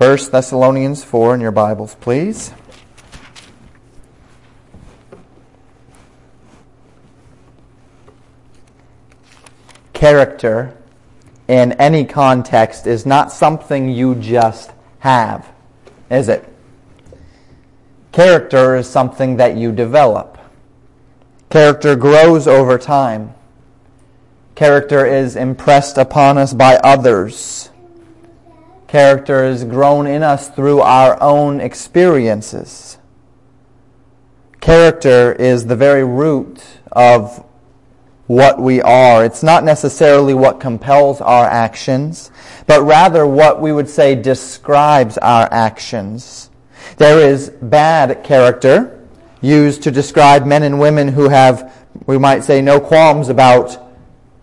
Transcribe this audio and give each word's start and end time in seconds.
1 0.00 0.16
Thessalonians 0.30 1.04
4 1.04 1.34
in 1.34 1.42
your 1.42 1.50
Bibles, 1.50 1.94
please. 1.96 2.54
Character 9.92 10.74
in 11.48 11.72
any 11.72 12.06
context 12.06 12.86
is 12.86 13.04
not 13.04 13.30
something 13.30 13.90
you 13.90 14.14
just 14.14 14.72
have, 15.00 15.52
is 16.10 16.30
it? 16.30 16.48
Character 18.10 18.76
is 18.76 18.88
something 18.88 19.36
that 19.36 19.58
you 19.58 19.70
develop. 19.70 20.38
Character 21.50 21.94
grows 21.94 22.48
over 22.48 22.78
time. 22.78 23.34
Character 24.54 25.04
is 25.04 25.36
impressed 25.36 25.98
upon 25.98 26.38
us 26.38 26.54
by 26.54 26.76
others 26.76 27.68
Character 28.90 29.44
is 29.44 29.62
grown 29.62 30.08
in 30.08 30.24
us 30.24 30.48
through 30.48 30.80
our 30.80 31.16
own 31.22 31.60
experiences. 31.60 32.98
Character 34.60 35.32
is 35.32 35.66
the 35.66 35.76
very 35.76 36.02
root 36.02 36.60
of 36.90 37.46
what 38.26 38.60
we 38.60 38.82
are. 38.82 39.24
It's 39.24 39.44
not 39.44 39.62
necessarily 39.62 40.34
what 40.34 40.58
compels 40.58 41.20
our 41.20 41.44
actions, 41.44 42.32
but 42.66 42.82
rather 42.82 43.24
what 43.24 43.60
we 43.60 43.70
would 43.70 43.88
say 43.88 44.16
describes 44.16 45.16
our 45.18 45.46
actions. 45.52 46.50
There 46.96 47.20
is 47.20 47.48
bad 47.48 48.24
character 48.24 49.06
used 49.40 49.84
to 49.84 49.92
describe 49.92 50.46
men 50.46 50.64
and 50.64 50.80
women 50.80 51.06
who 51.06 51.28
have, 51.28 51.86
we 52.06 52.18
might 52.18 52.42
say, 52.42 52.60
no 52.60 52.80
qualms 52.80 53.28
about 53.28 53.89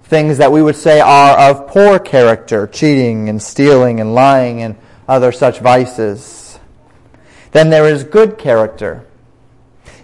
things 0.07 0.37
that 0.37 0.51
we 0.51 0.61
would 0.61 0.75
say 0.75 0.99
are 1.01 1.37
of 1.37 1.67
poor 1.67 1.99
character, 1.99 2.65
cheating 2.67 3.27
and 3.27 3.41
stealing 3.41 3.99
and 3.99 4.15
lying 4.15 4.61
and 4.61 4.75
other 5.07 5.31
such 5.31 5.59
vices. 5.59 6.59
Then 7.51 7.69
there 7.69 7.85
is 7.85 8.03
good 8.03 8.37
character, 8.37 9.05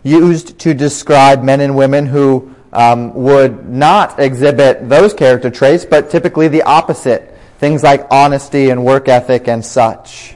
used 0.04 0.60
to 0.60 0.74
describe 0.74 1.44
men 1.44 1.62
and 1.62 1.76
women 1.76 2.06
who 2.06 2.54
um, 2.74 3.14
would 3.14 3.70
not 3.70 4.20
exhibit 4.20 4.90
those 4.90 5.14
character 5.14 5.50
traits, 5.50 5.86
but 5.86 6.10
typically 6.10 6.50
the 6.50 6.64
opposite, 6.64 7.38
things 7.60 7.84
like 7.84 8.06
honesty 8.12 8.70
and 8.72 8.84
work 8.84 9.08
ethic 9.08 9.48
and 9.48 9.64
such. 9.64 10.36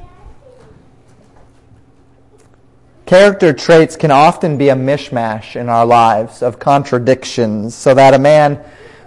Character 3.06 3.54
traits 3.54 3.96
can 3.96 4.12
often 4.12 4.58
be 4.58 4.70
a 4.70 4.76
mishmash 4.76 5.56
in 5.56 5.70
our 5.70 5.86
lives 5.86 6.42
of 6.42 6.60
contradictions, 6.60 7.74
so 7.74 7.94
that 7.94 8.14
a 8.14 8.20
man 8.20 8.64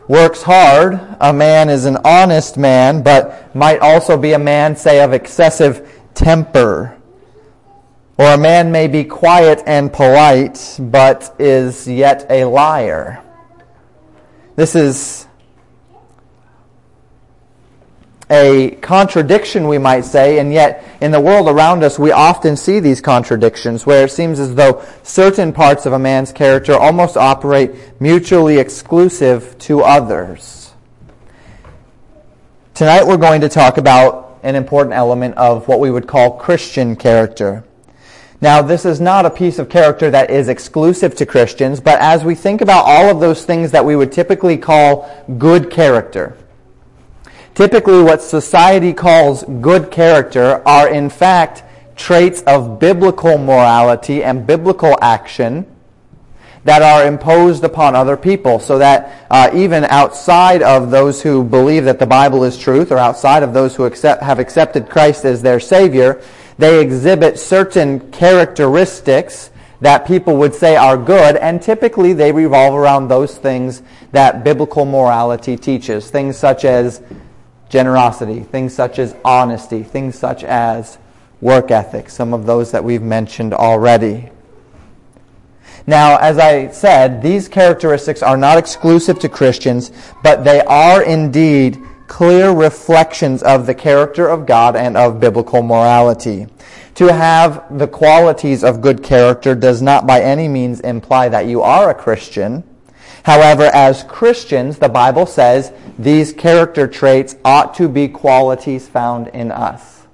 works 0.08 0.42
hard, 0.42 1.00
a 1.20 1.32
man 1.32 1.68
is 1.68 1.84
an 1.84 1.98
honest 2.04 2.56
man, 2.56 3.02
but 3.02 3.54
might 3.54 3.78
also 3.80 4.16
be 4.16 4.32
a 4.32 4.38
man, 4.38 4.76
say, 4.76 5.00
of 5.00 5.12
excessive 5.12 6.00
temper. 6.14 6.96
Or 8.18 8.26
a 8.26 8.38
man 8.38 8.70
may 8.70 8.86
be 8.86 9.04
quiet 9.04 9.62
and 9.66 9.92
polite, 9.92 10.76
but 10.78 11.34
is 11.38 11.88
yet 11.88 12.26
a 12.28 12.44
liar. 12.44 13.22
This 14.56 14.74
is 14.74 15.26
a 18.30 18.70
contradiction, 18.80 19.66
we 19.66 19.78
might 19.78 20.04
say, 20.04 20.38
and 20.38 20.52
yet 20.52 20.84
in 21.00 21.10
the 21.10 21.20
world 21.20 21.48
around 21.48 21.82
us, 21.82 21.98
we 21.98 22.12
often 22.12 22.56
see 22.56 22.78
these 22.78 23.00
contradictions 23.00 23.84
where 23.84 24.04
it 24.04 24.12
seems 24.12 24.38
as 24.38 24.54
though 24.54 24.84
certain 25.02 25.52
parts 25.52 25.84
of 25.84 25.92
a 25.92 25.98
man's 25.98 26.30
character 26.30 26.74
almost 26.74 27.16
operate 27.16 27.72
mutually 28.00 28.58
exclusive 28.58 29.58
to 29.58 29.80
others. 29.82 30.72
Tonight 32.74 33.04
we're 33.04 33.16
going 33.16 33.40
to 33.40 33.48
talk 33.48 33.78
about 33.78 34.38
an 34.44 34.54
important 34.54 34.94
element 34.94 35.34
of 35.36 35.66
what 35.66 35.80
we 35.80 35.90
would 35.90 36.06
call 36.06 36.38
Christian 36.38 36.96
character. 36.96 37.64
Now, 38.40 38.62
this 38.62 38.86
is 38.86 39.02
not 39.02 39.26
a 39.26 39.30
piece 39.30 39.58
of 39.58 39.68
character 39.68 40.10
that 40.10 40.30
is 40.30 40.48
exclusive 40.48 41.14
to 41.16 41.26
Christians, 41.26 41.78
but 41.78 42.00
as 42.00 42.24
we 42.24 42.34
think 42.34 42.62
about 42.62 42.86
all 42.86 43.10
of 43.10 43.20
those 43.20 43.44
things 43.44 43.72
that 43.72 43.84
we 43.84 43.96
would 43.96 44.12
typically 44.12 44.56
call 44.56 45.10
good 45.36 45.70
character, 45.70 46.38
Typically, 47.60 48.02
what 48.02 48.22
society 48.22 48.94
calls 48.94 49.44
good 49.60 49.90
character 49.90 50.62
are 50.66 50.88
in 50.88 51.10
fact 51.10 51.62
traits 51.94 52.40
of 52.46 52.78
biblical 52.78 53.36
morality 53.36 54.24
and 54.24 54.46
biblical 54.46 54.96
action 55.02 55.66
that 56.64 56.80
are 56.80 57.06
imposed 57.06 57.62
upon 57.62 57.94
other 57.94 58.16
people 58.16 58.60
so 58.60 58.78
that 58.78 59.26
uh, 59.30 59.50
even 59.52 59.84
outside 59.84 60.62
of 60.62 60.90
those 60.90 61.20
who 61.20 61.44
believe 61.44 61.84
that 61.84 61.98
the 61.98 62.06
Bible 62.06 62.44
is 62.44 62.56
truth 62.56 62.90
or 62.90 62.96
outside 62.96 63.42
of 63.42 63.52
those 63.52 63.76
who 63.76 63.84
accept, 63.84 64.22
have 64.22 64.38
accepted 64.38 64.88
Christ 64.88 65.26
as 65.26 65.42
their 65.42 65.60
Savior, 65.60 66.22
they 66.56 66.80
exhibit 66.80 67.38
certain 67.38 68.10
characteristics 68.10 69.50
that 69.82 70.06
people 70.06 70.38
would 70.38 70.54
say 70.54 70.76
are 70.76 70.96
good, 70.96 71.36
and 71.36 71.60
typically 71.60 72.14
they 72.14 72.32
revolve 72.32 72.74
around 72.74 73.08
those 73.08 73.36
things 73.36 73.82
that 74.12 74.44
biblical 74.44 74.86
morality 74.86 75.58
teaches. 75.58 76.10
Things 76.10 76.38
such 76.38 76.64
as 76.64 77.02
generosity, 77.70 78.40
things 78.40 78.74
such 78.74 78.98
as 78.98 79.16
honesty, 79.24 79.82
things 79.82 80.18
such 80.18 80.44
as 80.44 80.98
work 81.40 81.70
ethic, 81.70 82.10
some 82.10 82.34
of 82.34 82.44
those 82.44 82.72
that 82.72 82.84
we've 82.84 83.02
mentioned 83.02 83.54
already. 83.54 84.28
Now, 85.86 86.18
as 86.18 86.38
I 86.38 86.70
said, 86.72 87.22
these 87.22 87.48
characteristics 87.48 88.22
are 88.22 88.36
not 88.36 88.58
exclusive 88.58 89.18
to 89.20 89.28
Christians, 89.28 89.90
but 90.22 90.44
they 90.44 90.60
are 90.60 91.02
indeed 91.02 91.78
clear 92.06 92.50
reflections 92.50 93.42
of 93.42 93.66
the 93.66 93.74
character 93.74 94.28
of 94.28 94.44
God 94.44 94.76
and 94.76 94.96
of 94.96 95.20
biblical 95.20 95.62
morality. 95.62 96.46
To 96.96 97.12
have 97.12 97.78
the 97.78 97.86
qualities 97.86 98.62
of 98.62 98.82
good 98.82 99.02
character 99.02 99.54
does 99.54 99.80
not 99.80 100.06
by 100.06 100.20
any 100.20 100.48
means 100.48 100.80
imply 100.80 101.28
that 101.28 101.46
you 101.46 101.62
are 101.62 101.88
a 101.88 101.94
Christian. 101.94 102.64
However, 103.24 103.64
as 103.64 104.02
Christians, 104.04 104.78
the 104.78 104.88
Bible 104.88 105.26
says 105.26 105.72
these 105.98 106.32
character 106.32 106.86
traits 106.86 107.36
ought 107.44 107.74
to 107.74 107.88
be 107.88 108.08
qualities 108.08 108.88
found 108.88 109.28
in 109.28 109.52
us. 109.52 110.06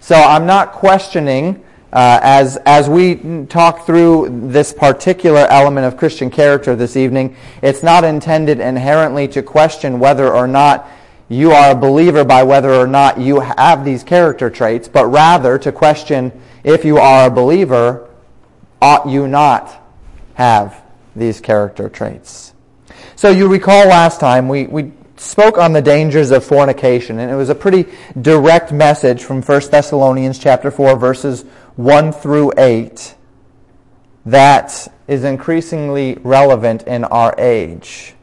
So 0.00 0.16
I'm 0.16 0.46
not 0.46 0.72
questioning, 0.72 1.62
uh, 1.92 2.18
as, 2.22 2.56
as 2.66 2.88
we 2.88 3.46
talk 3.46 3.86
through 3.86 4.48
this 4.48 4.72
particular 4.72 5.46
element 5.48 5.86
of 5.86 5.96
Christian 5.96 6.30
character 6.30 6.74
this 6.74 6.96
evening, 6.96 7.36
it's 7.62 7.84
not 7.84 8.02
intended 8.02 8.58
inherently 8.58 9.28
to 9.28 9.42
question 9.42 10.00
whether 10.00 10.32
or 10.32 10.48
not 10.48 10.88
you 11.28 11.52
are 11.52 11.70
a 11.70 11.76
believer 11.76 12.24
by 12.24 12.42
whether 12.42 12.74
or 12.74 12.86
not 12.86 13.20
you 13.20 13.40
have 13.40 13.84
these 13.84 14.02
character 14.02 14.50
traits, 14.50 14.88
but 14.88 15.06
rather 15.06 15.56
to 15.58 15.70
question 15.70 16.32
if 16.64 16.84
you 16.84 16.98
are 16.98 17.28
a 17.28 17.30
believer, 17.30 18.08
ought 18.80 19.08
you 19.08 19.28
not 19.28 19.80
have 20.34 20.81
these 21.14 21.40
character 21.40 21.88
traits. 21.88 22.54
So 23.16 23.30
you 23.30 23.48
recall 23.48 23.86
last 23.86 24.20
time 24.20 24.48
we, 24.48 24.66
we 24.66 24.92
spoke 25.16 25.58
on 25.58 25.72
the 25.72 25.82
dangers 25.82 26.30
of 26.30 26.44
fornication, 26.44 27.18
and 27.18 27.30
it 27.30 27.34
was 27.34 27.48
a 27.48 27.54
pretty 27.54 27.86
direct 28.20 28.72
message 28.72 29.22
from 29.22 29.42
1 29.42 29.60
Thessalonians 29.70 30.38
chapter 30.38 30.70
4, 30.70 30.96
verses 30.96 31.44
1 31.76 32.12
through 32.12 32.52
8, 32.58 33.14
that 34.26 34.88
is 35.06 35.24
increasingly 35.24 36.18
relevant 36.22 36.82
in 36.84 37.04
our 37.04 37.34
age. 37.38 38.14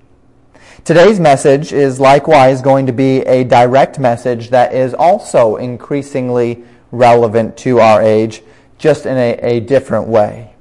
Today's 0.83 1.19
message 1.19 1.72
is 1.72 1.99
likewise 1.99 2.61
going 2.61 2.88
to 2.88 2.94
be 2.94 3.19
a 3.22 3.44
direct 3.44 3.99
message 3.99 4.49
that 4.49 4.73
is 4.73 4.94
also 4.94 5.57
increasingly 5.57 6.63
relevant 6.91 7.57
to 7.57 7.79
our 7.79 8.01
age, 8.01 8.41
just 8.78 9.05
in 9.05 9.17
a, 9.17 9.33
a 9.41 9.59
different 9.59 10.07
way. 10.07 10.53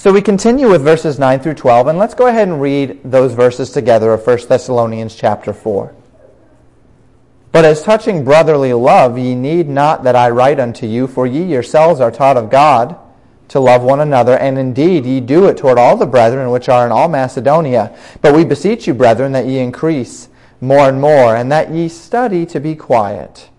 So 0.00 0.14
we 0.14 0.22
continue 0.22 0.70
with 0.70 0.80
verses 0.80 1.18
9 1.18 1.40
through 1.40 1.56
12, 1.56 1.88
and 1.88 1.98
let's 1.98 2.14
go 2.14 2.26
ahead 2.26 2.48
and 2.48 2.58
read 2.58 3.00
those 3.04 3.34
verses 3.34 3.68
together 3.70 4.14
of 4.14 4.26
1 4.26 4.48
Thessalonians 4.48 5.14
chapter 5.14 5.52
4. 5.52 5.94
But 7.52 7.66
as 7.66 7.82
touching 7.82 8.24
brotherly 8.24 8.72
love, 8.72 9.18
ye 9.18 9.34
need 9.34 9.68
not 9.68 10.02
that 10.04 10.16
I 10.16 10.30
write 10.30 10.58
unto 10.58 10.86
you, 10.86 11.06
for 11.06 11.26
ye 11.26 11.42
yourselves 11.42 12.00
are 12.00 12.10
taught 12.10 12.38
of 12.38 12.48
God 12.48 12.96
to 13.48 13.60
love 13.60 13.82
one 13.82 14.00
another, 14.00 14.38
and 14.38 14.56
indeed 14.56 15.04
ye 15.04 15.20
do 15.20 15.44
it 15.48 15.58
toward 15.58 15.76
all 15.76 15.98
the 15.98 16.06
brethren 16.06 16.50
which 16.50 16.70
are 16.70 16.86
in 16.86 16.92
all 16.92 17.08
Macedonia. 17.08 17.94
But 18.22 18.34
we 18.34 18.46
beseech 18.46 18.86
you, 18.86 18.94
brethren, 18.94 19.32
that 19.32 19.44
ye 19.44 19.58
increase 19.58 20.30
more 20.62 20.88
and 20.88 20.98
more, 20.98 21.36
and 21.36 21.52
that 21.52 21.72
ye 21.72 21.90
study 21.90 22.46
to 22.46 22.58
be 22.58 22.74
quiet, 22.74 23.50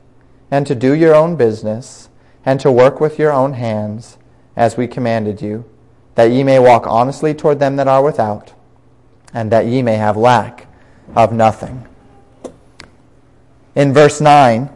and 0.49 0.65
to 0.65 0.73
do 0.73 0.95
your 0.95 1.13
own 1.13 1.35
business, 1.35 2.09
and 2.43 2.59
to 2.61 2.71
work 2.71 2.99
with 2.99 3.19
your 3.19 3.31
own 3.31 3.53
hands, 3.53 4.17
as 4.55 4.75
we 4.75 4.87
commanded 4.87 5.39
you 5.39 5.65
that 6.21 6.31
ye 6.31 6.43
may 6.43 6.59
walk 6.59 6.85
honestly 6.85 7.33
toward 7.33 7.57
them 7.57 7.77
that 7.77 7.87
are 7.87 8.03
without, 8.03 8.53
and 9.33 9.51
that 9.51 9.65
ye 9.65 9.81
may 9.81 9.95
have 9.95 10.15
lack 10.15 10.67
of 11.15 11.33
nothing. 11.33 11.87
In 13.73 13.91
verse 13.91 14.21
9, 14.21 14.69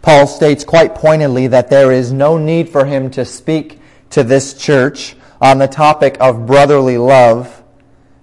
Paul 0.00 0.26
states 0.26 0.64
quite 0.64 0.94
pointedly 0.94 1.48
that 1.48 1.68
there 1.68 1.92
is 1.92 2.12
no 2.12 2.38
need 2.38 2.70
for 2.70 2.86
him 2.86 3.10
to 3.10 3.26
speak 3.26 3.78
to 4.08 4.24
this 4.24 4.54
church 4.54 5.16
on 5.38 5.58
the 5.58 5.68
topic 5.68 6.16
of 6.18 6.46
brotherly 6.46 6.96
love 6.96 7.57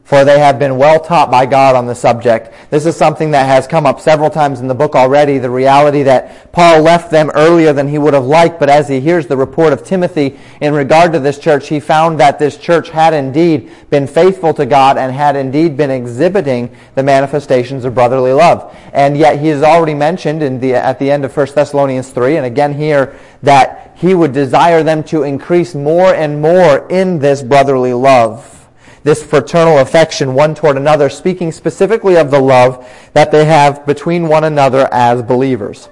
for 0.06 0.24
they 0.24 0.38
have 0.38 0.60
been 0.60 0.78
well 0.78 1.00
taught 1.00 1.32
by 1.32 1.48
God 1.48 1.76
on 1.76 1.88
the 1.88 1.96
subject. 1.96 2.54
This 2.70 2.86
is 2.86 2.96
something 2.96 3.32
that 3.32 3.48
has 3.48 3.66
come 3.66 3.88
up 3.88 4.00
several 4.00 4.30
times 4.30 4.60
in 4.60 4.68
the 4.68 4.76
book 4.76 4.96
already, 4.96 5.40
the 5.40 5.50
reality 5.50 6.04
that 6.04 6.52
Paul 6.52 6.84
left 6.84 7.10
them 7.10 7.32
earlier 7.34 7.74
than 7.74 7.88
he 7.88 7.98
would 7.98 8.14
have 8.14 8.24
liked, 8.24 8.60
but 8.60 8.70
as 8.70 8.88
he 8.88 9.00
hears 9.00 9.26
the 9.26 9.36
report 9.36 9.74
of 9.74 9.84
Timothy 9.84 10.40
in 10.62 10.76
regard 10.76 11.12
to 11.14 11.20
this 11.20 11.40
church, 11.40 11.70
he 11.70 11.80
found 11.80 12.20
that 12.20 12.38
this 12.38 12.56
church 12.56 12.90
had 12.90 13.16
indeed 13.16 13.72
been 13.90 14.06
faithful 14.06 14.54
to 14.54 14.68
God 14.68 15.00
and 15.00 15.12
had 15.12 15.36
indeed 15.36 15.76
been 15.76 15.90
exhibiting 15.90 16.70
the 16.94 17.02
manifestations 17.02 17.84
of 17.84 17.96
brotherly 17.96 18.32
love. 18.32 18.78
And 18.94 19.18
yet 19.18 19.40
he 19.40 19.48
has 19.48 19.64
already 19.64 19.96
mentioned 19.96 20.62
the, 20.62 20.76
at 20.76 21.00
the 21.00 21.10
end 21.10 21.26
of 21.26 21.36
1 21.36 21.48
Thessalonians 21.56 22.12
3, 22.12 22.38
and 22.38 22.46
again 22.46 22.76
here, 22.76 23.18
that 23.42 23.98
he 23.98 24.14
would 24.14 24.34
desire 24.34 24.84
them 24.84 25.04
to 25.06 25.24
increase 25.24 25.74
more 25.74 26.14
and 26.14 26.44
more 26.44 26.88
in 26.90 27.18
this 27.18 27.42
brotherly 27.42 27.94
love 27.94 28.55
this 29.06 29.22
fraternal 29.24 29.78
affection 29.78 30.34
one 30.34 30.56
toward 30.56 30.78
another, 30.78 31.10
speaking 31.10 31.52
specifically 31.52 32.18
of 32.18 32.32
the 32.32 32.40
love 32.40 32.90
that 33.14 33.32
they 33.32 33.46
have 33.46 33.86
between 33.86 34.28
one 34.28 34.44
another 34.44 34.90
as 34.92 35.22
believers. 35.22 35.90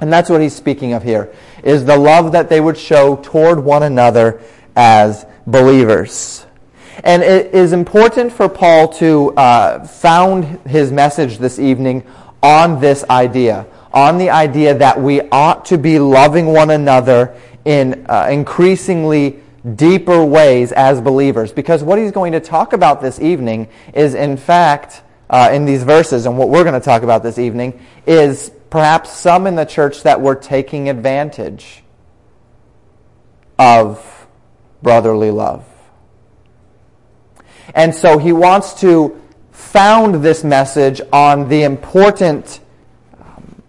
And 0.00 0.12
that's 0.12 0.28
what 0.28 0.40
he's 0.40 0.52
speaking 0.52 0.94
of 0.94 1.04
here, 1.04 1.32
is 1.62 1.84
the 1.84 1.96
love 1.96 2.32
that 2.32 2.48
they 2.48 2.60
would 2.60 2.76
show 2.76 3.14
toward 3.22 3.60
one 3.60 3.84
another 3.84 4.42
as 4.74 5.24
believers. 5.46 6.44
And 7.04 7.22
it 7.22 7.54
is 7.54 7.72
important 7.72 8.32
for 8.32 8.48
Paul 8.48 8.88
to 8.94 9.32
uh, 9.36 9.86
found 9.86 10.44
his 10.66 10.90
message 10.90 11.38
this 11.38 11.60
evening 11.60 12.04
on 12.42 12.80
this 12.80 13.04
idea, 13.08 13.64
on 13.92 14.18
the 14.18 14.30
idea 14.30 14.74
that 14.74 15.00
we 15.00 15.20
ought 15.30 15.66
to 15.66 15.78
be 15.78 16.00
loving 16.00 16.46
one 16.46 16.70
another 16.70 17.38
in 17.64 18.06
uh, 18.08 18.26
increasingly 18.28 19.38
deeper 19.74 20.24
ways 20.24 20.72
as 20.72 21.00
believers. 21.00 21.52
Because 21.52 21.82
what 21.82 21.98
he's 21.98 22.12
going 22.12 22.32
to 22.32 22.40
talk 22.40 22.72
about 22.72 23.00
this 23.00 23.20
evening 23.20 23.68
is, 23.94 24.14
in 24.14 24.36
fact, 24.36 25.02
uh, 25.30 25.50
in 25.52 25.64
these 25.64 25.82
verses, 25.82 26.26
and 26.26 26.36
what 26.36 26.48
we're 26.50 26.64
going 26.64 26.78
to 26.78 26.84
talk 26.84 27.02
about 27.02 27.22
this 27.22 27.38
evening, 27.38 27.80
is 28.06 28.50
perhaps 28.70 29.10
some 29.10 29.46
in 29.46 29.54
the 29.54 29.64
church 29.64 30.02
that 30.02 30.20
were 30.20 30.34
taking 30.34 30.88
advantage 30.88 31.82
of 33.58 34.26
brotherly 34.82 35.30
love. 35.30 35.64
And 37.74 37.94
so 37.94 38.18
he 38.18 38.32
wants 38.32 38.80
to 38.80 39.20
found 39.50 40.16
this 40.16 40.44
message 40.44 41.00
on 41.12 41.48
the 41.48 41.62
important 41.62 42.60
um, 43.18 43.62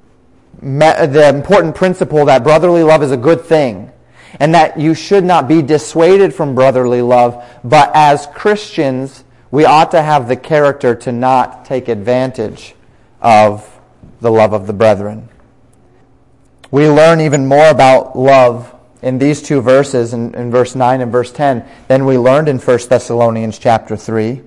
the 0.62 1.30
important 1.30 1.76
principle 1.76 2.26
that 2.26 2.44
brotherly 2.44 2.84
love 2.84 3.04
is 3.04 3.12
a 3.12 3.18
good 3.18 3.42
thing 3.42 3.92
and 4.40 4.54
that 4.54 4.80
you 4.80 4.94
should 4.94 5.24
not 5.24 5.48
be 5.48 5.62
dissuaded 5.62 6.34
from 6.34 6.56
brotherly 6.56 7.02
love, 7.02 7.44
but 7.64 7.92
as 7.94 8.28
Christians, 8.28 9.24
we 9.52 9.66
ought 9.66 9.92
to 9.92 10.02
have 10.02 10.28
the 10.28 10.36
character 10.36 10.96
to 10.96 11.12
not 11.12 11.66
take 11.66 11.88
advantage 11.88 12.76
of 13.22 13.80
the 14.22 14.32
love 14.32 14.54
of 14.54 14.68
the 14.68 14.74
brethren. 14.74 15.30
We 16.72 16.90
learn 16.90 17.22
even 17.22 17.46
more 17.46 17.70
about 17.70 18.18
love 18.18 18.74
in 19.02 19.20
these 19.20 19.42
two 19.42 19.62
verses, 19.62 20.14
in, 20.14 20.34
in 20.36 20.52
verse 20.52 20.76
9 20.76 21.02
and 21.02 21.12
verse 21.12 21.32
10, 21.32 21.66
than 21.88 22.06
we 22.06 22.18
learned 22.18 22.50
in 22.50 22.58
1 22.58 22.80
Thessalonians 22.90 23.60
chapter 23.60 23.96
3 23.96 24.42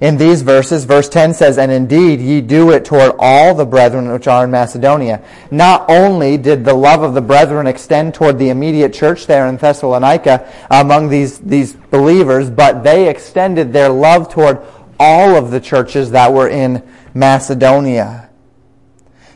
in 0.00 0.16
these 0.16 0.42
verses. 0.42 0.84
Verse 0.84 1.08
10 1.08 1.34
says, 1.34 1.58
And 1.58 1.72
indeed 1.72 2.20
ye 2.20 2.40
do 2.40 2.70
it 2.70 2.84
toward 2.84 3.12
all 3.18 3.54
the 3.54 3.66
brethren 3.66 4.10
which 4.10 4.26
are 4.26 4.44
in 4.44 4.50
Macedonia. 4.50 5.22
Not 5.50 5.88
only 5.88 6.36
did 6.36 6.64
the 6.64 6.74
love 6.74 7.02
of 7.02 7.14
the 7.14 7.20
brethren 7.20 7.66
extend 7.66 8.14
toward 8.14 8.38
the 8.38 8.50
immediate 8.50 8.92
church 8.92 9.26
there 9.26 9.46
in 9.46 9.56
Thessalonica 9.56 10.52
among 10.70 11.08
these, 11.08 11.38
these 11.38 11.74
believers, 11.74 12.50
but 12.50 12.82
they 12.82 13.08
extended 13.08 13.72
their 13.72 13.88
love 13.88 14.28
toward 14.28 14.60
all 14.98 15.36
of 15.36 15.50
the 15.50 15.60
churches 15.60 16.10
that 16.10 16.32
were 16.32 16.48
in 16.48 16.82
Macedonia. 17.14 18.26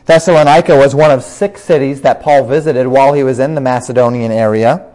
Thessalonica 0.05 0.75
was 0.75 0.95
one 0.95 1.11
of 1.11 1.23
six 1.23 1.61
cities 1.61 2.01
that 2.01 2.21
Paul 2.21 2.45
visited 2.45 2.87
while 2.87 3.13
he 3.13 3.23
was 3.23 3.39
in 3.39 3.55
the 3.55 3.61
Macedonian 3.61 4.31
area. 4.31 4.87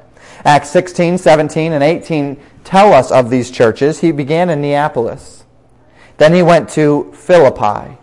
Acts 0.45 0.71
16, 0.71 1.19
17, 1.19 1.73
and 1.73 1.83
18 1.83 2.41
tell 2.65 2.93
us 2.93 3.11
of 3.11 3.31
these 3.31 3.51
churches. 3.51 4.01
He 4.01 4.13
began 4.13 4.51
in 4.51 4.61
Neapolis. 4.61 5.46
Then 6.19 6.33
he 6.33 6.43
went 6.43 6.69
to 6.71 7.13
Philippi. 7.13 7.99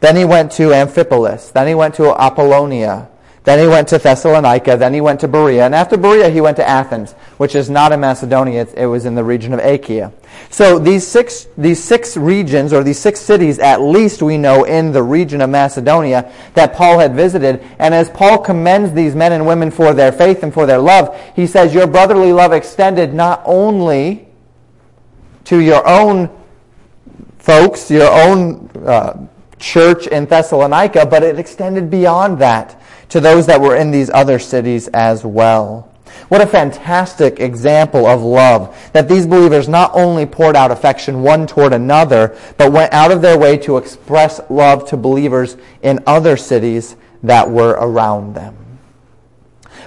Then 0.00 0.16
he 0.16 0.24
went 0.24 0.52
to 0.52 0.72
Amphipolis. 0.74 1.52
Then 1.52 1.66
he 1.66 1.74
went 1.74 1.94
to 1.94 2.14
Apollonia. 2.14 3.08
Then 3.44 3.58
he 3.58 3.66
went 3.66 3.88
to 3.88 3.98
Thessalonica. 3.98 4.76
Then 4.76 4.94
he 4.94 5.02
went 5.02 5.20
to 5.20 5.28
Berea. 5.28 5.66
And 5.66 5.74
after 5.74 5.98
Berea, 5.98 6.30
he 6.30 6.40
went 6.40 6.56
to 6.56 6.68
Athens, 6.68 7.12
which 7.36 7.54
is 7.54 7.68
not 7.68 7.92
in 7.92 8.00
Macedonia. 8.00 8.66
It 8.74 8.86
was 8.86 9.04
in 9.04 9.14
the 9.14 9.24
region 9.24 9.52
of 9.52 9.60
Achaia. 9.60 10.12
So 10.48 10.78
these 10.78 11.06
six, 11.06 11.46
these 11.56 11.82
six 11.82 12.16
regions, 12.16 12.72
or 12.72 12.82
these 12.82 12.98
six 12.98 13.20
cities, 13.20 13.58
at 13.58 13.82
least 13.82 14.22
we 14.22 14.38
know 14.38 14.64
in 14.64 14.92
the 14.92 15.02
region 15.02 15.42
of 15.42 15.50
Macedonia, 15.50 16.32
that 16.54 16.74
Paul 16.74 16.98
had 16.98 17.14
visited. 17.14 17.62
And 17.78 17.94
as 17.94 18.08
Paul 18.10 18.38
commends 18.38 18.92
these 18.92 19.14
men 19.14 19.32
and 19.32 19.46
women 19.46 19.70
for 19.70 19.92
their 19.92 20.10
faith 20.10 20.42
and 20.42 20.52
for 20.52 20.64
their 20.64 20.78
love, 20.78 21.14
he 21.36 21.46
says, 21.46 21.74
Your 21.74 21.86
brotherly 21.86 22.32
love 22.32 22.54
extended 22.54 23.12
not 23.12 23.42
only 23.44 24.26
to 25.44 25.60
your 25.60 25.86
own 25.86 26.30
folks, 27.44 27.90
your 27.90 28.10
own 28.10 28.70
uh, 28.86 29.26
church 29.58 30.06
in 30.06 30.24
Thessalonica, 30.24 31.04
but 31.04 31.22
it 31.22 31.38
extended 31.38 31.90
beyond 31.90 32.38
that 32.38 32.80
to 33.10 33.20
those 33.20 33.44
that 33.46 33.60
were 33.60 33.76
in 33.76 33.90
these 33.90 34.08
other 34.08 34.38
cities 34.38 34.88
as 34.88 35.26
well. 35.26 35.92
What 36.28 36.40
a 36.40 36.46
fantastic 36.46 37.40
example 37.40 38.06
of 38.06 38.22
love 38.22 38.74
that 38.94 39.10
these 39.10 39.26
believers 39.26 39.68
not 39.68 39.90
only 39.92 40.24
poured 40.24 40.56
out 40.56 40.70
affection 40.70 41.20
one 41.20 41.46
toward 41.46 41.74
another, 41.74 42.34
but 42.56 42.72
went 42.72 42.94
out 42.94 43.12
of 43.12 43.20
their 43.20 43.38
way 43.38 43.58
to 43.58 43.76
express 43.76 44.40
love 44.48 44.88
to 44.88 44.96
believers 44.96 45.58
in 45.82 46.02
other 46.06 46.38
cities 46.38 46.96
that 47.22 47.50
were 47.50 47.72
around 47.72 48.34
them. 48.34 48.56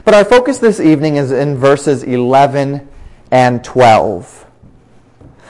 But 0.06 0.13
our 0.13 0.25
focus 0.25 0.59
this 0.59 0.80
evening 0.80 1.15
is 1.15 1.31
in 1.31 1.57
verses 1.57 2.04
11 2.04 2.88
and 3.31 3.63
12. 3.63 4.46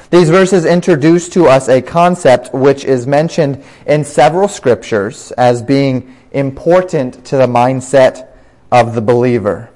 These 0.10 0.30
verses 0.30 0.64
introduce 0.64 1.28
to 1.30 1.48
us 1.48 1.68
a 1.68 1.82
concept 1.82 2.54
which 2.54 2.86
is 2.86 3.06
mentioned 3.06 3.62
in 3.86 4.06
several 4.06 4.48
scriptures 4.48 5.32
as 5.34 5.62
being 5.62 6.16
important 6.32 7.26
to 7.26 7.36
the 7.36 7.48
mindset 7.48 8.28
of 8.72 8.96
the 8.96 9.02
believer. 9.02 9.70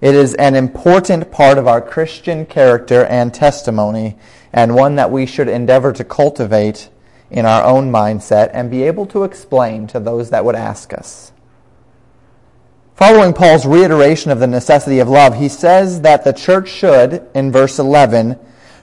It 0.00 0.14
is 0.14 0.34
an 0.34 0.54
important 0.54 1.32
part 1.32 1.58
of 1.58 1.66
our 1.66 1.80
Christian 1.80 2.46
character 2.46 3.04
and 3.06 3.34
testimony, 3.34 4.16
and 4.52 4.74
one 4.74 4.94
that 4.96 5.10
we 5.10 5.26
should 5.26 5.48
endeavor 5.48 5.92
to 5.92 6.04
cultivate 6.04 6.90
in 7.30 7.46
our 7.46 7.64
own 7.64 7.90
mindset 7.90 8.50
and 8.52 8.70
be 8.70 8.84
able 8.84 9.06
to 9.06 9.24
explain 9.24 9.88
to 9.88 9.98
those 9.98 10.30
that 10.30 10.44
would 10.44 10.54
ask 10.54 10.92
us. 10.92 11.32
Following 12.94 13.32
Paul's 13.32 13.66
reiteration 13.66 14.30
of 14.30 14.38
the 14.38 14.46
necessity 14.46 15.00
of 15.00 15.08
love, 15.08 15.36
he 15.36 15.48
says 15.48 16.02
that 16.02 16.22
the 16.22 16.32
church 16.32 16.68
should, 16.68 17.26
in 17.34 17.50
verse 17.50 17.80
11, 17.80 18.38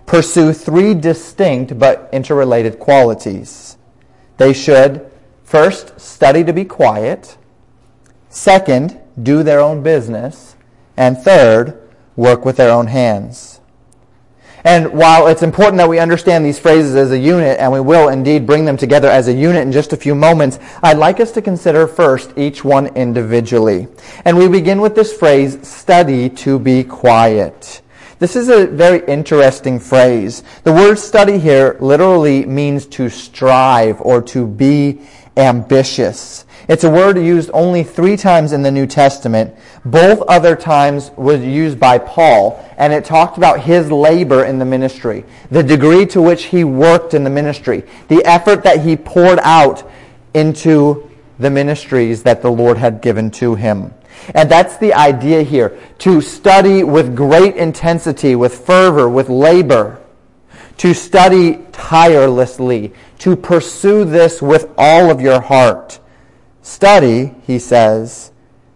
pursue 0.05 0.51
three 0.51 0.93
distinct 0.93 1.79
but 1.79 2.09
interrelated 2.11 2.77
qualities. 2.77 3.77
They 4.35 4.51
should, 4.51 5.09
first, 5.45 5.97
study 5.97 6.43
to 6.43 6.51
be 6.51 6.65
quiet, 6.65 7.37
second, 8.27 8.99
do 9.21 9.43
their 9.43 9.61
own 9.61 9.81
business, 9.81 10.57
and 10.97 11.17
third, 11.17 11.81
work 12.17 12.43
with 12.43 12.57
their 12.57 12.71
own 12.71 12.87
hands. 12.87 13.60
And 14.63 14.93
while 14.93 15.27
it's 15.27 15.43
important 15.43 15.77
that 15.77 15.89
we 15.89 15.99
understand 15.99 16.45
these 16.45 16.59
phrases 16.59 16.95
as 16.95 17.11
a 17.11 17.17
unit, 17.17 17.59
and 17.59 17.71
we 17.71 17.79
will 17.79 18.09
indeed 18.09 18.45
bring 18.45 18.65
them 18.65 18.77
together 18.77 19.07
as 19.09 19.27
a 19.27 19.33
unit 19.33 19.63
in 19.63 19.71
just 19.71 19.93
a 19.93 19.97
few 19.97 20.13
moments, 20.13 20.59
I'd 20.83 20.97
like 20.97 21.19
us 21.19 21.31
to 21.33 21.41
consider 21.41 21.87
first 21.87 22.33
each 22.37 22.63
one 22.63 22.87
individually. 22.95 23.87
And 24.25 24.37
we 24.37 24.47
begin 24.47 24.81
with 24.81 24.95
this 24.95 25.13
phrase, 25.13 25.67
study 25.67 26.29
to 26.29 26.59
be 26.59 26.83
quiet. 26.83 27.81
This 28.19 28.35
is 28.35 28.49
a 28.49 28.67
very 28.67 29.03
interesting 29.07 29.79
phrase. 29.79 30.43
The 30.63 30.71
word 30.71 30.99
study 30.99 31.39
here 31.39 31.75
literally 31.79 32.45
means 32.45 32.85
to 32.87 33.09
strive 33.09 33.99
or 33.99 34.21
to 34.23 34.45
be 34.45 35.01
ambitious. 35.35 36.45
It's 36.67 36.83
a 36.83 36.89
word 36.89 37.17
used 37.17 37.49
only 37.53 37.83
three 37.83 38.17
times 38.17 38.51
in 38.53 38.61
the 38.61 38.71
New 38.71 38.85
Testament. 38.85 39.55
Both 39.83 40.21
other 40.23 40.55
times 40.55 41.11
was 41.17 41.41
used 41.41 41.79
by 41.79 41.97
Paul, 41.97 42.63
and 42.77 42.93
it 42.93 43.05
talked 43.05 43.37
about 43.37 43.61
his 43.61 43.91
labor 43.91 44.45
in 44.45 44.59
the 44.59 44.65
ministry, 44.65 45.25
the 45.49 45.63
degree 45.63 46.05
to 46.07 46.21
which 46.21 46.45
he 46.45 46.63
worked 46.63 47.13
in 47.13 47.23
the 47.23 47.29
ministry, 47.29 47.83
the 48.07 48.23
effort 48.25 48.63
that 48.63 48.81
he 48.81 48.95
poured 48.95 49.39
out 49.41 49.89
into 50.33 51.09
the 51.39 51.49
ministries 51.49 52.23
that 52.23 52.41
the 52.41 52.51
Lord 52.51 52.77
had 52.77 53.01
given 53.01 53.31
to 53.31 53.55
him. 53.55 53.93
And 54.35 54.49
that's 54.49 54.77
the 54.77 54.93
idea 54.93 55.41
here. 55.41 55.77
To 55.99 56.21
study 56.21 56.83
with 56.83 57.15
great 57.15 57.55
intensity, 57.55 58.35
with 58.35 58.65
fervor, 58.65 59.09
with 59.09 59.29
labor. 59.29 59.99
To 60.77 60.93
study 60.93 61.65
tirelessly. 61.71 62.93
To 63.19 63.35
pursue 63.35 64.05
this 64.05 64.41
with 64.41 64.69
all 64.77 65.09
of 65.09 65.21
your 65.21 65.41
heart. 65.41 65.99
Study, 66.61 67.33
he 67.47 67.59
says, 67.59 68.31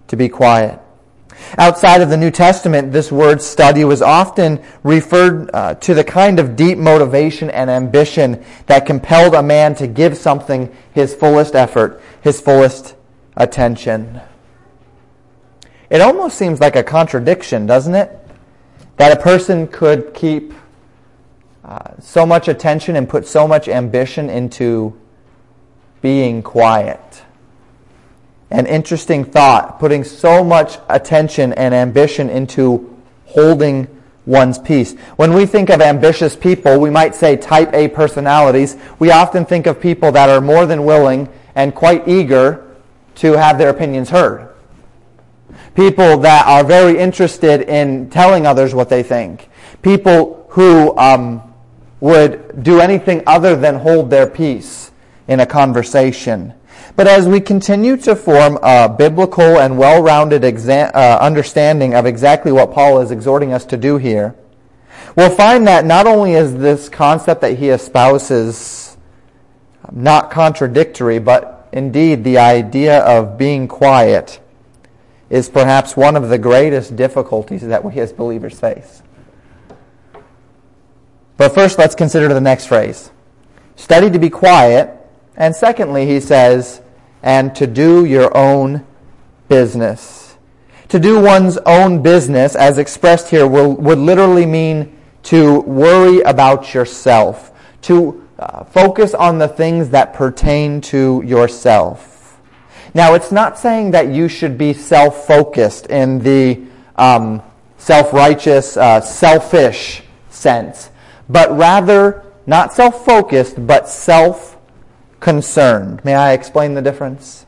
to 0.08 0.16
be 0.16 0.30
quiet. 0.30 0.80
Outside 1.58 2.02
of 2.02 2.10
the 2.10 2.18
New 2.18 2.32
Testament, 2.32 2.92
this 2.92 3.12
word 3.12 3.42
study 3.42 3.84
was 3.84 4.02
often 4.02 4.62
referred 4.84 5.50
uh, 5.54 5.76
to 5.76 5.94
the 5.94 6.04
kind 6.04 6.40
of 6.40 6.56
deep 6.56 6.78
motivation 6.78 7.50
and 7.50 7.70
ambition 7.70 8.44
that 8.66 8.86
compelled 8.86 9.36
a 9.36 9.44
man 9.44 9.76
to 9.76 9.88
give 9.88 10.18
something 10.18 10.76
his 10.94 11.14
fullest 11.14 11.56
effort, 11.56 12.02
his 12.22 12.42
fullest 12.42 12.96
attention. 13.38 14.22
It 15.90 16.02
almost 16.02 16.38
seems 16.38 16.60
like 16.60 16.76
a 16.76 16.84
contradiction, 16.84 17.66
doesn't 17.66 17.96
it? 17.96 18.18
That 18.98 19.16
a 19.16 19.22
person 19.22 19.68
could 19.68 20.14
keep 20.14 20.54
uh, 21.64 21.92
so 22.00 22.26
much 22.26 22.48
attention 22.48 22.96
and 22.96 23.08
put 23.08 23.28
so 23.28 23.48
much 23.48 23.68
ambition 23.68 24.30
into 24.30 25.00
being 26.02 26.42
quiet. 26.42 27.25
An 28.56 28.68
interesting 28.68 29.26
thought, 29.26 29.80
putting 29.80 30.06
so 30.06 30.42
much 30.42 30.78
attention 30.88 31.52
and 31.54 31.74
ambition 31.74 32.30
into 32.30 32.98
holding 33.26 33.86
one's 34.26 34.58
peace. 34.58 34.94
When 35.18 35.34
we 35.34 35.46
think 35.46 35.70
of 35.70 35.82
ambitious 35.82 36.38
people, 36.38 36.80
we 36.80 36.90
might 36.90 37.16
say 37.16 37.36
type 37.36 37.74
A 37.74 37.90
personalities. 37.90 38.78
We 38.98 39.12
often 39.12 39.46
think 39.46 39.68
of 39.68 39.82
people 39.82 40.14
that 40.14 40.30
are 40.30 40.40
more 40.40 40.66
than 40.66 40.86
willing 40.86 41.28
and 41.54 41.76
quite 41.76 42.08
eager 42.08 42.66
to 43.16 43.34
have 43.34 43.58
their 43.58 43.72
opinions 43.72 44.10
heard. 44.10 44.48
People 45.76 46.20
that 46.20 46.48
are 46.48 46.64
very 46.64 46.98
interested 46.98 47.64
in 47.64 48.10
telling 48.10 48.48
others 48.48 48.74
what 48.74 48.88
they 48.88 49.04
think. 49.04 49.50
People 49.82 50.48
who 50.52 50.98
um, 50.98 51.42
would 52.00 52.64
do 52.64 52.80
anything 52.80 53.22
other 53.28 53.58
than 53.58 53.76
hold 53.76 54.10
their 54.10 54.28
peace 54.28 54.92
in 55.28 55.42
a 55.42 55.46
conversation. 55.46 56.54
But 56.96 57.08
as 57.08 57.28
we 57.28 57.42
continue 57.42 57.98
to 57.98 58.16
form 58.16 58.58
a 58.64 58.88
biblical 58.88 59.60
and 59.60 59.78
well-rounded 59.78 60.44
exa- 60.44 60.96
uh, 60.96 61.18
understanding 61.20 61.94
of 61.94 62.06
exactly 62.06 62.52
what 62.52 62.72
Paul 62.72 63.02
is 63.02 63.12
exhorting 63.12 63.52
us 63.52 63.66
to 63.66 63.78
do 63.78 63.98
here, 63.98 64.36
we'll 65.16 65.30
find 65.30 65.68
that 65.68 65.86
not 65.86 66.08
only 66.08 66.34
is 66.34 66.56
this 66.56 66.88
concept 66.88 67.42
that 67.42 67.58
he 67.58 67.70
espouses 67.70 68.98
not 69.92 70.32
contradictory, 70.32 71.20
but 71.20 71.68
indeed 71.72 72.24
the 72.24 72.38
idea 72.38 73.00
of 73.00 73.38
being 73.38 73.68
quiet 73.68 74.40
is 75.30 75.50
perhaps 75.50 75.98
one 75.98 76.16
of 76.16 76.30
the 76.30 76.38
greatest 76.38 76.96
difficulties 76.96 77.62
that 77.62 77.84
we 77.84 78.00
as 78.00 78.14
believers 78.14 78.60
face. 78.60 79.02
But 81.38 81.54
first, 81.54 81.78
let's 81.78 81.96
consider 81.96 82.30
the 82.30 82.42
next 82.42 82.68
phrase. 82.68 83.12
Study 83.76 84.10
to 84.10 84.20
be 84.20 84.30
quiet. 84.30 84.92
And 85.38 85.56
secondly, 85.56 86.06
he 86.06 86.20
says, 86.20 86.82
and 87.22 87.56
to 87.56 87.68
do 87.68 88.06
your 88.06 88.36
own 88.36 88.86
business. 89.48 90.38
To 90.90 91.00
do 91.00 91.20
one's 91.20 91.58
own 91.66 92.02
business, 92.02 92.56
as 92.56 92.78
expressed 92.78 93.30
here, 93.30 93.48
will, 93.48 93.74
would 93.76 93.98
literally 93.98 94.46
mean 94.46 94.98
to 95.24 95.62
worry 95.62 96.22
about 96.22 96.74
yourself, 96.74 97.52
to 97.84 98.28
uh, 98.38 98.64
focus 98.64 99.14
on 99.14 99.40
the 99.40 99.48
things 99.48 99.90
that 99.90 100.14
pertain 100.14 100.82
to 100.82 101.24
yourself. 101.26 102.40
Now, 102.94 103.14
it's 103.16 103.32
not 103.32 103.58
saying 103.58 103.92
that 103.92 104.10
you 104.10 104.28
should 104.28 104.58
be 104.58 104.74
self-focused 104.74 105.88
in 105.88 106.20
the 106.20 106.64
um, 106.96 107.42
self-righteous, 107.78 108.78
uh, 108.78 109.02
selfish 109.02 110.04
sense 110.30 110.92
but 111.30 111.56
rather 111.58 112.24
not 112.46 112.74
self-focused, 112.74 113.66
but 113.66 113.90
self-concerned. 115.26 116.06
May 116.06 116.14
I 116.14 116.34
explain 116.34 116.76
the 116.76 116.82
difference? 116.82 117.46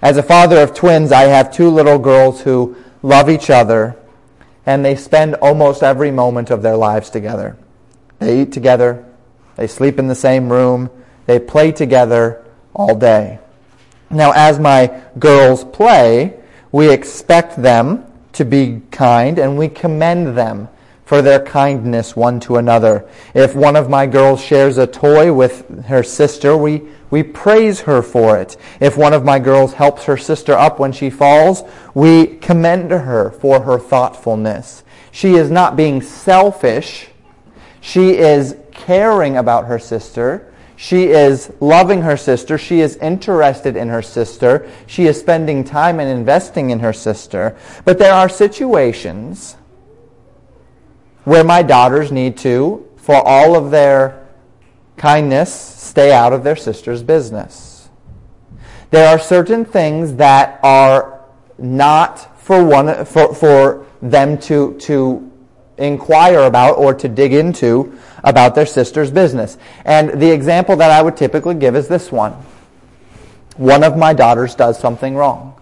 As 0.00 0.16
a 0.16 0.22
father 0.22 0.58
of 0.62 0.72
twins, 0.72 1.10
I 1.10 1.22
have 1.22 1.52
two 1.52 1.68
little 1.68 1.98
girls 1.98 2.42
who 2.42 2.76
love 3.02 3.28
each 3.28 3.50
other, 3.50 3.96
and 4.64 4.84
they 4.84 4.94
spend 4.94 5.34
almost 5.36 5.82
every 5.82 6.12
moment 6.12 6.50
of 6.50 6.62
their 6.62 6.76
lives 6.76 7.10
together. 7.10 7.56
They 8.20 8.42
eat 8.42 8.52
together, 8.52 9.04
they 9.56 9.66
sleep 9.66 9.98
in 9.98 10.06
the 10.06 10.14
same 10.14 10.50
room, 10.50 10.90
they 11.26 11.40
play 11.40 11.72
together 11.72 12.44
all 12.72 12.94
day. 12.94 13.40
Now, 14.08 14.32
as 14.36 14.60
my 14.60 15.02
girls 15.18 15.64
play, 15.64 16.38
we 16.70 16.90
expect 16.92 17.60
them 17.60 18.04
to 18.34 18.44
be 18.44 18.82
kind 18.92 19.38
and 19.38 19.58
we 19.58 19.68
commend 19.68 20.38
them 20.38 20.68
for 21.06 21.22
their 21.22 21.38
kindness 21.38 22.16
one 22.16 22.40
to 22.40 22.56
another. 22.56 23.08
If 23.32 23.54
one 23.54 23.76
of 23.76 23.88
my 23.88 24.06
girls 24.06 24.42
shares 24.42 24.76
a 24.76 24.88
toy 24.88 25.32
with 25.32 25.84
her 25.86 26.02
sister, 26.02 26.56
we, 26.56 26.82
we 27.10 27.22
praise 27.22 27.80
her 27.82 28.02
for 28.02 28.36
it. 28.36 28.56
If 28.80 28.98
one 28.98 29.12
of 29.12 29.24
my 29.24 29.38
girls 29.38 29.72
helps 29.72 30.04
her 30.04 30.16
sister 30.16 30.52
up 30.52 30.80
when 30.80 30.90
she 30.90 31.08
falls, 31.08 31.62
we 31.94 32.26
commend 32.26 32.90
her 32.90 33.30
for 33.30 33.60
her 33.60 33.78
thoughtfulness. 33.78 34.82
She 35.12 35.34
is 35.34 35.48
not 35.48 35.76
being 35.76 36.02
selfish. 36.02 37.06
She 37.80 38.16
is 38.16 38.56
caring 38.72 39.36
about 39.36 39.66
her 39.66 39.78
sister. 39.78 40.52
She 40.74 41.04
is 41.04 41.52
loving 41.60 42.02
her 42.02 42.16
sister. 42.16 42.58
She 42.58 42.80
is 42.80 42.96
interested 42.96 43.76
in 43.76 43.88
her 43.90 44.02
sister. 44.02 44.68
She 44.88 45.06
is 45.06 45.20
spending 45.20 45.62
time 45.62 46.00
and 46.00 46.10
investing 46.10 46.70
in 46.70 46.80
her 46.80 46.92
sister. 46.92 47.56
But 47.84 48.00
there 48.00 48.12
are 48.12 48.28
situations 48.28 49.56
where 51.26 51.42
my 51.42 51.60
daughters 51.60 52.12
need 52.12 52.36
to, 52.36 52.88
for 52.94 53.16
all 53.16 53.56
of 53.56 53.72
their 53.72 54.28
kindness, 54.96 55.52
stay 55.52 56.12
out 56.12 56.32
of 56.32 56.44
their 56.44 56.54
sister's 56.54 57.02
business. 57.02 57.88
There 58.92 59.08
are 59.08 59.18
certain 59.18 59.64
things 59.64 60.14
that 60.14 60.60
are 60.62 61.24
not 61.58 62.38
for 62.40 62.64
one 62.64 63.04
for, 63.04 63.34
for 63.34 63.86
them 64.00 64.38
to 64.38 64.74
to 64.78 65.32
inquire 65.78 66.44
about 66.44 66.78
or 66.78 66.94
to 66.94 67.08
dig 67.08 67.32
into 67.34 67.98
about 68.22 68.54
their 68.54 68.64
sister's 68.64 69.10
business. 69.10 69.58
And 69.84 70.20
the 70.20 70.30
example 70.30 70.76
that 70.76 70.92
I 70.92 71.02
would 71.02 71.16
typically 71.16 71.56
give 71.56 71.74
is 71.74 71.88
this 71.88 72.12
one. 72.12 72.34
One 73.56 73.82
of 73.82 73.96
my 73.96 74.12
daughters 74.12 74.54
does 74.54 74.78
something 74.78 75.16
wrong. 75.16 75.60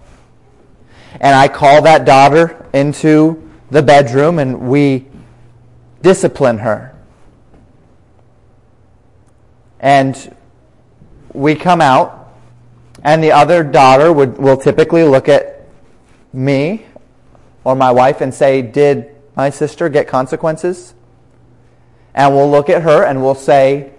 And 1.22 1.34
I 1.34 1.48
call 1.48 1.80
that 1.82 2.04
daughter 2.04 2.66
into 2.74 3.50
the 3.70 3.82
bedroom 3.82 4.38
and 4.38 4.68
we 4.68 5.06
discipline 6.04 6.58
her. 6.58 6.94
And 9.80 10.36
we 11.32 11.56
come 11.56 11.80
out, 11.80 12.32
and 13.02 13.24
the 13.24 13.32
other 13.32 13.64
daughter 13.64 14.12
would, 14.12 14.38
will 14.38 14.56
typically 14.56 15.02
look 15.02 15.28
at 15.28 15.66
me 16.32 16.86
or 17.64 17.74
my 17.74 17.90
wife 17.90 18.20
and 18.20 18.32
say, 18.32 18.62
Did 18.62 19.10
my 19.34 19.50
sister 19.50 19.88
get 19.88 20.06
consequences? 20.06 20.94
And 22.14 22.34
we'll 22.34 22.50
look 22.50 22.70
at 22.70 22.82
her 22.82 23.02
and 23.04 23.22
we'll 23.22 23.34
say, 23.34 23.92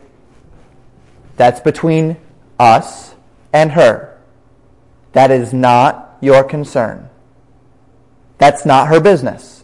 That's 1.35 1.59
between 1.59 2.17
us 2.57 3.15
and 3.51 3.71
her. 3.73 4.17
That 5.11 5.31
is 5.31 5.53
not 5.53 6.17
your 6.21 6.43
concern. 6.43 7.09
That's 8.37 8.65
not 8.65 8.87
her 8.89 8.99
business 8.99 9.54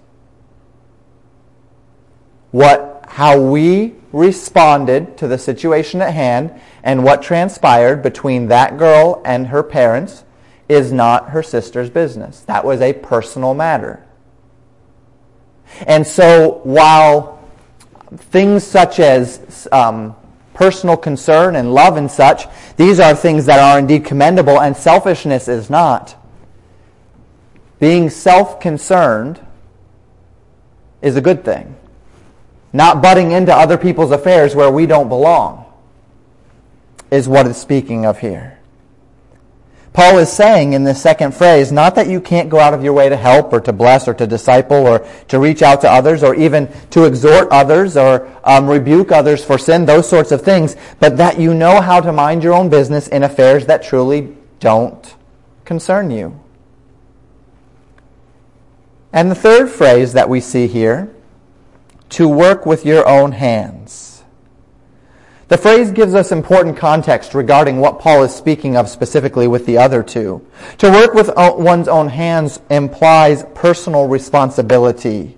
what, 2.52 3.06
how 3.08 3.40
we 3.40 3.96
responded 4.12 5.18
to 5.18 5.28
the 5.28 5.38
situation 5.38 6.02
at 6.02 6.14
hand 6.14 6.60
and 6.84 7.04
what 7.04 7.22
transpired 7.22 8.04
between 8.04 8.48
that 8.48 8.78
girl 8.78 9.22
and 9.26 9.48
her 9.48 9.64
parents 9.64 10.24
is 10.68 10.92
not 10.92 11.30
her 11.30 11.44
sister's 11.44 11.90
business. 11.90 12.42
That 12.42 12.66
was 12.66 12.82
a 12.82 12.94
personal 12.94 13.54
matter. 13.54 14.06
And 15.88 16.06
so 16.06 16.60
while 16.64 17.40
things 18.16 18.66
such 18.66 19.00
as 19.00 19.68
um, 19.72 20.16
personal 20.54 20.98
concern 20.98 21.56
and 21.56 21.74
love 21.74 21.96
and 21.96 22.12
such, 22.12 22.46
these 22.76 23.00
are 23.00 23.16
things 23.16 23.46
that 23.46 23.60
are 23.60 23.80
indeed 23.80 24.04
commendable 24.04 24.60
and 24.60 24.76
selfishness 24.76 25.48
is 25.48 25.70
not. 25.70 26.16
Being 27.80 28.10
self-concerned 28.10 29.46
is 31.02 31.16
a 31.16 31.22
good 31.22 31.44
thing 31.44 31.76
not 32.74 33.02
butting 33.02 33.32
into 33.32 33.54
other 33.54 33.78
people's 33.78 34.12
affairs 34.12 34.56
where 34.56 34.72
we 34.72 34.86
don't 34.86 35.10
belong, 35.10 35.66
is 37.10 37.28
what 37.28 37.48
it's 37.48 37.60
speaking 37.60 38.06
of 38.06 38.20
here. 38.20 38.58
Paul 39.94 40.20
is 40.20 40.32
saying 40.32 40.72
in 40.72 40.86
this 40.86 41.02
second 41.02 41.36
phrase, 41.36 41.70
not 41.70 41.96
that 41.96 42.08
you 42.08 42.22
can't 42.22 42.50
go 42.50 42.60
out 42.60 42.74
of 42.74 42.82
your 42.82 42.94
way 42.94 43.10
to 43.10 43.18
help 43.18 43.52
or 43.52 43.60
to 43.60 43.74
bless 43.74 44.08
or 44.08 44.14
to 44.14 44.26
disciple 44.26 44.88
or 44.88 45.06
to 45.28 45.38
reach 45.38 45.62
out 45.62 45.82
to 45.82 45.92
others 45.92 46.24
or 46.24 46.34
even 46.36 46.72
to 46.92 47.04
exhort 47.04 47.50
others 47.52 47.98
or 47.98 48.32
um, 48.46 48.70
rebuke 48.70 49.12
others 49.12 49.44
for 49.44 49.58
sin, 49.58 49.86
those 49.86 50.08
sorts 50.08 50.32
of 50.32 50.44
things, 50.44 50.78
but 51.02 51.18
that 51.18 51.40
you 51.40 51.54
know 51.54 51.82
how 51.82 52.00
to 52.00 52.14
mind 52.14 52.42
your 52.42 52.54
own 52.54 52.70
business 52.70 53.10
in 53.10 53.24
affairs 53.24 53.66
that 53.66 53.84
truly 53.84 54.34
don't 54.62 55.16
concern 55.66 56.10
you. 56.10 56.40
And 59.12 59.30
the 59.30 59.36
third 59.36 59.70
phrase 59.70 60.14
that 60.14 60.30
we 60.30 60.40
see 60.40 60.68
here 60.68 61.14
to 62.12 62.28
work 62.28 62.66
with 62.66 62.86
your 62.86 63.08
own 63.08 63.32
hands. 63.34 64.24
The 65.48 65.58
phrase 65.58 65.92
gives 65.92 66.14
us 66.14 66.32
important 66.32 66.78
context 66.78 67.34
regarding 67.34 67.80
what 67.80 68.00
Paul 68.00 68.24
is 68.24 68.34
speaking 68.34 68.78
of 68.78 68.88
specifically 68.88 69.48
with 69.48 69.66
the 69.66 69.78
other 69.78 70.02
two. 70.02 70.48
To 70.78 70.90
work 70.90 71.14
with 71.14 71.30
one's 71.36 71.90
own 71.90 72.08
hands 72.08 72.62
implies 72.70 73.44
personal 73.54 74.08
responsibility. 74.08 75.38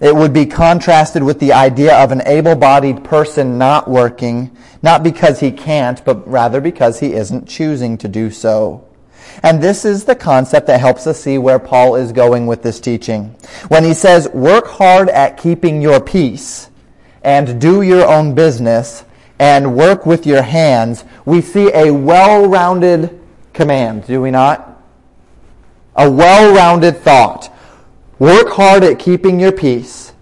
It 0.00 0.14
would 0.14 0.32
be 0.32 0.46
contrasted 0.46 1.22
with 1.24 1.40
the 1.40 1.52
idea 1.52 1.94
of 1.96 2.12
an 2.12 2.22
able-bodied 2.24 3.02
person 3.02 3.58
not 3.58 3.88
working, 3.90 4.56
not 4.80 5.02
because 5.02 5.40
he 5.40 5.50
can't, 5.50 6.04
but 6.04 6.26
rather 6.26 6.60
because 6.60 7.00
he 7.00 7.12
isn't 7.12 7.48
choosing 7.48 7.98
to 7.98 8.08
do 8.08 8.30
so. 8.30 8.86
And 9.42 9.62
this 9.62 9.84
is 9.84 10.04
the 10.04 10.14
concept 10.14 10.66
that 10.66 10.80
helps 10.80 11.06
us 11.06 11.20
see 11.20 11.38
where 11.38 11.58
Paul 11.58 11.96
is 11.96 12.12
going 12.12 12.46
with 12.46 12.62
this 12.62 12.80
teaching. 12.80 13.34
When 13.68 13.84
he 13.84 13.94
says, 13.94 14.28
work 14.30 14.66
hard 14.66 15.08
at 15.08 15.36
keeping 15.38 15.80
your 15.80 16.00
peace, 16.00 16.70
and 17.22 17.60
do 17.60 17.82
your 17.82 18.06
own 18.06 18.34
business 18.34 19.04
and 19.38 19.76
work 19.76 20.06
with 20.06 20.26
your 20.26 20.42
hands, 20.42 21.04
we 21.24 21.40
see 21.40 21.70
a 21.72 21.90
well-rounded 21.90 23.18
command, 23.52 24.06
do 24.06 24.20
we 24.20 24.30
not? 24.30 24.82
A 25.96 26.10
well-rounded 26.10 26.98
thought. 26.98 27.52
Work 28.18 28.50
hard 28.50 28.84
at 28.84 28.98
keeping 28.98 29.40
your 29.40 29.52
peace, 29.52 30.12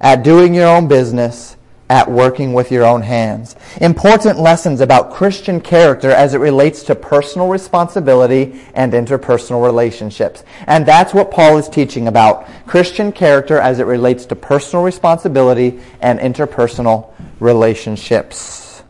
at 0.00 0.22
doing 0.22 0.54
your 0.54 0.68
own 0.68 0.86
business, 0.88 1.56
at 1.90 2.08
working 2.08 2.52
with 2.52 2.70
your 2.70 2.84
own 2.84 3.02
hands. 3.02 3.56
Important 3.80 4.38
lessons 4.38 4.80
about 4.80 5.12
Christian 5.12 5.60
character 5.60 6.10
as 6.10 6.34
it 6.34 6.38
relates 6.38 6.84
to 6.84 6.94
personal 6.94 7.48
responsibility 7.48 8.60
and 8.74 8.92
interpersonal 8.92 9.62
relationships. 9.62 10.44
And 10.68 10.86
that's 10.86 11.12
what 11.12 11.32
Paul 11.32 11.58
is 11.58 11.68
teaching 11.68 12.06
about. 12.06 12.46
Christian 12.64 13.10
character 13.10 13.58
as 13.58 13.80
it 13.80 13.86
relates 13.86 14.24
to 14.26 14.36
personal 14.36 14.84
responsibility 14.84 15.80
and 16.00 16.20
interpersonal 16.20 17.12
relationships. 17.40 18.84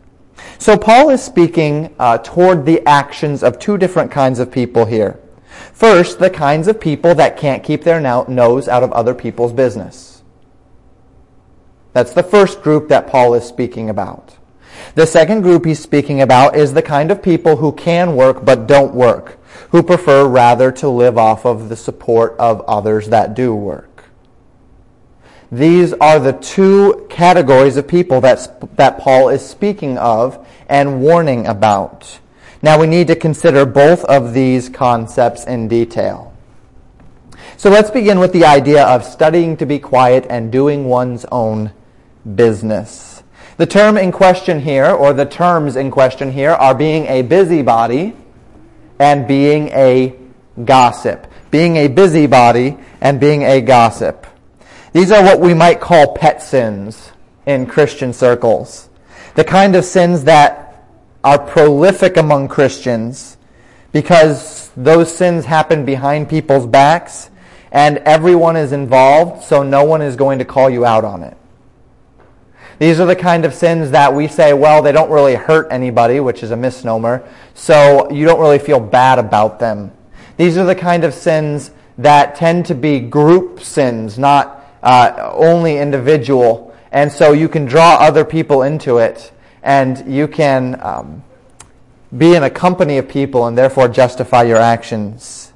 So 0.58 0.76
Paul 0.76 1.08
is 1.08 1.22
speaking 1.22 1.94
uh, 1.98 2.18
toward 2.18 2.66
the 2.66 2.86
actions 2.86 3.42
of 3.42 3.58
two 3.58 3.78
different 3.78 4.10
kinds 4.10 4.38
of 4.38 4.52
people 4.52 4.84
here. 4.84 5.18
First, 5.72 6.18
the 6.18 6.28
kinds 6.28 6.68
of 6.68 6.78
people 6.78 7.14
that 7.14 7.38
can't 7.38 7.64
keep 7.64 7.82
their 7.82 7.98
nose 7.98 8.68
out 8.68 8.82
of 8.82 8.92
other 8.92 9.14
people's 9.14 9.54
business. 9.54 10.09
That's 11.92 12.12
the 12.12 12.22
first 12.22 12.62
group 12.62 12.88
that 12.88 13.08
Paul 13.08 13.34
is 13.34 13.44
speaking 13.44 13.90
about. 13.90 14.36
The 14.94 15.06
second 15.06 15.42
group 15.42 15.64
he's 15.64 15.80
speaking 15.80 16.20
about 16.20 16.56
is 16.56 16.72
the 16.72 16.82
kind 16.82 17.10
of 17.10 17.22
people 17.22 17.56
who 17.56 17.72
can 17.72 18.16
work 18.16 18.44
but 18.44 18.66
don't 18.66 18.94
work, 18.94 19.38
who 19.70 19.82
prefer 19.82 20.26
rather 20.26 20.70
to 20.72 20.88
live 20.88 21.18
off 21.18 21.44
of 21.44 21.68
the 21.68 21.76
support 21.76 22.36
of 22.38 22.60
others 22.62 23.08
that 23.08 23.34
do 23.34 23.54
work. 23.54 24.04
These 25.52 25.92
are 25.94 26.20
the 26.20 26.32
two 26.32 27.06
categories 27.10 27.76
of 27.76 27.88
people 27.88 28.20
that, 28.20 28.76
that 28.76 28.98
Paul 28.98 29.30
is 29.30 29.44
speaking 29.44 29.98
of 29.98 30.46
and 30.68 31.00
warning 31.00 31.46
about. 31.46 32.20
Now 32.62 32.78
we 32.78 32.86
need 32.86 33.08
to 33.08 33.16
consider 33.16 33.66
both 33.66 34.04
of 34.04 34.32
these 34.32 34.68
concepts 34.68 35.44
in 35.44 35.66
detail. 35.66 36.32
So 37.56 37.68
let's 37.68 37.90
begin 37.90 38.20
with 38.20 38.32
the 38.32 38.44
idea 38.44 38.84
of 38.84 39.04
studying 39.04 39.56
to 39.56 39.66
be 39.66 39.78
quiet 39.78 40.24
and 40.30 40.52
doing 40.52 40.84
one's 40.84 41.26
own 41.32 41.72
business. 42.34 43.22
The 43.56 43.66
term 43.66 43.96
in 43.96 44.10
question 44.12 44.60
here, 44.60 44.86
or 44.86 45.12
the 45.12 45.26
terms 45.26 45.76
in 45.76 45.90
question 45.90 46.32
here, 46.32 46.52
are 46.52 46.74
being 46.74 47.06
a 47.06 47.22
busybody 47.22 48.14
and 48.98 49.28
being 49.28 49.68
a 49.68 50.16
gossip. 50.64 51.26
Being 51.50 51.76
a 51.76 51.88
busybody 51.88 52.78
and 53.00 53.20
being 53.20 53.42
a 53.42 53.60
gossip. 53.60 54.26
These 54.92 55.10
are 55.12 55.22
what 55.22 55.40
we 55.40 55.54
might 55.54 55.80
call 55.80 56.14
pet 56.14 56.42
sins 56.42 57.12
in 57.46 57.66
Christian 57.66 58.12
circles. 58.12 58.88
The 59.34 59.44
kind 59.44 59.76
of 59.76 59.84
sins 59.84 60.24
that 60.24 60.86
are 61.22 61.38
prolific 61.38 62.16
among 62.16 62.48
Christians 62.48 63.36
because 63.92 64.70
those 64.76 65.14
sins 65.14 65.44
happen 65.44 65.84
behind 65.84 66.28
people's 66.28 66.66
backs 66.66 67.30
and 67.72 67.98
everyone 67.98 68.56
is 68.56 68.72
involved, 68.72 69.44
so 69.44 69.62
no 69.62 69.84
one 69.84 70.02
is 70.02 70.16
going 70.16 70.38
to 70.38 70.44
call 70.44 70.70
you 70.70 70.84
out 70.84 71.04
on 71.04 71.22
it. 71.22 71.36
These 72.80 72.98
are 72.98 73.04
the 73.04 73.14
kind 73.14 73.44
of 73.44 73.52
sins 73.52 73.90
that 73.90 74.14
we 74.14 74.26
say, 74.26 74.54
well, 74.54 74.80
they 74.80 74.90
don't 74.90 75.10
really 75.10 75.34
hurt 75.34 75.70
anybody, 75.70 76.18
which 76.18 76.42
is 76.42 76.50
a 76.50 76.56
misnomer, 76.56 77.28
so 77.52 78.10
you 78.10 78.24
don't 78.24 78.40
really 78.40 78.58
feel 78.58 78.80
bad 78.80 79.18
about 79.18 79.58
them. 79.58 79.92
These 80.38 80.56
are 80.56 80.64
the 80.64 80.74
kind 80.74 81.04
of 81.04 81.12
sins 81.12 81.72
that 81.98 82.36
tend 82.36 82.64
to 82.66 82.74
be 82.74 82.98
group 82.98 83.60
sins, 83.60 84.18
not 84.18 84.64
uh, 84.82 85.30
only 85.34 85.76
individual. 85.76 86.74
And 86.90 87.12
so 87.12 87.32
you 87.32 87.50
can 87.50 87.66
draw 87.66 87.96
other 87.96 88.24
people 88.24 88.62
into 88.62 88.96
it, 88.96 89.30
and 89.62 90.10
you 90.10 90.26
can 90.26 90.80
um, 90.82 91.22
be 92.16 92.34
in 92.34 92.44
a 92.44 92.50
company 92.50 92.96
of 92.96 93.10
people 93.10 93.46
and 93.46 93.58
therefore 93.58 93.88
justify 93.88 94.44
your 94.44 94.56
actions. 94.56 95.52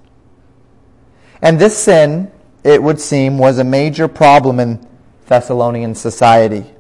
And 1.40 1.58
this 1.58 1.78
sin, 1.78 2.30
it 2.62 2.82
would 2.82 3.00
seem, 3.00 3.38
was 3.38 3.58
a 3.58 3.64
major 3.64 4.08
problem 4.08 4.60
in 4.60 4.86
Thessalonian 5.24 5.94
society. 5.94 6.73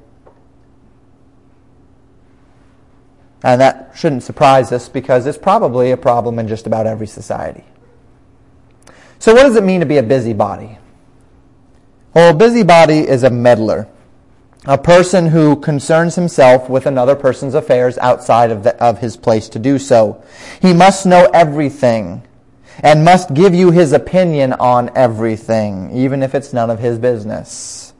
And 3.44 3.60
that 3.60 3.92
shouldn't 3.94 4.22
surprise 4.22 4.72
us 4.72 4.88
because 4.88 5.26
it's 5.26 5.36
probably 5.36 5.90
a 5.90 5.98
problem 5.98 6.38
in 6.38 6.48
just 6.48 6.66
about 6.66 6.86
every 6.86 7.06
society. 7.06 7.62
So 9.18 9.34
what 9.34 9.42
does 9.42 9.54
it 9.54 9.64
mean 9.64 9.80
to 9.80 9.86
be 9.86 9.98
a 9.98 10.02
busybody? 10.02 10.78
Well, 12.14 12.30
a 12.30 12.34
busybody 12.34 13.00
is 13.00 13.22
a 13.22 13.28
meddler, 13.28 13.86
a 14.64 14.78
person 14.78 15.26
who 15.26 15.56
concerns 15.56 16.14
himself 16.14 16.70
with 16.70 16.86
another 16.86 17.14
person's 17.14 17.54
affairs 17.54 17.98
outside 17.98 18.50
of, 18.50 18.62
the, 18.62 18.82
of 18.82 19.00
his 19.00 19.14
place 19.14 19.50
to 19.50 19.58
do 19.58 19.78
so. 19.78 20.24
He 20.62 20.72
must 20.72 21.04
know 21.04 21.28
everything 21.34 22.22
and 22.82 23.04
must 23.04 23.34
give 23.34 23.54
you 23.54 23.70
his 23.72 23.92
opinion 23.92 24.54
on 24.54 24.90
everything, 24.96 25.94
even 25.94 26.22
if 26.22 26.34
it's 26.34 26.54
none 26.54 26.70
of 26.70 26.78
his 26.78 26.98
business. 26.98 27.92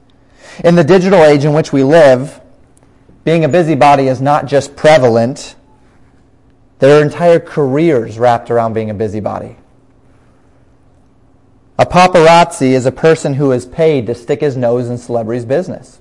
In 0.65 0.75
the 0.75 0.85
digital 0.85 1.23
age 1.23 1.45
in 1.45 1.53
which 1.53 1.71
we 1.71 1.85
live, 1.85 2.41
being 3.25 3.45
a 3.45 3.49
busybody 3.49 4.07
is 4.07 4.21
not 4.21 4.47
just 4.47 4.77
prevalent, 4.77 5.57
there 6.79 6.99
are 6.99 7.03
entire 7.03 7.41
careers 7.41 8.19
wrapped 8.19 8.51
around 8.51 8.75
being 8.75 8.91
a 8.91 8.95
busybody. 8.95 9.57
A 11.79 11.87
paparazzi 11.87 12.73
is 12.73 12.87
a 12.87 12.93
person 12.93 13.35
who 13.35 13.51
is 13.51 13.67
paid 13.67 14.07
to 14.07 14.15
stick 14.15 14.41
his 14.41 14.57
nose 14.57 14.89
in 14.89 14.99
celebrities' 14.99 15.45
business. 15.45 16.01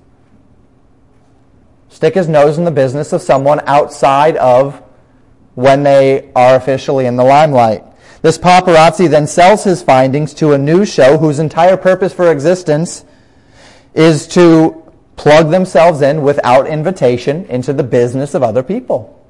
Stick 1.88 2.14
his 2.14 2.28
nose 2.28 2.58
in 2.58 2.64
the 2.64 2.70
business 2.70 3.12
of 3.12 3.22
someone 3.22 3.60
outside 3.66 4.36
of 4.36 4.82
when 5.54 5.82
they 5.82 6.30
are 6.36 6.56
officially 6.56 7.06
in 7.06 7.16
the 7.16 7.24
limelight. 7.24 7.84
This 8.22 8.38
paparazzi 8.38 9.08
then 9.08 9.26
sells 9.26 9.64
his 9.64 9.82
findings 9.82 10.34
to 10.34 10.52
a 10.52 10.58
news 10.58 10.92
show 10.92 11.18
whose 11.18 11.38
entire 11.38 11.76
purpose 11.76 12.12
for 12.12 12.30
existence 12.30 13.04
is 13.94 14.26
to 14.28 14.83
plug 15.16 15.50
themselves 15.50 16.02
in 16.02 16.22
without 16.22 16.66
invitation 16.66 17.44
into 17.46 17.72
the 17.72 17.82
business 17.82 18.34
of 18.34 18.42
other 18.42 18.62
people. 18.62 19.20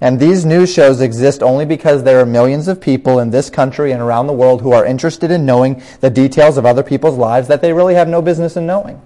And 0.00 0.18
these 0.18 0.46
news 0.46 0.72
shows 0.72 1.00
exist 1.00 1.42
only 1.42 1.66
because 1.66 2.04
there 2.04 2.20
are 2.20 2.26
millions 2.26 2.68
of 2.68 2.80
people 2.80 3.18
in 3.18 3.30
this 3.30 3.50
country 3.50 3.92
and 3.92 4.00
around 4.00 4.26
the 4.26 4.32
world 4.32 4.62
who 4.62 4.72
are 4.72 4.86
interested 4.86 5.30
in 5.30 5.44
knowing 5.44 5.82
the 6.00 6.08
details 6.08 6.56
of 6.56 6.64
other 6.64 6.82
people's 6.82 7.18
lives 7.18 7.48
that 7.48 7.60
they 7.60 7.72
really 7.72 7.94
have 7.94 8.08
no 8.08 8.22
business 8.22 8.56
in 8.56 8.66
knowing. 8.66 9.00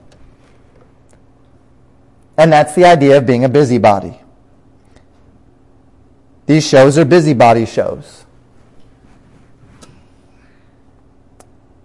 And 2.36 2.52
that's 2.52 2.74
the 2.74 2.84
idea 2.84 3.16
of 3.18 3.26
being 3.26 3.44
a 3.44 3.48
busybody. 3.48 4.20
These 6.46 6.66
shows 6.66 6.96
are 6.98 7.04
busybody 7.04 7.66
shows. 7.66 8.23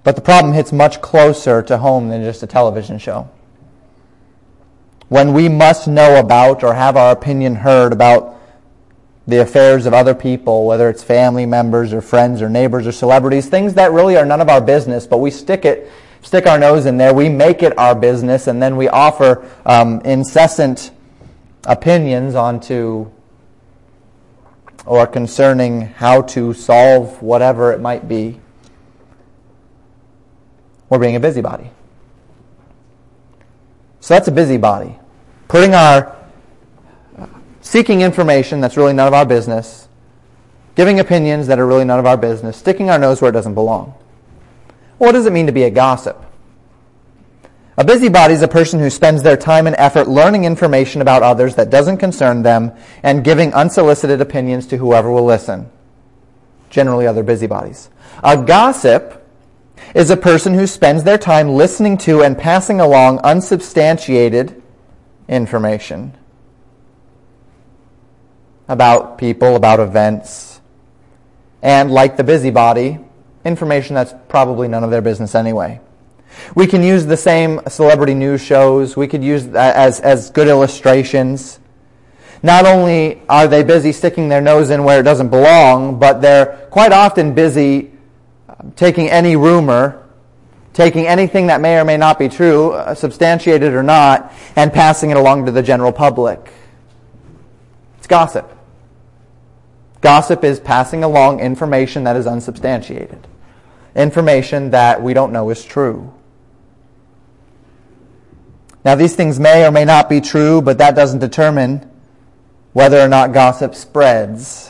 But 0.03 0.15
the 0.15 0.21
problem 0.21 0.53
hits 0.53 0.71
much 0.71 1.01
closer 1.01 1.61
to 1.63 1.77
home 1.77 2.09
than 2.09 2.23
just 2.23 2.41
a 2.43 2.47
television 2.47 2.99
show. 2.99 3.29
When 5.09 5.33
we 5.33 5.49
must 5.49 5.87
know 5.87 6.19
about 6.19 6.63
or 6.63 6.75
have 6.75 6.95
our 6.95 7.11
opinion 7.11 7.55
heard 7.55 7.91
about 7.91 8.35
the 9.27 9.41
affairs 9.41 9.85
of 9.85 9.93
other 9.93 10.15
people, 10.15 10.65
whether 10.65 10.89
it's 10.89 11.03
family 11.03 11.45
members 11.45 11.93
or 11.93 12.01
friends 12.01 12.41
or 12.41 12.49
neighbors 12.49 12.87
or 12.87 12.91
celebrities, 12.91 13.47
things 13.47 13.73
that 13.75 13.91
really 13.91 14.17
are 14.17 14.25
none 14.25 14.41
of 14.41 14.49
our 14.49 14.61
business, 14.61 15.05
but 15.05 15.17
we 15.17 15.29
stick 15.31 15.65
it, 15.65 15.89
stick 16.21 16.47
our 16.47 16.57
nose 16.57 16.85
in 16.85 16.97
there, 16.97 17.13
we 17.13 17.29
make 17.29 17.61
it 17.61 17.77
our 17.77 17.95
business, 17.95 18.47
and 18.47 18.61
then 18.61 18.75
we 18.75 18.87
offer 18.89 19.47
um, 19.65 19.99
incessant 20.01 20.91
opinions 21.65 22.35
onto 22.35 23.11
or 24.85 25.05
concerning 25.05 25.81
how 25.81 26.21
to 26.21 26.53
solve 26.53 27.21
whatever 27.21 27.71
it 27.71 27.79
might 27.79 28.07
be. 28.07 28.39
We're 30.89 30.99
being 30.99 31.15
a 31.15 31.19
busybody. 31.19 31.69
So 33.99 34.15
that's 34.15 34.27
a 34.27 34.31
busybody. 34.31 34.97
Putting 35.47 35.73
our, 35.73 36.15
seeking 37.61 38.01
information 38.01 38.61
that's 38.61 38.77
really 38.77 38.93
none 38.93 39.07
of 39.07 39.13
our 39.13 39.25
business, 39.25 39.87
giving 40.75 40.99
opinions 40.99 41.47
that 41.47 41.59
are 41.59 41.67
really 41.67 41.85
none 41.85 41.99
of 41.99 42.05
our 42.05 42.17
business, 42.17 42.57
sticking 42.57 42.89
our 42.89 42.97
nose 42.97 43.21
where 43.21 43.29
it 43.29 43.33
doesn't 43.33 43.53
belong. 43.53 43.93
What 44.97 45.11
does 45.11 45.25
it 45.25 45.33
mean 45.33 45.45
to 45.45 45.51
be 45.51 45.63
a 45.63 45.69
gossip? 45.69 46.25
A 47.77 47.83
busybody 47.83 48.33
is 48.33 48.41
a 48.41 48.47
person 48.47 48.79
who 48.79 48.89
spends 48.89 49.23
their 49.23 49.37
time 49.37 49.65
and 49.65 49.75
effort 49.77 50.09
learning 50.09 50.43
information 50.43 51.01
about 51.01 51.23
others 51.23 51.55
that 51.55 51.69
doesn't 51.69 51.97
concern 51.97 52.43
them 52.43 52.73
and 53.03 53.23
giving 53.23 53.53
unsolicited 53.53 54.19
opinions 54.19 54.67
to 54.67 54.77
whoever 54.77 55.09
will 55.09 55.23
listen. 55.23 55.69
Generally 56.69 57.07
other 57.07 57.23
busybodies. 57.23 57.89
A 58.21 58.35
gossip 58.35 59.18
is 59.95 60.09
a 60.09 60.17
person 60.17 60.53
who 60.53 60.67
spends 60.67 61.03
their 61.03 61.17
time 61.17 61.49
listening 61.49 61.97
to 61.97 62.21
and 62.21 62.37
passing 62.37 62.79
along 62.79 63.19
unsubstantiated 63.19 64.61
information 65.27 66.15
about 68.67 69.17
people, 69.17 69.55
about 69.55 69.79
events, 69.79 70.61
and 71.61 71.91
like 71.91 72.17
the 72.17 72.23
busybody, 72.23 72.99
information 73.43 73.95
that's 73.95 74.13
probably 74.27 74.67
none 74.67 74.83
of 74.83 74.91
their 74.91 75.01
business 75.01 75.33
anyway. 75.33 75.79
We 76.55 76.67
can 76.67 76.83
use 76.83 77.05
the 77.05 77.17
same 77.17 77.61
celebrity 77.67 78.13
news 78.13 78.41
shows. 78.41 78.95
We 78.95 79.07
could 79.07 79.23
use 79.23 79.47
as, 79.47 79.99
as 79.99 80.29
good 80.29 80.47
illustrations. 80.47 81.59
Not 82.43 82.65
only 82.65 83.21
are 83.27 83.47
they 83.47 83.63
busy 83.63 83.91
sticking 83.91 84.29
their 84.29 84.39
nose 84.39 84.69
in 84.69 84.83
where 84.83 84.99
it 84.99 85.03
doesn't 85.03 85.29
belong, 85.29 85.99
but 85.99 86.21
they're 86.21 86.67
quite 86.69 86.91
often 86.91 87.33
busy 87.33 87.91
taking 88.75 89.09
any 89.09 89.35
rumor, 89.35 90.07
taking 90.73 91.07
anything 91.07 91.47
that 91.47 91.61
may 91.61 91.79
or 91.79 91.85
may 91.85 91.97
not 91.97 92.19
be 92.19 92.29
true, 92.29 92.71
uh, 92.71 92.93
substantiated 92.93 93.73
or 93.73 93.83
not, 93.83 94.33
and 94.55 94.71
passing 94.71 95.09
it 95.09 95.17
along 95.17 95.45
to 95.45 95.51
the 95.51 95.63
general 95.63 95.91
public. 95.91 96.51
It's 97.97 98.07
gossip. 98.07 98.49
Gossip 100.01 100.43
is 100.43 100.59
passing 100.59 101.03
along 101.03 101.41
information 101.41 102.05
that 102.05 102.15
is 102.15 102.25
unsubstantiated, 102.25 103.27
information 103.95 104.71
that 104.71 105.01
we 105.01 105.13
don't 105.13 105.33
know 105.33 105.49
is 105.49 105.65
true. 105.65 106.13
Now, 108.85 108.95
these 108.95 109.15
things 109.15 109.39
may 109.39 109.67
or 109.67 109.71
may 109.71 109.83
not 109.83 110.07
be 110.07 110.21
true, 110.21 110.61
but 110.61 110.77
that 110.77 110.95
doesn't 110.95 111.19
determine 111.19 111.89
whether 112.71 112.99
or 112.99 113.09
not 113.09 113.33
gossip 113.33 113.75
spreads. 113.75 114.68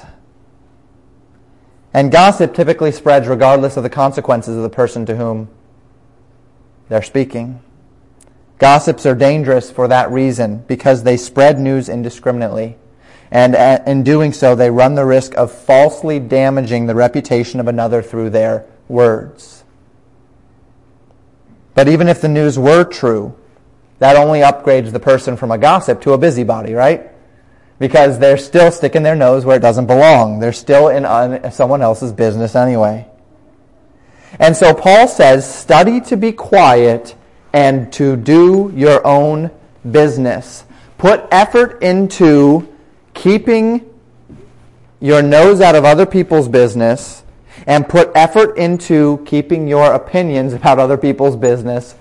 And 1.93 2.11
gossip 2.11 2.53
typically 2.53 2.91
spreads 2.91 3.27
regardless 3.27 3.77
of 3.77 3.83
the 3.83 3.89
consequences 3.89 4.55
of 4.55 4.63
the 4.63 4.69
person 4.69 5.05
to 5.07 5.15
whom 5.15 5.49
they're 6.87 7.01
speaking. 7.01 7.61
Gossips 8.59 9.05
are 9.05 9.15
dangerous 9.15 9.71
for 9.71 9.87
that 9.87 10.11
reason 10.11 10.63
because 10.67 11.03
they 11.03 11.17
spread 11.17 11.59
news 11.59 11.89
indiscriminately. 11.89 12.77
And 13.31 13.55
uh, 13.55 13.79
in 13.85 14.03
doing 14.03 14.33
so, 14.33 14.55
they 14.55 14.69
run 14.69 14.95
the 14.95 15.05
risk 15.05 15.35
of 15.35 15.51
falsely 15.51 16.19
damaging 16.19 16.87
the 16.87 16.95
reputation 16.95 17.59
of 17.59 17.67
another 17.67 18.01
through 18.01 18.31
their 18.31 18.65
words. 18.87 19.63
But 21.73 21.87
even 21.87 22.07
if 22.07 22.21
the 22.21 22.27
news 22.27 22.59
were 22.59 22.83
true, 22.83 23.35
that 23.99 24.15
only 24.15 24.39
upgrades 24.39 24.91
the 24.91 24.99
person 24.99 25.37
from 25.37 25.51
a 25.51 25.57
gossip 25.57 26.01
to 26.01 26.13
a 26.13 26.17
busybody, 26.17 26.73
right? 26.73 27.09
Because 27.79 28.19
they're 28.19 28.37
still 28.37 28.71
sticking 28.71 29.03
their 29.03 29.15
nose 29.15 29.45
where 29.45 29.55
it 29.55 29.61
doesn't 29.61 29.87
belong. 29.87 30.39
They're 30.39 30.53
still 30.53 30.89
in 30.89 31.05
un- 31.05 31.51
someone 31.51 31.81
else's 31.81 32.11
business 32.11 32.55
anyway. 32.55 33.07
And 34.37 34.55
so 34.55 34.73
Paul 34.73 35.07
says, 35.07 35.51
study 35.51 36.01
to 36.01 36.17
be 36.17 36.31
quiet 36.31 37.15
and 37.53 37.91
to 37.93 38.15
do 38.15 38.71
your 38.75 39.05
own 39.07 39.49
business. 39.89 40.65
Put 40.97 41.25
effort 41.31 41.81
into 41.81 42.67
keeping 43.13 43.89
your 44.99 45.21
nose 45.21 45.61
out 45.61 45.75
of 45.75 45.85
other 45.85 46.05
people's 46.05 46.47
business 46.47 47.23
and 47.65 47.87
put 47.87 48.11
effort 48.15 48.57
into 48.57 49.23
keeping 49.25 49.67
your 49.67 49.93
opinions 49.93 50.53
about 50.59 50.79
other 50.79 50.97
people's 50.97 51.35
business 51.35 51.95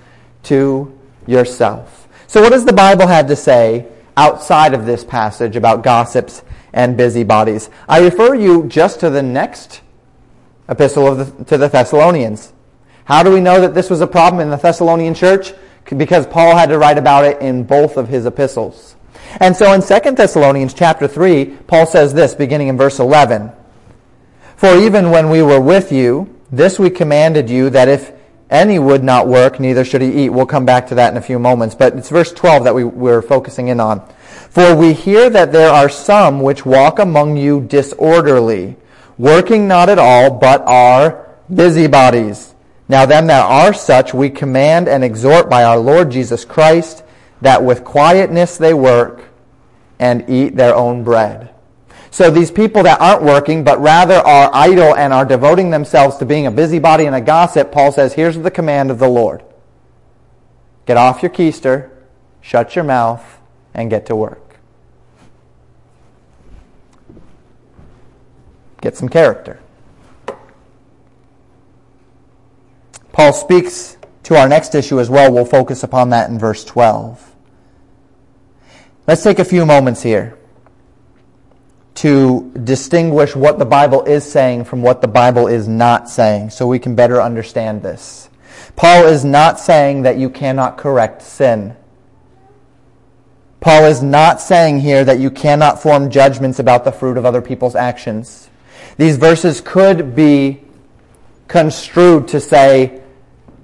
to 0.45 0.97
yourself. 1.27 2.09
So, 2.27 2.43
what 2.43 2.51
does 2.51 2.65
the 2.65 2.73
Bible 2.73 3.07
have 3.07 3.27
to 3.29 3.37
say 3.37 3.87
outside 4.19 4.75
of 4.75 4.85
this 4.85 5.05
passage 5.05 5.57
about 5.57 5.83
gossips 5.83 6.43
and 6.73 6.97
busybodies? 6.97 7.71
I 7.89 8.01
refer 8.01 8.35
you 8.35 8.67
just 8.67 9.01
to 9.01 9.11
the 9.11 9.23
next 9.23 9.81
epistle 10.69 11.15
the, 11.15 11.45
to 11.45 11.57
the 11.57 11.69
Thessalonians. 11.69 12.53
How 13.05 13.23
do 13.23 13.31
we 13.33 13.41
know 13.41 13.61
that 13.61 13.75
this 13.75 13.89
was 13.89 14.01
a 14.01 14.07
problem 14.07 14.43
in 14.43 14.51
the 14.51 14.57
Thessalonian 14.57 15.15
church? 15.15 15.55
Because 15.97 16.27
Paul 16.27 16.57
had 16.57 16.69
to 16.69 16.79
write 16.79 16.99
about 16.99 17.25
it 17.25 17.41
in 17.41 17.65
both 17.65 17.97
of 17.97 18.09
his 18.09 18.27
epistles. 18.27 18.97
And 19.41 19.57
so 19.57 19.73
in 19.73 19.81
2 19.81 20.11
Thessalonians 20.13 20.75
chapter 20.75 21.09
3, 21.09 21.47
Paul 21.67 21.87
says 21.87 22.13
this, 22.13 22.35
beginning 22.35 22.69
in 22.69 22.77
verse 22.77 22.99
11. 22.99 23.53
For 24.57 24.77
even 24.77 25.11
when 25.11 25.31
we 25.31 25.43
were 25.43 25.61
with 25.61 25.93
you, 25.93 26.35
this 26.51 26.79
we 26.79 26.91
commanded 26.91 27.49
you 27.49 27.71
that 27.71 27.89
if 27.89 28.13
any 28.51 28.79
would 28.79 29.05
not 29.05 29.27
work, 29.27 29.61
neither 29.61 29.85
should 29.85 30.01
he 30.01 30.25
eat. 30.25 30.31
We'll 30.31 30.47
come 30.47 30.65
back 30.65 30.87
to 30.89 30.95
that 30.95 31.13
in 31.13 31.19
a 31.19 31.23
few 31.23 31.39
moments. 31.39 31.75
But 31.75 31.95
it's 31.97 32.09
verse 32.09 32.33
12 32.33 32.65
that 32.65 32.75
we, 32.75 32.85
we're 32.85 33.23
focusing 33.23 33.69
in 33.69 33.81
on. 33.81 34.07
For 34.51 34.75
we 34.75 34.95
hear 34.95 35.29
that 35.31 35.53
there 35.53 35.71
are 35.71 35.89
some 35.89 36.41
which 36.41 36.65
walk 36.65 36.99
among 36.99 37.37
you 37.37 37.61
disorderly, 37.61 38.77
working 39.19 39.69
not 39.69 39.91
at 39.91 39.99
all, 39.99 40.31
but 40.31 40.63
are 40.63 41.29
busybodies. 41.53 42.55
Now 42.89 43.05
them 43.05 43.27
that 43.27 43.45
are 43.45 43.75
such 43.75 44.15
we 44.15 44.31
command 44.31 44.89
and 44.89 45.05
exhort 45.05 45.51
by 45.51 45.65
our 45.65 45.79
Lord 45.79 46.11
Jesus 46.11 46.47
Christ, 46.47 47.05
that 47.43 47.63
with 47.63 47.85
quietness 47.85 48.57
they 48.57 48.73
work 48.73 49.25
and 49.99 50.29
eat 50.31 50.57
their 50.57 50.75
own 50.75 51.05
bread. 51.05 51.55
So 52.11 52.31
these 52.31 52.51
people 52.51 52.83
that 52.85 53.01
aren't 53.01 53.23
working, 53.23 53.65
but 53.65 53.81
rather 53.81 54.15
are 54.15 54.51
idle 54.53 54.95
and 54.95 55.13
are 55.13 55.25
devoting 55.25 55.71
themselves 55.71 56.17
to 56.19 56.27
being 56.27 56.47
a 56.47 56.51
busybody 56.51 57.07
and 57.07 57.15
a 57.15 57.21
gossip, 57.21 57.71
Paul 57.71 57.93
says, 57.93 58.15
here's 58.15 58.37
the 58.39 58.51
command 58.51 58.91
of 58.91 58.99
the 58.99 59.09
Lord. 59.09 59.43
Get 60.87 60.97
off 60.97 61.23
your 61.23 61.31
keister, 61.31 61.91
shut 62.41 62.75
your 62.75 62.85
mouth, 62.85 63.41
and 63.75 63.91
get 63.91 64.07
to 64.07 64.17
work. 64.17 64.59
Get 68.81 68.97
some 68.97 69.09
character. 69.09 69.61
Paul 73.13 73.33
speaks 73.33 73.97
to 74.23 74.37
our 74.37 74.49
next 74.49 74.75
issue 74.75 75.01
as 75.01 75.11
well. 75.11 75.33
We'll 75.33 75.45
focus 75.45 75.83
upon 75.83 76.11
that 76.11 76.31
in 76.31 76.39
verse 76.39 76.65
12. 76.65 77.35
Let's 79.07 79.23
take 79.23 79.39
a 79.39 79.45
few 79.45 79.67
moments 79.67 80.03
here 80.03 80.38
to 81.99 82.49
distinguish 82.63 83.35
what 83.35 83.59
the 83.59 83.65
Bible 83.65 84.05
is 84.05 84.23
saying 84.23 84.63
from 84.63 84.83
what 84.83 85.01
the 85.01 85.09
Bible 85.09 85.49
is 85.49 85.67
not 85.67 86.09
saying 86.09 86.49
so 86.49 86.65
we 86.65 86.79
can 86.79 86.95
better 86.95 87.21
understand 87.21 87.83
this. 87.83 88.31
Paul 88.77 89.07
is 89.07 89.25
not 89.25 89.59
saying 89.59 90.03
that 90.03 90.17
you 90.17 90.31
cannot 90.31 90.79
correct 90.79 91.23
sin. 91.23 91.75
Paul 93.59 93.87
is 93.87 94.01
not 94.01 94.41
saying 94.41 94.79
here 94.79 95.05
that 95.05 95.19
you 95.19 95.29
cannot 95.29 95.83
form 95.83 96.09
judgments 96.09 96.61
about 96.61 96.85
the 96.85 96.93
fruit 96.93 97.19
of 97.19 97.27
other 97.27 97.43
people's 97.43 97.75
actions. 97.75 98.49
These 98.97 99.17
verses 99.17 99.61
could 99.61 100.15
be 100.15 100.63
construed 101.49 102.29
to 102.29 102.39
say, 102.39 103.03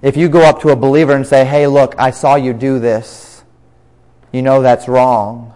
if 0.02 0.16
you 0.16 0.28
go 0.28 0.40
up 0.40 0.60
to 0.62 0.70
a 0.70 0.76
believer 0.76 1.14
and 1.14 1.24
say, 1.24 1.44
hey, 1.44 1.68
look, 1.68 1.94
I 1.98 2.10
saw 2.10 2.34
you 2.34 2.52
do 2.52 2.80
this, 2.80 3.44
you 4.32 4.42
know 4.42 4.60
that's 4.60 4.88
wrong 4.88 5.54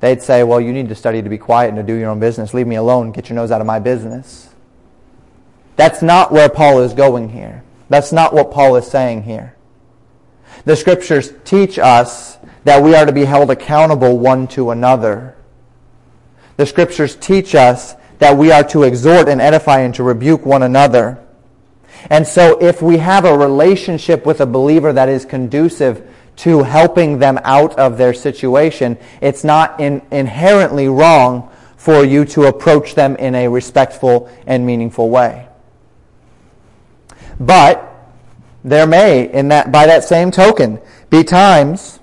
they'd 0.00 0.20
say, 0.20 0.42
well, 0.42 0.60
you 0.60 0.72
need 0.72 0.88
to 0.88 0.94
study 0.94 1.22
to 1.22 1.28
be 1.28 1.38
quiet 1.38 1.68
and 1.68 1.76
to 1.76 1.82
do 1.82 1.94
your 1.94 2.10
own 2.10 2.20
business. 2.20 2.52
Leave 2.52 2.66
me 2.66 2.76
alone. 2.76 3.12
Get 3.12 3.28
your 3.28 3.36
nose 3.36 3.50
out 3.50 3.60
of 3.60 3.66
my 3.66 3.78
business. 3.78 4.48
That's 5.76 6.02
not 6.02 6.32
where 6.32 6.48
Paul 6.48 6.80
is 6.80 6.92
going 6.92 7.30
here. 7.30 7.62
That's 7.88 8.12
not 8.12 8.32
what 8.32 8.50
Paul 8.50 8.76
is 8.76 8.86
saying 8.86 9.22
here. 9.22 9.56
The 10.64 10.76
scriptures 10.76 11.32
teach 11.44 11.78
us 11.78 12.38
that 12.64 12.82
we 12.82 12.94
are 12.94 13.06
to 13.06 13.12
be 13.12 13.24
held 13.24 13.50
accountable 13.50 14.18
one 14.18 14.46
to 14.48 14.70
another. 14.70 15.36
The 16.56 16.66
scriptures 16.66 17.16
teach 17.16 17.54
us 17.54 17.94
that 18.18 18.36
we 18.36 18.52
are 18.52 18.64
to 18.64 18.82
exhort 18.82 19.28
and 19.28 19.40
edify 19.40 19.80
and 19.80 19.94
to 19.94 20.02
rebuke 20.02 20.44
one 20.44 20.62
another. 20.62 21.18
And 22.10 22.26
so 22.26 22.58
if 22.58 22.82
we 22.82 22.98
have 22.98 23.24
a 23.24 23.36
relationship 23.36 24.26
with 24.26 24.40
a 24.40 24.46
believer 24.46 24.92
that 24.92 25.08
is 25.08 25.24
conducive 25.24 26.06
to 26.40 26.62
helping 26.62 27.18
them 27.18 27.38
out 27.44 27.78
of 27.78 27.98
their 27.98 28.14
situation, 28.14 28.96
it's 29.20 29.44
not 29.44 29.78
in, 29.78 30.00
inherently 30.10 30.88
wrong 30.88 31.50
for 31.76 32.02
you 32.02 32.24
to 32.24 32.44
approach 32.44 32.94
them 32.94 33.14
in 33.16 33.34
a 33.34 33.46
respectful 33.48 34.30
and 34.46 34.64
meaningful 34.64 35.10
way. 35.10 35.46
But 37.38 37.86
there 38.64 38.86
may, 38.86 39.30
in 39.30 39.48
that, 39.48 39.70
by 39.70 39.86
that 39.86 40.02
same 40.02 40.30
token, 40.30 40.80
be 41.10 41.24
times 41.24 41.98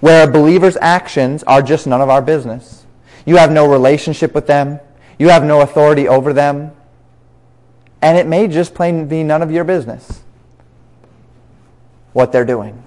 where 0.00 0.28
a 0.28 0.30
believer's 0.30 0.76
actions 0.80 1.42
are 1.44 1.62
just 1.62 1.86
none 1.86 2.02
of 2.02 2.10
our 2.10 2.22
business. 2.22 2.84
You 3.24 3.36
have 3.36 3.50
no 3.50 3.66
relationship 3.66 4.34
with 4.34 4.46
them. 4.46 4.78
You 5.18 5.30
have 5.30 5.44
no 5.44 5.62
authority 5.62 6.06
over 6.06 6.34
them. 6.34 6.72
And 8.02 8.18
it 8.18 8.26
may 8.26 8.46
just 8.46 8.74
plain 8.74 9.08
be 9.08 9.22
none 9.22 9.40
of 9.40 9.50
your 9.50 9.64
business 9.64 10.22
what 12.12 12.30
they're 12.32 12.44
doing. 12.44 12.82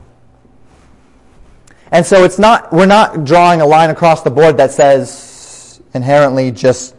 And 1.92 2.06
so 2.06 2.24
it's 2.24 2.40
not, 2.40 2.72
we're 2.72 2.86
not 2.86 3.26
drawing 3.26 3.62
a 3.62 3.66
line 3.66 3.90
across 3.90 4.22
the 4.24 4.32
board 4.32 4.58
that 4.58 4.72
says 4.72 5.82
inherently 5.94 6.52
just 6.52 6.96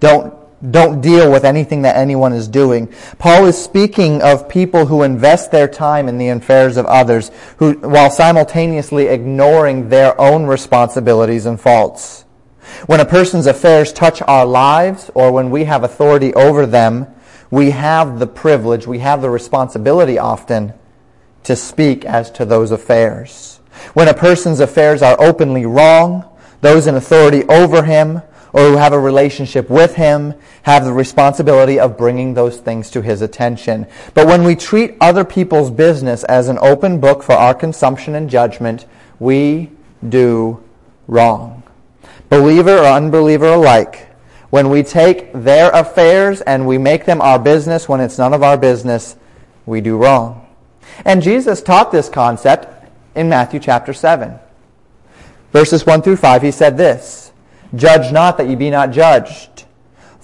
don't 0.00 0.34
don't 0.70 1.00
deal 1.00 1.30
with 1.30 1.44
anything 1.44 1.82
that 1.82 1.96
anyone 1.96 2.32
is 2.32 2.48
doing. 2.48 2.92
Paul 3.18 3.44
is 3.46 3.62
speaking 3.62 4.22
of 4.22 4.48
people 4.48 4.86
who 4.86 5.02
invest 5.02 5.50
their 5.50 5.68
time 5.68 6.08
in 6.08 6.18
the 6.18 6.28
affairs 6.28 6.76
of 6.76 6.86
others, 6.86 7.30
who, 7.58 7.74
while 7.74 8.10
simultaneously 8.10 9.06
ignoring 9.06 9.90
their 9.90 10.18
own 10.20 10.46
responsibilities 10.46 11.46
and 11.46 11.60
faults. 11.60 12.24
When 12.86 13.00
a 13.00 13.04
person's 13.04 13.46
affairs 13.46 13.92
touch 13.92 14.22
our 14.22 14.46
lives, 14.46 15.10
or 15.14 15.30
when 15.30 15.50
we 15.50 15.64
have 15.64 15.84
authority 15.84 16.34
over 16.34 16.66
them, 16.66 17.06
we 17.50 17.70
have 17.70 18.18
the 18.18 18.26
privilege, 18.26 18.86
we 18.86 18.98
have 19.00 19.22
the 19.22 19.30
responsibility 19.30 20.18
often 20.18 20.72
to 21.44 21.54
speak 21.54 22.04
as 22.04 22.30
to 22.32 22.44
those 22.44 22.70
affairs. 22.72 23.55
When 23.94 24.08
a 24.08 24.14
person's 24.14 24.60
affairs 24.60 25.02
are 25.02 25.20
openly 25.20 25.66
wrong, 25.66 26.24
those 26.60 26.86
in 26.86 26.94
authority 26.94 27.44
over 27.44 27.82
him 27.82 28.22
or 28.52 28.70
who 28.70 28.76
have 28.76 28.92
a 28.92 28.98
relationship 28.98 29.68
with 29.68 29.96
him 29.96 30.34
have 30.62 30.84
the 30.84 30.92
responsibility 30.92 31.78
of 31.78 31.98
bringing 31.98 32.34
those 32.34 32.58
things 32.58 32.90
to 32.90 33.02
his 33.02 33.20
attention. 33.20 33.86
But 34.14 34.26
when 34.26 34.44
we 34.44 34.56
treat 34.56 34.96
other 35.00 35.24
people's 35.24 35.70
business 35.70 36.24
as 36.24 36.48
an 36.48 36.58
open 36.60 36.98
book 36.98 37.22
for 37.22 37.34
our 37.34 37.54
consumption 37.54 38.14
and 38.14 38.30
judgment, 38.30 38.86
we 39.18 39.70
do 40.08 40.62
wrong. 41.06 41.62
Believer 42.28 42.78
or 42.78 42.86
unbeliever 42.86 43.48
alike, 43.48 44.08
when 44.50 44.70
we 44.70 44.82
take 44.82 45.32
their 45.32 45.70
affairs 45.70 46.40
and 46.40 46.66
we 46.66 46.78
make 46.78 47.04
them 47.04 47.20
our 47.20 47.38
business 47.38 47.88
when 47.88 48.00
it's 48.00 48.18
none 48.18 48.32
of 48.32 48.42
our 48.42 48.56
business, 48.56 49.16
we 49.66 49.80
do 49.80 49.96
wrong. 49.96 50.46
And 51.04 51.22
Jesus 51.22 51.60
taught 51.62 51.92
this 51.92 52.08
concept 52.08 52.75
in 53.16 53.28
Matthew 53.28 53.60
chapter 53.60 53.92
7. 53.92 54.38
Verses 55.52 55.86
1 55.86 56.02
through 56.02 56.16
5, 56.16 56.42
he 56.42 56.50
said 56.50 56.76
this. 56.76 57.32
Judge 57.74 58.12
not 58.12 58.38
that 58.38 58.48
ye 58.48 58.54
be 58.54 58.70
not 58.70 58.90
judged. 58.90 59.64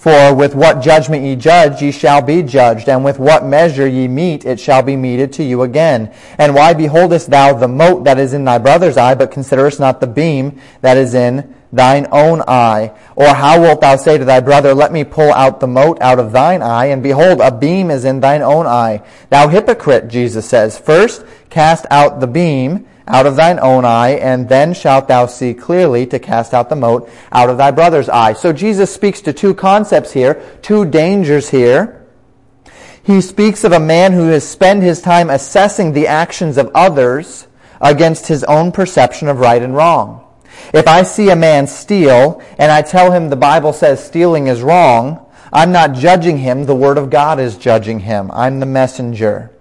For 0.03 0.33
with 0.35 0.53
what 0.53 0.81
judgment 0.81 1.23
ye 1.23 1.37
judge, 1.37 1.81
ye 1.81 1.89
shall 1.91 2.21
be 2.21 2.43
judged, 2.43 2.89
and 2.89 3.05
with 3.05 3.19
what 3.19 3.45
measure 3.45 3.87
ye 3.87 4.09
mete, 4.09 4.43
it 4.43 4.59
shall 4.59 4.83
be 4.83 4.97
meted 4.97 5.31
to 5.33 5.45
you 5.45 5.61
again. 5.61 6.13
And 6.37 6.53
why 6.53 6.73
beholdest 6.73 7.29
thou 7.29 7.53
the 7.53 7.69
mote 7.69 8.03
that 8.03 8.19
is 8.19 8.33
in 8.33 8.43
thy 8.43 8.57
brother's 8.57 8.97
eye, 8.97 9.15
but 9.15 9.31
considerest 9.31 9.79
not 9.79 10.01
the 10.01 10.07
beam 10.07 10.59
that 10.81 10.97
is 10.97 11.13
in 11.13 11.55
thine 11.71 12.07
own 12.11 12.41
eye? 12.49 12.91
Or 13.15 13.27
how 13.27 13.61
wilt 13.61 13.79
thou 13.79 13.95
say 13.95 14.17
to 14.17 14.25
thy 14.25 14.41
brother, 14.41 14.73
Let 14.73 14.91
me 14.91 15.05
pull 15.05 15.31
out 15.31 15.61
the 15.61 15.67
mote 15.67 16.01
out 16.01 16.19
of 16.19 16.33
thine 16.33 16.61
eye, 16.61 16.87
and 16.87 17.01
behold, 17.01 17.39
a 17.39 17.49
beam 17.49 17.89
is 17.89 18.03
in 18.03 18.19
thine 18.19 18.41
own 18.41 18.65
eye? 18.65 19.03
Thou 19.29 19.47
hypocrite, 19.47 20.09
Jesus 20.09 20.45
says, 20.45 20.77
first 20.77 21.23
cast 21.53 21.85
out 21.91 22.19
the 22.19 22.25
beam, 22.25 22.87
out 23.07 23.27
of 23.27 23.35
thine 23.35 23.59
own 23.59 23.85
eye, 23.85 24.15
and 24.15 24.49
then 24.49 24.73
shalt 24.73 25.07
thou 25.07 25.27
see 25.27 25.53
clearly 25.53 26.07
to 26.07 26.17
cast 26.17 26.51
out 26.51 26.67
the 26.67 26.75
mote 26.75 27.07
out 27.31 27.47
of 27.47 27.57
thy 27.57 27.69
brother's 27.69 28.09
eye. 28.09 28.33
So 28.33 28.51
Jesus 28.51 28.91
speaks 28.91 29.21
to 29.21 29.33
two 29.33 29.53
concepts 29.53 30.11
here, 30.11 30.43
two 30.63 30.83
dangers 30.83 31.49
here. 31.49 32.07
He 33.03 33.21
speaks 33.21 33.63
of 33.63 33.71
a 33.71 33.79
man 33.79 34.13
who 34.13 34.29
has 34.29 34.47
spent 34.47 34.81
his 34.81 34.99
time 34.99 35.29
assessing 35.29 35.93
the 35.93 36.07
actions 36.07 36.57
of 36.57 36.71
others 36.73 37.45
against 37.79 38.27
his 38.27 38.43
own 38.45 38.71
perception 38.71 39.27
of 39.27 39.39
right 39.39 39.61
and 39.61 39.75
wrong. 39.75 40.25
If 40.73 40.87
I 40.87 41.03
see 41.03 41.29
a 41.29 41.35
man 41.35 41.67
steal 41.67 42.41
and 42.57 42.71
I 42.71 42.81
tell 42.81 43.11
him 43.11 43.29
the 43.29 43.35
Bible 43.35 43.73
says 43.73 44.03
stealing 44.03 44.47
is 44.47 44.63
wrong, 44.63 45.29
I'm 45.51 45.71
not 45.71 45.93
judging 45.93 46.39
him, 46.39 46.65
the 46.65 46.75
Word 46.75 46.97
of 46.97 47.11
God 47.11 47.39
is 47.39 47.57
judging 47.57 47.99
him. 47.99 48.31
I'm 48.31 48.59
the 48.59 48.65
messenger. 48.65 49.52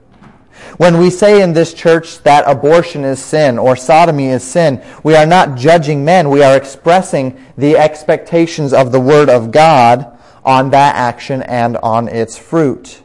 When 0.77 0.99
we 0.99 1.11
say 1.11 1.43
in 1.43 1.53
this 1.53 1.75
church 1.75 2.19
that 2.23 2.45
abortion 2.47 3.05
is 3.05 3.23
sin 3.23 3.59
or 3.59 3.77
sodomy 3.77 4.29
is 4.29 4.43
sin, 4.43 4.83
we 5.03 5.15
are 5.15 5.27
not 5.27 5.57
judging 5.57 6.05
men. 6.05 6.31
We 6.31 6.43
are 6.43 6.57
expressing 6.57 7.39
the 7.57 7.77
expectations 7.77 8.73
of 8.73 8.93
the 8.93 9.01
Word 9.01 9.29
of 9.29 9.53
God 9.53 10.19
on 10.45 10.71
that 10.71 10.97
action 10.97 11.43
and 11.43 11.77
on 11.79 12.09
its 12.09 12.37
fruit. 12.37 13.03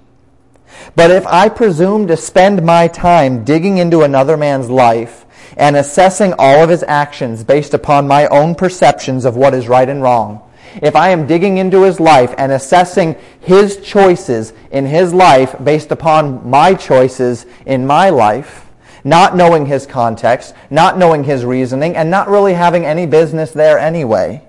But 0.95 1.11
if 1.11 1.25
I 1.27 1.49
presume 1.49 2.07
to 2.07 2.17
spend 2.17 2.65
my 2.65 2.87
time 2.87 3.43
digging 3.43 3.77
into 3.77 4.01
another 4.01 4.37
man's 4.37 4.69
life 4.69 5.25
and 5.55 5.75
assessing 5.75 6.33
all 6.39 6.63
of 6.63 6.69
his 6.69 6.83
actions 6.87 7.43
based 7.43 7.73
upon 7.73 8.07
my 8.07 8.27
own 8.27 8.55
perceptions 8.55 9.25
of 9.25 9.35
what 9.35 9.53
is 9.53 9.67
right 9.67 9.89
and 9.89 10.01
wrong, 10.01 10.46
if 10.81 10.95
I 10.95 11.09
am 11.09 11.27
digging 11.27 11.57
into 11.57 11.83
his 11.83 11.99
life 11.99 12.33
and 12.37 12.51
assessing 12.51 13.15
his 13.39 13.77
choices 13.77 14.53
in 14.71 14.85
his 14.85 15.13
life 15.13 15.55
based 15.63 15.91
upon 15.91 16.49
my 16.49 16.73
choices 16.73 17.45
in 17.65 17.85
my 17.87 18.09
life, 18.09 18.65
not 19.03 19.35
knowing 19.35 19.65
his 19.65 19.85
context, 19.85 20.53
not 20.69 20.97
knowing 20.97 21.23
his 21.23 21.45
reasoning, 21.45 21.95
and 21.95 22.11
not 22.11 22.27
really 22.27 22.53
having 22.53 22.85
any 22.85 23.05
business 23.05 23.51
there 23.51 23.79
anyway, 23.79 24.41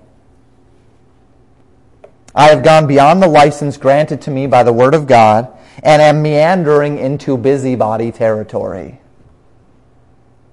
I 2.35 2.49
have 2.49 2.63
gone 2.63 2.87
beyond 2.87 3.21
the 3.21 3.27
license 3.27 3.77
granted 3.77 4.21
to 4.21 4.31
me 4.31 4.47
by 4.47 4.63
the 4.63 4.73
Word 4.73 4.93
of 4.93 5.07
God 5.07 5.51
and 5.83 6.01
am 6.01 6.21
meandering 6.21 6.97
into 6.97 7.37
busybody 7.37 8.11
territory. 8.11 8.99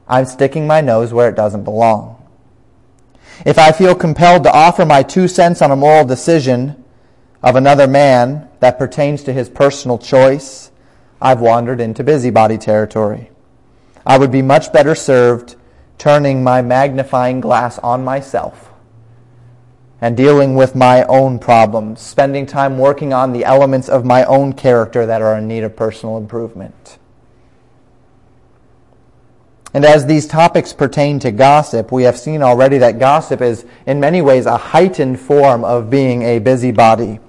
I'm 0.09 0.25
sticking 0.25 0.67
my 0.67 0.81
nose 0.81 1.13
where 1.13 1.29
it 1.29 1.37
doesn't 1.37 1.65
belong. 1.65 2.16
If 3.45 3.59
I 3.59 3.73
feel 3.73 3.95
compelled 3.95 4.45
to 4.45 4.53
offer 4.53 4.87
my 4.87 5.03
two 5.03 5.29
cents 5.29 5.61
on 5.61 5.71
a 5.71 5.77
moral 5.77 6.05
decision 6.05 6.83
of 7.43 7.57
another 7.57 7.87
man 7.87 8.49
that 8.61 8.79
pertains 8.79 9.23
to 9.25 9.33
his 9.33 9.49
personal 9.49 9.99
choice, 9.99 10.71
I've 11.21 11.41
wandered 11.41 11.81
into 11.81 12.03
busybody 12.03 12.59
territory. 12.59 13.31
I 14.07 14.19
would 14.19 14.31
be 14.31 14.43
much 14.43 14.73
better 14.73 14.95
served 14.95 15.57
turning 15.99 16.45
my 16.45 16.63
magnifying 16.63 17.41
glass 17.41 17.79
on 17.81 18.05
myself 18.05 18.73
and 20.01 20.17
dealing 20.17 20.55
with 20.55 20.75
my 20.75 21.05
own 21.05 21.39
problems, 21.39 22.01
spending 22.01 22.47
time 22.47 22.79
working 22.79 23.13
on 23.13 23.33
the 23.33 23.45
elements 23.45 23.89
of 23.89 24.05
my 24.05 24.25
own 24.25 24.53
character 24.53 25.07
that 25.07 25.23
are 25.23 25.37
in 25.39 25.49
need 25.49 25.65
of 25.65 25.75
personal 25.75 26.19
improvement. 26.19 26.99
And 29.77 29.85
as 29.85 30.07
these 30.07 30.27
topics 30.27 30.73
pertain 30.73 31.19
to 31.19 31.31
gossip, 31.31 31.93
we 31.93 32.05
have 32.05 32.17
seen 32.19 32.43
already 32.43 32.79
that 32.79 32.99
gossip 32.99 33.43
is 33.43 33.67
in 33.85 34.01
many 34.01 34.23
ways 34.23 34.47
a 34.47 34.57
heightened 34.57 35.21
form 35.21 35.67
of 35.67 35.91
being 35.91 36.23
a 36.23 36.39
busybody. 36.39 37.21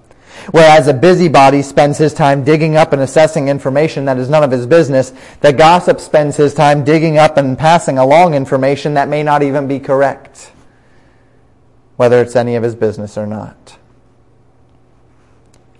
Whereas 0.51 0.87
a 0.87 0.93
busybody 0.93 1.61
spends 1.61 1.97
his 1.97 2.13
time 2.13 2.45
digging 2.45 2.77
up 2.77 2.93
and 2.93 3.01
assessing 3.01 3.49
information 3.49 4.05
that 4.05 4.17
is 4.17 4.29
none 4.29 4.45
of 4.45 4.51
his 4.51 4.65
business, 4.65 5.11
the 5.41 5.51
gossip 5.51 5.99
spends 5.99 6.37
his 6.37 6.53
time 6.53 6.85
digging 6.85 7.17
up 7.17 7.35
and 7.35 7.59
passing 7.59 7.97
along 7.97 8.33
information 8.33 8.93
that 8.93 9.09
may 9.09 9.23
not 9.23 9.43
even 9.43 9.67
be 9.67 9.77
correct, 9.77 10.53
whether 11.97 12.21
it's 12.21 12.37
any 12.37 12.55
of 12.55 12.63
his 12.63 12.75
business 12.75 13.17
or 13.17 13.27
not. 13.27 13.77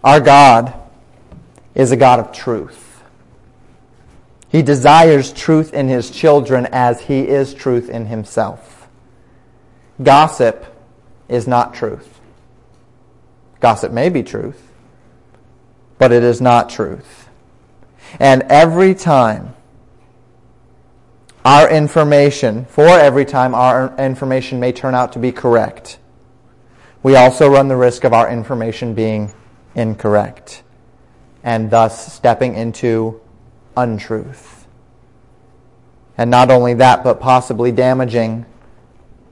Our 0.04 0.20
God 0.20 0.74
is 1.76 1.94
a 1.94 1.96
God 1.96 2.20
of 2.20 2.34
truth. 2.34 2.87
He 4.50 4.62
desires 4.62 5.34
truth 5.34 5.74
in 5.74 5.88
his 5.88 6.10
children 6.10 6.68
as 6.72 7.02
he 7.02 7.28
is 7.28 7.54
truth 7.54 7.90
in 7.90 8.06
himself. 8.06 8.88
Gossip 10.02 10.66
is 11.28 11.48
not 11.48 11.74
truth. 11.74 12.20
Gossip 13.60 13.92
may 13.92 14.10
be 14.10 14.24
truth, 14.24 14.72
but 15.98 16.12
it 16.12 16.24
is 16.24 16.40
not 16.40 16.70
truth. 16.70 17.28
And 18.20 18.44
every 18.44 18.96
time 18.96 19.56
our 21.44 21.70
information, 21.70 22.66
for 22.66 22.88
every 22.88 23.26
time 23.26 23.56
our 23.56 23.96
information 23.98 24.60
may 24.60 24.72
turn 24.72 24.96
out 24.96 25.14
to 25.14 25.20
be 25.20 25.32
correct, 25.32 25.98
we 27.04 27.16
also 27.16 27.50
run 27.50 27.68
the 27.68 27.76
risk 27.76 28.04
of 28.04 28.14
our 28.14 28.30
information 28.30 28.94
being 28.94 29.34
incorrect 29.76 30.64
and 31.44 31.70
thus 31.70 32.14
stepping 32.14 32.56
into 32.56 33.22
untruth. 33.78 34.68
And 36.18 36.32
not 36.32 36.50
only 36.50 36.74
that, 36.74 37.04
but 37.04 37.20
possibly 37.22 37.72
damaging 37.72 38.46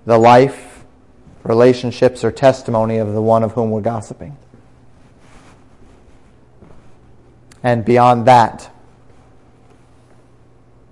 the 0.06 0.18
life, 0.18 0.86
relationships, 1.44 2.24
or 2.24 2.32
testimony 2.32 2.98
of 2.98 3.12
the 3.12 3.22
one 3.22 3.44
of 3.44 3.54
whom 3.54 3.72
we're 3.72 3.82
gossiping. 3.82 4.38
And 7.64 7.84
beyond 7.84 8.28
that, 8.28 8.72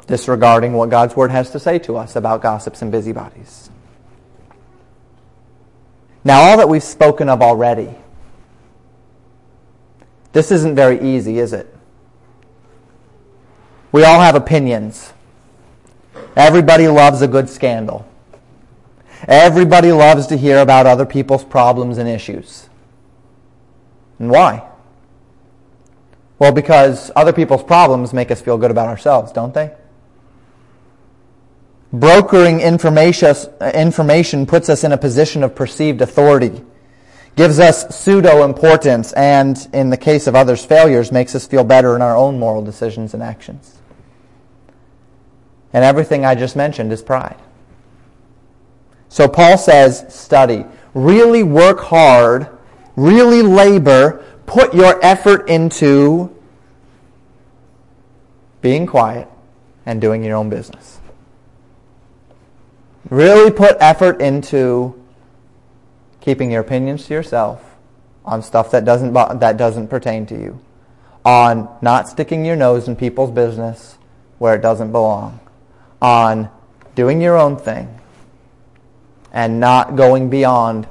disregarding 0.08 0.74
what 0.74 0.89
God's 0.89 1.16
Word 1.16 1.30
has 1.32 1.52
to 1.52 1.60
say 1.60 1.78
to 1.80 1.96
us 1.96 2.16
about 2.16 2.42
gossips 2.42 2.82
and 2.82 2.92
busybodies. 2.92 3.70
Now, 6.24 6.42
all 6.42 6.58
that 6.58 6.70
we've 6.70 6.84
spoken 6.84 7.30
of 7.30 7.42
already, 7.42 7.94
this 10.32 10.52
isn't 10.52 10.76
very 10.76 11.00
easy, 11.02 11.38
is 11.38 11.54
it? 11.54 11.73
We 13.94 14.04
all 14.04 14.20
have 14.20 14.36
opinions. 14.36 15.14
Everybody 16.36 16.88
loves 16.88 17.22
a 17.22 17.28
good 17.28 17.48
scandal. 17.48 18.06
Everybody 19.28 19.92
loves 19.92 20.28
to 20.28 20.36
hear 20.36 20.58
about 20.58 20.88
other 20.88 21.06
people's 21.06 21.44
problems 21.44 22.00
and 22.00 22.10
issues. 22.10 22.68
And 24.18 24.32
why? 24.32 24.68
Well, 26.40 26.52
because 26.52 27.12
other 27.16 27.34
people's 27.34 27.62
problems 27.64 28.14
make 28.14 28.32
us 28.32 28.42
feel 28.42 28.58
good 28.58 28.72
about 28.72 28.88
ourselves, 28.88 29.32
don't 29.32 29.54
they? 29.54 29.72
Brokering 31.94 32.62
information, 32.62 34.46
puts 34.48 34.70
us 34.70 34.84
in 34.84 34.92
a 34.92 34.98
position 34.98 35.44
of 35.44 35.54
perceived 35.54 36.02
authority, 36.02 36.64
gives 37.36 37.60
us 37.60 37.96
pseudo 37.96 38.44
importance, 38.44 39.14
and 39.14 39.68
in 39.72 39.92
the 39.92 39.98
case 39.98 40.26
of 40.26 40.36
others' 40.36 40.66
failures, 40.66 41.12
makes 41.12 41.36
us 41.36 41.46
feel 41.46 41.64
better 41.64 41.96
in 41.96 42.02
our 42.02 42.16
own 42.16 42.40
moral 42.40 42.64
decisions 42.64 43.14
and 43.14 43.22
actions. 43.22 43.78
And 45.74 45.84
everything 45.84 46.26
I 46.26 46.36
just 46.36 46.56
mentioned 46.56 46.94
is 46.94 47.02
pride. 47.02 47.38
So 49.10 49.28
Paul 49.28 49.58
says, 49.58 50.06
study. 50.14 50.66
Really 50.94 51.44
work 51.44 51.80
hard, 51.82 52.48
really 52.96 53.42
labor, 53.42 54.24
put 54.46 54.74
your 54.74 55.04
effort 55.04 55.50
into 55.50 56.36
being 58.62 58.86
quiet 58.86 59.28
and 59.86 60.00
doing 60.00 60.24
your 60.24 60.36
own 60.36 60.50
business. 60.50 61.00
Really 63.10 63.52
put 63.52 63.76
effort 63.80 64.22
into 64.22 65.00
keeping 66.22 66.52
your 66.52 66.62
opinions 66.62 67.06
to 67.08 67.14
yourself 67.14 67.76
on 68.24 68.42
stuff 68.42 68.72
that 68.72 68.86
doesn't, 68.86 69.14
that 69.14 69.58
doesn't 69.58 69.90
pertain 69.90 70.26
to 70.28 70.36
you, 70.36 70.60
on 71.26 71.68
not 71.82 72.08
sticking 72.08 72.46
your 72.46 72.56
nose 72.56 72.88
in 72.88 72.96
people's 72.96 73.32
business 73.32 73.98
where 74.38 74.56
it 74.56 74.62
doesn't 74.62 74.92
belong, 74.92 75.40
on 76.04 76.52
doing 76.94 77.22
your 77.22 77.38
own 77.38 77.58
thing, 77.58 78.00
and 79.32 79.60
not 79.60 79.96
going 79.96 80.30
beyond 80.30 80.88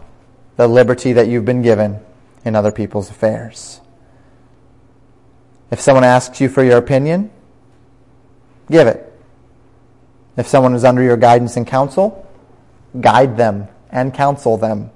the 0.56 0.66
liberty 0.66 1.12
that 1.12 1.28
you've 1.28 1.44
been 1.44 1.62
given 1.62 2.00
in 2.44 2.56
other 2.56 2.72
people's 2.72 3.08
affairs. 3.10 3.80
If 5.70 5.80
someone 5.80 6.02
asks 6.02 6.40
you 6.40 6.48
for 6.48 6.64
your 6.64 6.78
opinion, 6.78 7.30
give 8.70 8.88
it. 8.88 9.12
If 10.36 10.48
someone 10.48 10.74
is 10.74 10.84
under 10.84 11.02
your 11.02 11.16
guidance 11.16 11.56
and 11.56 11.66
counsel, 11.66 12.26
guide 13.00 13.36
them 13.36 13.68
and 13.90 14.12
counsel 14.12 14.56
them. 14.56 14.90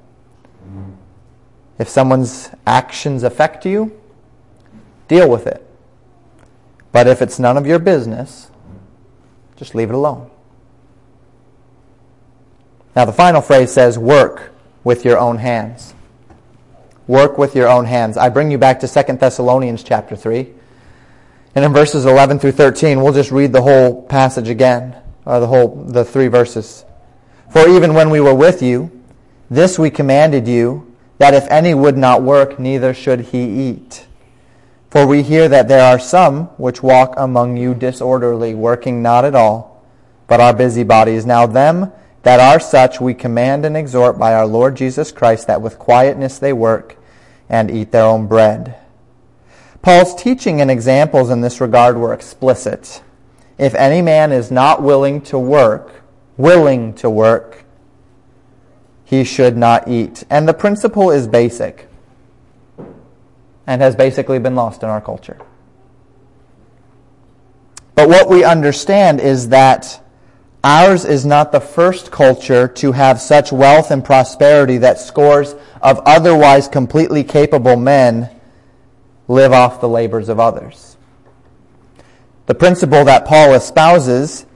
If 1.78 1.88
someone's 1.88 2.50
actions 2.66 3.22
affect 3.22 3.66
you, 3.66 4.00
deal 5.08 5.28
with 5.28 5.46
it. 5.46 5.62
But 6.90 7.06
if 7.06 7.20
it's 7.20 7.38
none 7.38 7.58
of 7.58 7.66
your 7.66 7.78
business, 7.78 8.50
just 9.56 9.74
leave 9.74 9.88
it 9.88 9.94
alone. 9.94 10.30
Now, 12.94 13.04
the 13.04 13.12
final 13.12 13.42
phrase 13.42 13.72
says, 13.72 13.98
work 13.98 14.52
with 14.84 15.04
your 15.04 15.18
own 15.18 15.38
hands. 15.38 15.94
Work 17.06 17.38
with 17.38 17.54
your 17.54 17.68
own 17.68 17.84
hands. 17.84 18.16
I 18.16 18.28
bring 18.30 18.50
you 18.50 18.58
back 18.58 18.80
to 18.80 18.88
2 18.88 19.16
Thessalonians 19.16 19.82
chapter 19.82 20.16
3. 20.16 20.48
And 21.54 21.64
in 21.64 21.72
verses 21.72 22.04
11 22.04 22.38
through 22.38 22.52
13, 22.52 23.02
we'll 23.02 23.12
just 23.12 23.30
read 23.30 23.52
the 23.52 23.62
whole 23.62 24.02
passage 24.02 24.48
again, 24.48 24.96
or 25.24 25.40
the 25.40 25.46
whole, 25.46 25.84
the 25.86 26.04
three 26.04 26.28
verses. 26.28 26.84
For 27.50 27.68
even 27.68 27.94
when 27.94 28.10
we 28.10 28.20
were 28.20 28.34
with 28.34 28.62
you, 28.62 28.90
this 29.50 29.78
we 29.78 29.90
commanded 29.90 30.48
you, 30.48 30.94
that 31.18 31.32
if 31.32 31.46
any 31.48 31.72
would 31.72 31.96
not 31.96 32.22
work, 32.22 32.58
neither 32.58 32.92
should 32.92 33.20
he 33.20 33.70
eat. 33.70 34.06
For 34.90 35.06
we 35.06 35.22
hear 35.22 35.48
that 35.48 35.68
there 35.68 35.84
are 35.84 35.98
some 35.98 36.44
which 36.58 36.82
walk 36.82 37.14
among 37.16 37.56
you 37.56 37.74
disorderly, 37.74 38.54
working 38.54 39.02
not 39.02 39.24
at 39.24 39.34
all, 39.34 39.84
but 40.26 40.40
are 40.40 40.54
busybodies. 40.54 41.26
Now 41.26 41.46
them 41.46 41.92
that 42.22 42.40
are 42.40 42.60
such 42.60 43.00
we 43.00 43.14
command 43.14 43.64
and 43.64 43.76
exhort 43.76 44.18
by 44.18 44.34
our 44.34 44.46
Lord 44.46 44.76
Jesus 44.76 45.12
Christ 45.12 45.46
that 45.46 45.62
with 45.62 45.78
quietness 45.78 46.38
they 46.38 46.52
work 46.52 46.96
and 47.48 47.70
eat 47.70 47.92
their 47.92 48.04
own 48.04 48.26
bread. 48.26 48.76
Paul's 49.82 50.20
teaching 50.20 50.60
and 50.60 50.70
examples 50.70 51.30
in 51.30 51.40
this 51.40 51.60
regard 51.60 51.96
were 51.96 52.12
explicit. 52.12 53.02
If 53.58 53.74
any 53.74 54.02
man 54.02 54.32
is 54.32 54.50
not 54.50 54.82
willing 54.82 55.20
to 55.22 55.38
work, 55.38 56.02
willing 56.36 56.94
to 56.94 57.08
work, 57.08 57.64
he 59.04 59.22
should 59.22 59.56
not 59.56 59.86
eat. 59.86 60.24
And 60.28 60.48
the 60.48 60.54
principle 60.54 61.10
is 61.10 61.28
basic 61.28 61.85
and 63.66 63.82
has 63.82 63.96
basically 63.96 64.38
been 64.38 64.54
lost 64.54 64.82
in 64.82 64.88
our 64.88 65.00
culture. 65.00 65.38
But 67.94 68.08
what 68.08 68.28
we 68.28 68.44
understand 68.44 69.20
is 69.20 69.48
that 69.48 70.02
ours 70.62 71.04
is 71.04 71.24
not 71.24 71.50
the 71.50 71.60
first 71.60 72.10
culture 72.10 72.68
to 72.68 72.92
have 72.92 73.20
such 73.20 73.52
wealth 73.52 73.90
and 73.90 74.04
prosperity 74.04 74.78
that 74.78 74.98
scores 74.98 75.54
of 75.80 76.00
otherwise 76.04 76.68
completely 76.68 77.24
capable 77.24 77.76
men 77.76 78.30
live 79.28 79.52
off 79.52 79.80
the 79.80 79.88
labors 79.88 80.28
of 80.28 80.38
others. 80.38 80.96
The 82.46 82.54
principle 82.54 83.04
that 83.04 83.24
Paul 83.24 83.54
espouses 83.54 84.46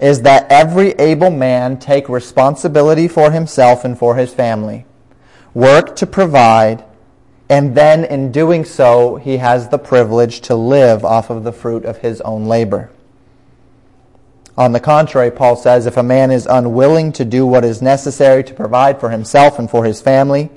is 0.00 0.22
that 0.22 0.50
every 0.50 0.90
able 0.92 1.30
man 1.30 1.78
take 1.78 2.08
responsibility 2.08 3.06
for 3.06 3.30
himself 3.30 3.84
and 3.84 3.98
for 3.98 4.16
his 4.16 4.32
family, 4.32 4.86
work 5.54 5.94
to 5.96 6.06
provide, 6.06 6.84
and 7.50 7.74
then 7.74 8.04
in 8.04 8.32
doing 8.32 8.64
so, 8.64 9.16
he 9.16 9.36
has 9.38 9.68
the 9.68 9.78
privilege 9.78 10.40
to 10.42 10.54
live 10.54 11.04
off 11.04 11.28
of 11.28 11.44
the 11.44 11.52
fruit 11.52 11.84
of 11.84 11.98
his 11.98 12.20
own 12.22 12.46
labor. 12.46 12.90
On 14.56 14.72
the 14.72 14.80
contrary, 14.80 15.30
Paul 15.30 15.56
says, 15.56 15.84
if 15.84 15.96
a 15.96 16.02
man 16.02 16.30
is 16.30 16.46
unwilling 16.46 17.12
to 17.12 17.24
do 17.24 17.44
what 17.44 17.64
is 17.64 17.82
necessary 17.82 18.44
to 18.44 18.54
provide 18.54 19.00
for 19.00 19.10
himself 19.10 19.58
and 19.58 19.68
for 19.68 19.84
his 19.84 20.00
family, 20.00 20.48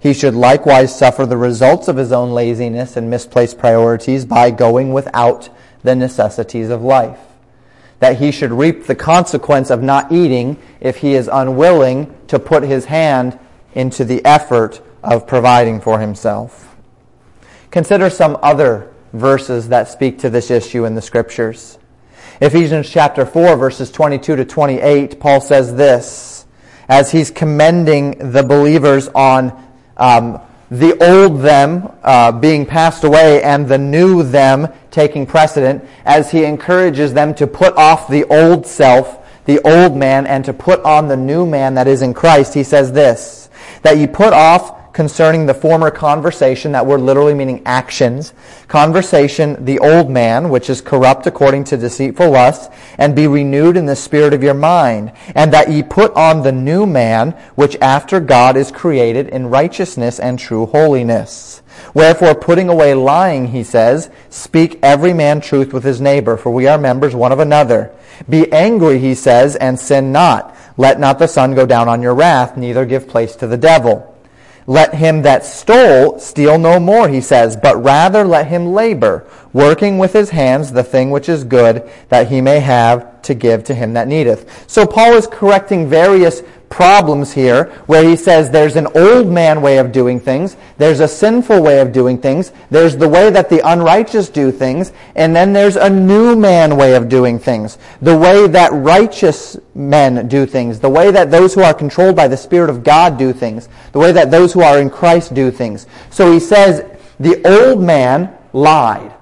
he 0.00 0.12
should 0.12 0.34
likewise 0.34 0.96
suffer 0.96 1.26
the 1.26 1.36
results 1.36 1.86
of 1.86 1.96
his 1.96 2.10
own 2.10 2.32
laziness 2.32 2.96
and 2.96 3.10
misplaced 3.10 3.58
priorities 3.58 4.24
by 4.24 4.50
going 4.50 4.92
without 4.92 5.50
the 5.82 5.94
necessities 5.94 6.70
of 6.70 6.82
life 6.82 7.20
that 8.04 8.18
he 8.18 8.30
should 8.30 8.52
reap 8.52 8.84
the 8.84 8.94
consequence 8.94 9.70
of 9.70 9.82
not 9.82 10.12
eating 10.12 10.58
if 10.78 10.98
he 10.98 11.14
is 11.14 11.26
unwilling 11.32 12.14
to 12.26 12.38
put 12.38 12.62
his 12.62 12.84
hand 12.84 13.38
into 13.74 14.04
the 14.04 14.22
effort 14.26 14.82
of 15.04 15.26
providing 15.26 15.80
for 15.80 15.98
himself. 16.00 16.76
Consider 17.70 18.10
some 18.10 18.38
other 18.42 18.92
verses 19.12 19.68
that 19.68 19.88
speak 19.88 20.18
to 20.20 20.30
this 20.30 20.50
issue 20.50 20.84
in 20.84 20.94
the 20.94 21.02
scriptures. 21.02 21.78
Ephesians 22.40 22.90
chapter 22.90 23.24
4 23.24 23.56
verses 23.56 23.90
22 23.90 24.36
to 24.36 24.44
28, 24.44 25.20
Paul 25.20 25.40
says 25.40 25.74
this, 25.74 26.46
as 26.88 27.12
he's 27.12 27.30
commending 27.30 28.32
the 28.32 28.42
believers 28.42 29.08
on 29.08 29.52
um, 29.96 30.40
the 30.70 31.00
old 31.04 31.40
them 31.40 31.92
uh, 32.02 32.32
being 32.32 32.66
passed 32.66 33.04
away 33.04 33.42
and 33.42 33.68
the 33.68 33.78
new 33.78 34.22
them 34.22 34.68
taking 34.90 35.26
precedent 35.26 35.84
as 36.04 36.30
he 36.30 36.44
encourages 36.44 37.12
them 37.12 37.34
to 37.34 37.46
put 37.46 37.76
off 37.76 38.08
the 38.08 38.24
old 38.24 38.66
self, 38.66 39.24
the 39.44 39.60
old 39.60 39.96
man, 39.96 40.26
and 40.26 40.44
to 40.44 40.52
put 40.52 40.80
on 40.80 41.06
the 41.06 41.16
new 41.16 41.46
man 41.46 41.74
that 41.74 41.86
is 41.86 42.02
in 42.02 42.14
Christ. 42.14 42.54
He 42.54 42.64
says 42.64 42.92
this, 42.92 43.48
that 43.82 43.98
you 43.98 44.08
put 44.08 44.32
off 44.32 44.80
concerning 44.94 45.44
the 45.44 45.52
former 45.52 45.90
conversation, 45.90 46.72
that 46.72 46.86
word 46.86 47.00
literally 47.00 47.34
meaning 47.34 47.60
actions. 47.66 48.32
Conversation, 48.68 49.62
the 49.64 49.80
old 49.80 50.08
man, 50.08 50.48
which 50.48 50.70
is 50.70 50.80
corrupt 50.80 51.26
according 51.26 51.64
to 51.64 51.76
deceitful 51.76 52.30
lusts, 52.30 52.74
and 52.96 53.14
be 53.14 53.26
renewed 53.26 53.76
in 53.76 53.84
the 53.84 53.96
spirit 53.96 54.32
of 54.32 54.42
your 54.42 54.54
mind, 54.54 55.12
and 55.34 55.52
that 55.52 55.68
ye 55.68 55.82
put 55.82 56.14
on 56.14 56.42
the 56.42 56.52
new 56.52 56.86
man, 56.86 57.32
which 57.56 57.76
after 57.82 58.20
God 58.20 58.56
is 58.56 58.70
created 58.70 59.28
in 59.28 59.48
righteousness 59.48 60.20
and 60.20 60.38
true 60.38 60.66
holiness. 60.66 61.60
Wherefore, 61.92 62.36
putting 62.36 62.68
away 62.68 62.94
lying, 62.94 63.48
he 63.48 63.64
says, 63.64 64.10
speak 64.30 64.78
every 64.80 65.12
man 65.12 65.40
truth 65.40 65.72
with 65.72 65.82
his 65.82 66.00
neighbor, 66.00 66.36
for 66.36 66.52
we 66.52 66.68
are 66.68 66.78
members 66.78 67.16
one 67.16 67.32
of 67.32 67.40
another. 67.40 67.92
Be 68.28 68.50
angry, 68.52 69.00
he 69.00 69.16
says, 69.16 69.56
and 69.56 69.78
sin 69.78 70.12
not. 70.12 70.56
Let 70.76 71.00
not 71.00 71.18
the 71.18 71.26
sun 71.26 71.56
go 71.56 71.66
down 71.66 71.88
on 71.88 72.00
your 72.00 72.14
wrath, 72.14 72.56
neither 72.56 72.86
give 72.86 73.08
place 73.08 73.34
to 73.36 73.48
the 73.48 73.56
devil. 73.56 74.13
Let 74.66 74.94
him 74.94 75.22
that 75.22 75.44
stole 75.44 76.18
steal 76.18 76.58
no 76.58 76.80
more, 76.80 77.08
he 77.08 77.20
says, 77.20 77.56
but 77.56 77.82
rather 77.82 78.24
let 78.24 78.46
him 78.46 78.72
labor, 78.72 79.26
working 79.52 79.98
with 79.98 80.14
his 80.14 80.30
hands 80.30 80.72
the 80.72 80.82
thing 80.82 81.10
which 81.10 81.28
is 81.28 81.44
good, 81.44 81.88
that 82.08 82.28
he 82.28 82.40
may 82.40 82.60
have 82.60 83.20
to 83.22 83.34
give 83.34 83.64
to 83.64 83.74
him 83.74 83.92
that 83.92 84.08
needeth. 84.08 84.70
So 84.70 84.86
Paul 84.86 85.14
is 85.14 85.26
correcting 85.26 85.88
various 85.88 86.42
problems 86.74 87.32
here 87.32 87.66
where 87.86 88.02
he 88.02 88.16
says 88.16 88.50
there's 88.50 88.74
an 88.74 88.88
old 88.96 89.28
man 89.28 89.62
way 89.62 89.78
of 89.78 89.92
doing 89.92 90.18
things, 90.18 90.56
there's 90.76 90.98
a 90.98 91.06
sinful 91.06 91.62
way 91.62 91.78
of 91.78 91.92
doing 91.92 92.18
things, 92.18 92.50
there's 92.68 92.96
the 92.96 93.08
way 93.08 93.30
that 93.30 93.48
the 93.48 93.60
unrighteous 93.70 94.28
do 94.28 94.50
things, 94.50 94.92
and 95.14 95.36
then 95.36 95.52
there's 95.52 95.76
a 95.76 95.88
new 95.88 96.34
man 96.34 96.76
way 96.76 96.96
of 96.96 97.08
doing 97.08 97.38
things. 97.38 97.78
The 98.02 98.18
way 98.18 98.48
that 98.48 98.72
righteous 98.72 99.56
men 99.76 100.26
do 100.26 100.46
things, 100.46 100.80
the 100.80 100.90
way 100.90 101.12
that 101.12 101.30
those 101.30 101.54
who 101.54 101.62
are 101.62 101.72
controlled 101.72 102.16
by 102.16 102.26
the 102.26 102.36
Spirit 102.36 102.70
of 102.70 102.82
God 102.82 103.16
do 103.16 103.32
things, 103.32 103.68
the 103.92 104.00
way 104.00 104.10
that 104.10 104.32
those 104.32 104.52
who 104.52 104.62
are 104.62 104.80
in 104.80 104.90
Christ 104.90 105.32
do 105.32 105.52
things. 105.52 105.86
So 106.10 106.32
he 106.32 106.40
says 106.40 106.84
the 107.20 107.40
old 107.46 107.80
man 107.80 108.36
lied. 108.52 109.13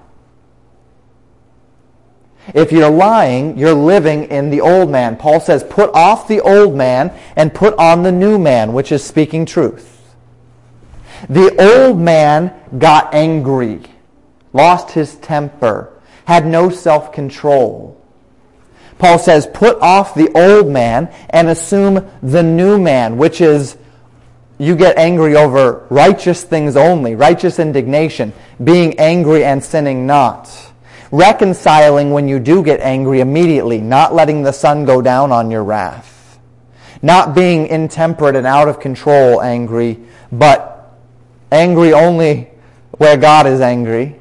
If 2.53 2.71
you're 2.71 2.89
lying, 2.89 3.57
you're 3.57 3.73
living 3.73 4.25
in 4.25 4.49
the 4.49 4.61
old 4.61 4.89
man. 4.89 5.15
Paul 5.15 5.39
says, 5.39 5.63
put 5.63 5.89
off 5.93 6.27
the 6.27 6.41
old 6.41 6.75
man 6.75 7.13
and 7.35 7.53
put 7.53 7.73
on 7.75 8.03
the 8.03 8.11
new 8.11 8.37
man, 8.37 8.73
which 8.73 8.91
is 8.91 9.03
speaking 9.03 9.45
truth. 9.45 10.13
The 11.29 11.55
old 11.57 11.99
man 11.99 12.53
got 12.77 13.13
angry, 13.13 13.81
lost 14.51 14.91
his 14.91 15.15
temper, 15.15 15.93
had 16.25 16.45
no 16.45 16.69
self-control. 16.69 17.99
Paul 18.97 19.19
says, 19.19 19.47
put 19.47 19.79
off 19.79 20.13
the 20.13 20.29
old 20.35 20.67
man 20.67 21.13
and 21.29 21.47
assume 21.47 22.09
the 22.21 22.43
new 22.43 22.77
man, 22.77 23.17
which 23.17 23.39
is 23.39 23.77
You 24.57 24.75
get 24.75 24.97
angry 24.97 25.35
over 25.35 25.85
righteous 25.89 26.43
things 26.43 26.75
only, 26.75 27.15
righteous 27.15 27.59
indignation, 27.59 28.33
being 28.63 28.99
angry 28.99 29.43
and 29.43 29.63
sinning 29.63 30.05
not. 30.05 30.49
Reconciling 31.13 32.09
when 32.09 32.27
you 32.27 32.39
do 32.39 32.63
get 32.63 32.79
angry 32.79 33.19
immediately, 33.19 33.79
not 33.79 34.15
letting 34.15 34.41
the 34.41 34.51
sun 34.51 34.83
go 34.83 34.99
down 34.99 35.31
on 35.31 35.51
your 35.51 35.63
wrath. 35.63 36.39
Not 37.03 37.35
being 37.35 37.67
intemperate 37.67 38.35
and 38.35 38.47
out 38.47 38.67
of 38.67 38.79
control 38.79 39.39
angry, 39.39 39.99
but 40.31 40.97
angry 41.51 41.93
only 41.93 42.49
where 42.97 43.15
God 43.15 43.45
is 43.45 43.61
angry 43.61 44.19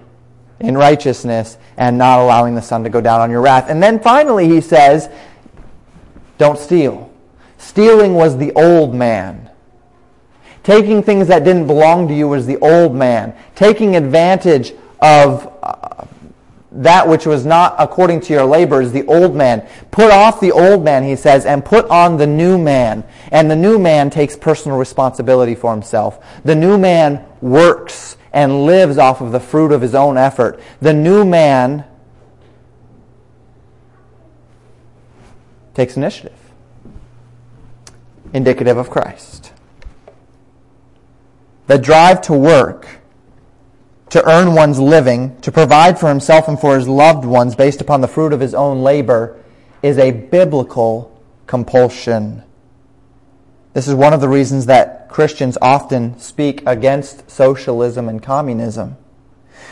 in 0.61 0.77
righteousness 0.77 1.57
and 1.79 1.97
not 1.97 2.21
allowing 2.21 2.55
the 2.55 2.61
sun 2.61 2.85
to 2.85 2.91
go 2.91 3.01
down 3.01 3.23
on 3.23 3.31
your 3.31 3.41
wrath. 3.41 3.71
And 3.71 3.83
then 3.83 3.99
finally 3.99 4.47
he 4.47 4.61
says, 4.61 5.09
don't 6.37 6.59
steal. 6.59 7.11
Stealing 7.57 8.17
was 8.17 8.37
the 8.37 8.53
old 8.53 8.95
man. 8.95 9.49
Taking 10.63 11.03
things 11.03 11.27
that 11.29 11.43
didn't 11.43 11.69
belong 11.69 12.07
to 12.09 12.15
you 12.15 12.29
was 12.29 12.45
the 12.45 12.59
old 12.59 12.95
man. 12.95 13.35
Taking 13.55 13.97
advantage 13.97 14.75
of 15.01 15.51
uh, 15.63 16.05
that 16.75 17.07
which 17.07 17.27
was 17.27 17.45
not 17.45 17.75
according 17.79 18.21
to 18.23 18.33
your 18.33 18.45
labor 18.45 18.81
is 18.81 18.93
the 18.93 19.05
old 19.07 19.35
man. 19.35 19.67
Put 19.91 20.11
off 20.11 20.41
the 20.41 20.53
old 20.53 20.83
man, 20.83 21.05
he 21.05 21.17
says, 21.17 21.45
and 21.45 21.65
put 21.65 21.89
on 21.91 22.17
the 22.17 22.27
new 22.27 22.59
man. 22.59 23.05
And 23.31 23.51
the 23.51 23.57
new 23.57 23.79
man 23.79 24.09
takes 24.11 24.37
personal 24.37 24.79
responsibility 24.79 25.55
for 25.55 25.71
himself. 25.73 26.25
The 26.45 26.55
new 26.55 26.79
man 26.79 27.25
works 27.41 28.17
and 28.33 28.65
lives 28.65 28.97
off 28.97 29.21
of 29.21 29.33
the 29.33 29.41
fruit 29.41 29.73
of 29.73 29.83
his 29.83 29.95
own 29.95 30.17
effort. 30.17 30.61
The 30.81 30.95
new 30.95 31.25
man 31.25 31.85
takes 35.75 35.97
initiative, 35.97 36.39
indicative 38.33 38.79
of 38.79 38.89
Christ. 38.89 39.53
The 41.67 41.79
drive 41.79 42.23
to 42.23 42.33
work, 42.33 43.02
to 44.13 44.23
earn 44.29 44.55
one's 44.55 44.79
living, 44.79 45.41
to 45.41 45.51
provide 45.51 45.99
for 45.99 46.11
himself 46.11 46.47
and 46.47 46.61
for 46.61 46.77
his 46.77 46.87
loved 46.87 47.25
ones 47.25 47.55
based 47.55 47.81
upon 47.81 48.03
the 48.03 48.07
fruit 48.07 48.35
of 48.35 48.41
his 48.41 48.53
own 48.53 48.83
labor 48.83 49.43
is 49.83 49.97
a 49.97 50.11
biblical 50.11 51.19
compulsion. 51.47 52.43
This 53.73 53.89
is 53.89 53.95
one 53.95 54.13
of 54.13 54.21
the 54.21 54.29
reasons 54.29 54.67
that 54.67 55.09
Christians 55.09 55.57
often 55.63 56.19
speak 56.19 56.63
against 56.67 57.31
socialism 57.31 58.07
and 58.07 58.23
communism. 58.23 58.99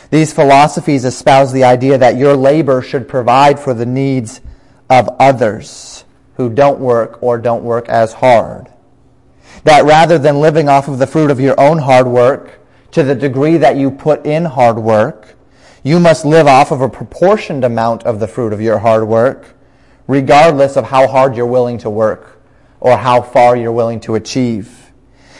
These 0.09 0.33
philosophies 0.33 1.05
espouse 1.05 1.53
the 1.53 1.63
idea 1.63 1.99
that 1.99 2.17
your 2.17 2.35
labor 2.35 2.81
should 2.81 3.07
provide 3.07 3.59
for 3.59 3.75
the 3.75 3.85
needs 3.85 4.41
of 4.89 5.07
others 5.19 6.03
who 6.37 6.49
don't 6.49 6.79
work 6.79 7.21
or 7.21 7.37
don't 7.37 7.63
work 7.63 7.87
as 7.89 8.13
hard. 8.13 8.69
That 9.65 9.85
rather 9.85 10.17
than 10.17 10.41
living 10.41 10.67
off 10.67 10.87
of 10.87 10.97
the 10.97 11.05
fruit 11.05 11.29
of 11.29 11.39
your 11.39 11.59
own 11.59 11.77
hard 11.77 12.07
work 12.07 12.57
to 12.91 13.03
the 13.03 13.15
degree 13.15 13.57
that 13.57 13.77
you 13.77 13.91
put 13.91 14.25
in 14.25 14.45
hard 14.45 14.77
work, 14.77 15.35
you 15.83 15.99
must 15.99 16.25
live 16.25 16.47
off 16.47 16.71
of 16.71 16.81
a 16.81 16.89
proportioned 16.89 17.63
amount 17.63 18.03
of 18.03 18.19
the 18.19 18.27
fruit 18.27 18.53
of 18.53 18.61
your 18.61 18.79
hard 18.79 19.07
work, 19.07 19.55
regardless 20.07 20.75
of 20.77 20.85
how 20.85 21.07
hard 21.07 21.35
you're 21.35 21.45
willing 21.45 21.77
to 21.79 21.89
work 21.89 22.41
or 22.79 22.97
how 22.97 23.21
far 23.21 23.55
you're 23.55 23.71
willing 23.71 23.99
to 24.01 24.15
achieve. 24.15 24.91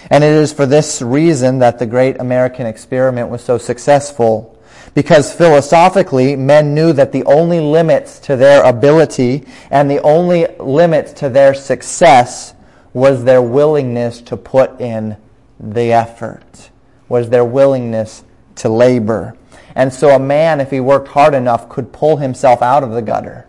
And 0.10 0.24
it 0.24 0.32
is 0.32 0.52
for 0.52 0.66
this 0.66 1.02
reason 1.02 1.60
that 1.60 1.80
the 1.80 1.86
great 1.86 2.20
American 2.20 2.66
experiment 2.66 3.30
was 3.30 3.44
so 3.44 3.58
successful. 3.58 4.58
Because 4.94 5.32
philosophically, 5.34 6.36
men 6.36 6.74
knew 6.74 6.92
that 6.94 7.14
the 7.14 7.24
only 7.24 7.62
limits 7.62 8.20
to 8.22 8.36
their 8.36 8.62
ability 8.64 9.46
and 9.70 9.90
the 9.90 10.02
only 10.02 10.48
limits 10.60 11.14
to 11.14 11.30
their 11.30 11.54
success 11.54 12.54
was 12.94 13.24
their 13.24 13.42
willingness 13.42 14.22
to 14.24 14.36
put 14.36 14.82
in 14.82 15.16
the 15.60 15.94
effort, 15.94 16.71
was 17.12 17.30
their 17.30 17.46
willingness 17.46 18.24
to 18.56 18.70
labor. 18.70 19.36
And 19.76 19.94
so 19.94 20.10
a 20.10 20.20
man, 20.20 20.60
if 20.60 20.72
he 20.72 20.80
worked 20.80 21.10
hard 21.10 21.34
enough, 21.34 21.70
could 21.70 21.92
pull 21.94 22.18
himself 22.18 22.62
out 22.62 22.84
of 22.84 22.92
the 22.92 23.02
gutter 23.02 23.48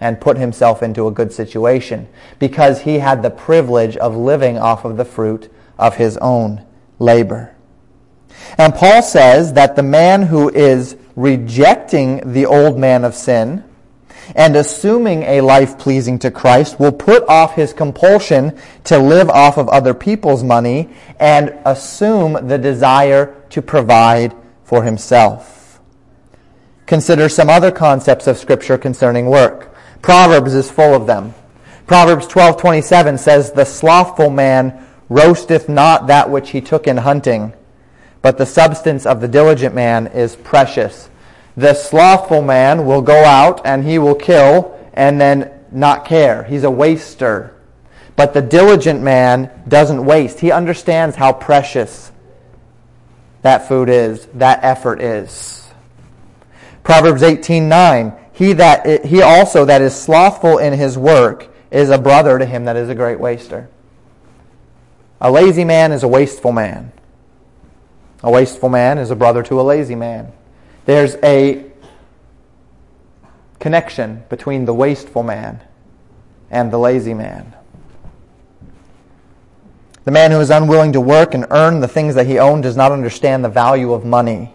and 0.00 0.20
put 0.20 0.36
himself 0.36 0.82
into 0.82 1.06
a 1.06 1.12
good 1.12 1.32
situation 1.32 2.08
because 2.38 2.82
he 2.82 2.98
had 2.98 3.22
the 3.22 3.30
privilege 3.30 3.96
of 3.98 4.16
living 4.16 4.58
off 4.58 4.84
of 4.84 4.96
the 4.96 5.04
fruit 5.04 5.52
of 5.78 5.96
his 5.96 6.16
own 6.18 6.64
labor. 6.98 7.54
And 8.58 8.74
Paul 8.74 9.02
says 9.02 9.52
that 9.52 9.76
the 9.76 9.82
man 9.82 10.22
who 10.22 10.48
is 10.50 10.96
rejecting 11.14 12.32
the 12.32 12.46
old 12.46 12.78
man 12.78 13.04
of 13.04 13.14
sin 13.14 13.64
and 14.34 14.56
assuming 14.56 15.22
a 15.22 15.40
life 15.40 15.78
pleasing 15.78 16.18
to 16.20 16.30
Christ 16.30 16.80
will 16.80 16.92
put 16.92 17.26
off 17.28 17.54
his 17.54 17.72
compulsion 17.72 18.56
to 18.84 18.98
live 18.98 19.30
off 19.30 19.56
of 19.56 19.68
other 19.68 19.94
people's 19.94 20.42
money 20.42 20.88
and 21.20 21.54
assume 21.64 22.48
the 22.48 22.58
desire 22.58 23.34
to 23.50 23.62
provide 23.62 24.34
for 24.64 24.82
himself. 24.82 25.80
Consider 26.86 27.28
some 27.28 27.50
other 27.50 27.70
concepts 27.70 28.26
of 28.26 28.38
Scripture 28.38 28.78
concerning 28.78 29.26
work. 29.26 29.74
Proverbs 30.02 30.54
is 30.54 30.70
full 30.70 30.94
of 30.94 31.06
them. 31.06 31.34
Proverbs 31.86 32.26
12:27 32.26 33.18
says, 33.18 33.52
"The 33.52 33.64
slothful 33.64 34.30
man 34.30 34.74
roasteth 35.08 35.68
not 35.68 36.06
that 36.08 36.30
which 36.30 36.50
he 36.50 36.60
took 36.60 36.86
in 36.86 36.98
hunting, 36.98 37.52
but 38.22 38.38
the 38.38 38.46
substance 38.46 39.06
of 39.06 39.20
the 39.20 39.28
diligent 39.28 39.74
man 39.74 40.08
is 40.08 40.36
precious." 40.36 41.08
The 41.56 41.74
slothful 41.74 42.42
man 42.42 42.84
will 42.84 43.02
go 43.02 43.24
out 43.24 43.62
and 43.64 43.84
he 43.84 43.98
will 43.98 44.14
kill 44.14 44.78
and 44.92 45.20
then 45.20 45.50
not 45.72 46.04
care. 46.04 46.44
He's 46.44 46.64
a 46.64 46.70
waster. 46.70 47.54
But 48.14 48.34
the 48.34 48.42
diligent 48.42 49.02
man 49.02 49.50
doesn't 49.68 50.04
waste. 50.04 50.40
He 50.40 50.50
understands 50.50 51.16
how 51.16 51.32
precious 51.32 52.12
that 53.42 53.68
food 53.68 53.88
is, 53.88 54.26
that 54.34 54.64
effort 54.64 55.00
is. 55.00 55.68
Proverbs 56.82 57.22
18:9 57.22 58.16
he 58.36 58.52
that 58.52 59.06
he 59.06 59.22
also 59.22 59.64
that 59.64 59.80
is 59.80 59.94
slothful 59.94 60.58
in 60.58 60.74
his 60.74 60.98
work 60.98 61.48
is 61.70 61.88
a 61.88 61.96
brother 61.96 62.38
to 62.38 62.44
him 62.44 62.66
that 62.66 62.76
is 62.76 62.90
a 62.90 62.94
great 62.94 63.18
waster. 63.18 63.70
A 65.22 65.30
lazy 65.30 65.64
man 65.64 65.90
is 65.90 66.02
a 66.02 66.08
wasteful 66.08 66.52
man. 66.52 66.92
A 68.22 68.30
wasteful 68.30 68.68
man 68.68 68.98
is 68.98 69.10
a 69.10 69.16
brother 69.16 69.42
to 69.44 69.58
a 69.58 69.62
lazy 69.62 69.94
man. 69.94 70.32
There's 70.86 71.16
a 71.22 71.64
connection 73.60 74.24
between 74.28 74.64
the 74.64 74.74
wasteful 74.74 75.22
man 75.22 75.62
and 76.50 76.72
the 76.72 76.78
lazy 76.78 77.14
man. 77.14 77.54
The 80.04 80.12
man 80.12 80.30
who 80.30 80.40
is 80.40 80.50
unwilling 80.50 80.92
to 80.92 81.00
work 81.00 81.34
and 81.34 81.46
earn 81.50 81.80
the 81.80 81.88
things 81.88 82.14
that 82.14 82.26
he 82.26 82.38
owns 82.38 82.62
does 82.62 82.76
not 82.76 82.92
understand 82.92 83.44
the 83.44 83.48
value 83.48 83.92
of 83.92 84.04
money 84.04 84.54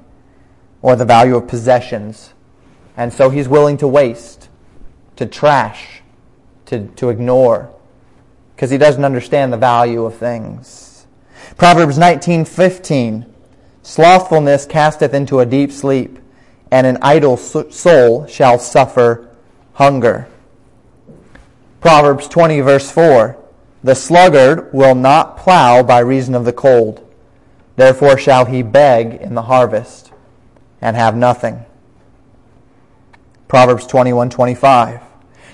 or 0.81 0.95
the 0.95 1.05
value 1.05 1.35
of 1.35 1.47
possessions 1.47 2.33
and 2.97 3.11
so 3.13 3.29
he's 3.29 3.47
willing 3.47 3.77
to 3.77 3.87
waste, 3.87 4.49
to 5.15 5.25
trash, 5.25 6.01
to, 6.67 6.87
to 6.89 7.09
ignore, 7.09 7.73
because 8.55 8.69
he 8.69 8.77
doesn't 8.77 9.03
understand 9.03 9.51
the 9.51 9.57
value 9.57 10.03
of 10.05 10.15
things. 10.15 11.07
Proverbs 11.57 11.97
19:15 11.97 13.25
Slothfulness 13.83 14.65
casteth 14.65 15.13
into 15.13 15.39
a 15.39 15.45
deep 15.45 15.71
sleep, 15.71 16.19
and 16.69 16.85
an 16.85 16.97
idle 17.01 17.37
soul 17.37 18.27
shall 18.27 18.59
suffer 18.59 19.27
hunger. 19.73 20.27
Proverbs 21.81 22.27
20 22.27 22.61
verse 22.61 22.91
4 22.91 23.37
The 23.83 23.95
sluggard 23.95 24.71
will 24.73 24.95
not 24.95 25.37
plow 25.37 25.81
by 25.83 25.99
reason 25.99 26.35
of 26.35 26.45
the 26.45 26.53
cold. 26.53 27.07
Therefore 27.75 28.17
shall 28.17 28.45
he 28.45 28.61
beg 28.61 29.15
in 29.15 29.33
the 29.33 29.43
harvest 29.43 30.11
and 30.81 30.95
have 30.95 31.15
nothing. 31.15 31.65
Proverbs 33.47 33.87
21:25. 33.87 35.01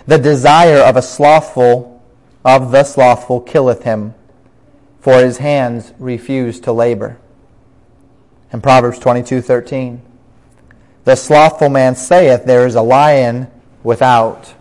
The 0.05 0.17
desire 0.17 0.79
of 0.79 0.97
a 0.97 1.01
slothful 1.01 2.01
of 2.45 2.71
the 2.71 2.83
slothful 2.83 3.41
killeth 3.41 3.83
him, 3.83 4.13
for 4.99 5.19
his 5.19 5.39
hands 5.39 5.93
refuse 5.97 6.59
to 6.61 6.71
labor. 6.71 7.17
And 8.51 8.63
Proverbs 8.63 8.99
22:13. 8.99 10.01
The 11.03 11.15
slothful 11.15 11.69
man 11.69 11.95
saith, 11.95 12.45
There 12.45 12.65
is 12.65 12.75
a 12.75 12.81
lion 12.81 13.47
without. 13.83 14.53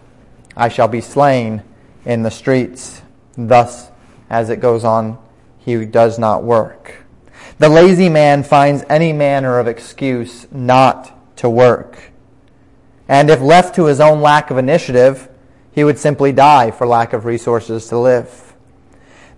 I 0.57 0.69
shall 0.69 0.89
be 0.89 1.01
slain 1.01 1.63
in 2.05 2.23
the 2.23 2.31
streets. 2.31 3.03
Thus, 3.37 3.91
as 4.31 4.49
it 4.49 4.61
goes 4.61 4.85
on, 4.85 5.19
he 5.59 5.85
does 5.85 6.19
not 6.19 6.45
work. 6.45 7.05
The 7.59 7.69
lazy 7.69 8.09
man 8.09 8.43
finds 8.43 8.85
any 8.89 9.13
manner 9.13 9.59
of 9.59 9.67
excuse 9.67 10.47
not 10.53 11.37
to 11.39 11.51
work. 11.51 12.13
And 13.09 13.31
if 13.31 13.41
left 13.41 13.75
to 13.77 13.87
his 13.87 14.01
own 14.01 14.21
lack 14.21 14.51
of 14.51 14.59
initiative, 14.59 15.29
he 15.73 15.85
would 15.85 15.99
simply 15.99 16.33
die 16.33 16.71
for 16.71 16.87
lack 16.87 17.13
of 17.13 17.25
resources 17.25 17.89
to 17.89 17.99
live. 17.99 18.55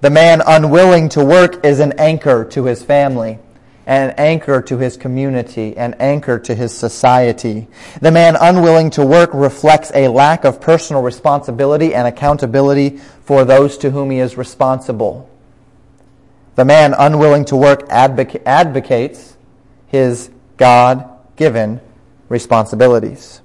The 0.01 0.11
man 0.11 0.42
unwilling 0.46 1.09
to 1.11 1.24
work 1.24 1.64
is 1.64 1.80
an 1.80 1.92
anchor 1.99 2.44
to 2.46 2.64
his 2.64 2.82
family, 2.82 3.38
an 3.89 4.11
anchor 4.18 4.61
to 4.61 4.76
his 4.76 4.99
community, 4.99 5.74
an 5.78 5.95
anchor 5.99 6.39
to 6.39 6.55
his 6.55 6.76
society. 6.76 7.66
The 8.03 8.11
man 8.11 8.36
unwilling 8.39 8.91
to 8.91 9.05
work 9.05 9.30
reflects 9.32 9.91
a 9.95 10.09
lack 10.09 10.45
of 10.45 10.61
personal 10.61 11.01
responsibility 11.01 11.95
and 11.95 12.07
accountability 12.07 12.99
for 13.24 13.47
those 13.47 13.78
to 13.78 13.91
whom 13.91 14.11
he 14.11 14.18
is 14.18 14.36
responsible. 14.36 15.28
The 16.57 16.66
man 16.66 16.95
unwilling 16.99 17.47
to 17.47 17.57
work 17.57 17.89
advocates 17.89 19.36
his 19.86 20.30
God 20.59 21.09
given 21.36 21.80
responsibilities. 22.28 23.41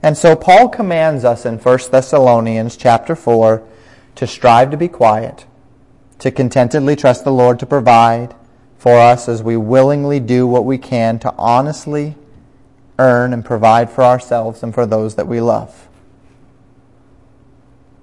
And 0.00 0.16
so 0.16 0.36
Paul 0.36 0.68
commands 0.68 1.24
us 1.24 1.44
in 1.44 1.58
1 1.58 1.78
Thessalonians 1.90 2.76
chapter 2.76 3.16
4 3.16 3.66
to 4.14 4.26
strive 4.28 4.70
to 4.70 4.76
be 4.76 4.86
quiet, 4.86 5.44
to 6.20 6.30
contentedly 6.30 6.94
trust 6.94 7.24
the 7.24 7.32
Lord 7.32 7.58
to 7.58 7.66
provide 7.66 8.32
for 8.86 9.00
us 9.00 9.28
as 9.28 9.42
we 9.42 9.56
willingly 9.56 10.20
do 10.20 10.46
what 10.46 10.64
we 10.64 10.78
can 10.78 11.18
to 11.18 11.34
honestly 11.36 12.14
earn 13.00 13.32
and 13.32 13.44
provide 13.44 13.90
for 13.90 14.04
ourselves 14.04 14.62
and 14.62 14.72
for 14.72 14.86
those 14.86 15.16
that 15.16 15.26
we 15.26 15.40
love. 15.40 15.88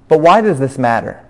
But 0.10 0.20
why 0.20 0.42
does 0.42 0.60
this 0.60 0.78
matter? 0.78 1.26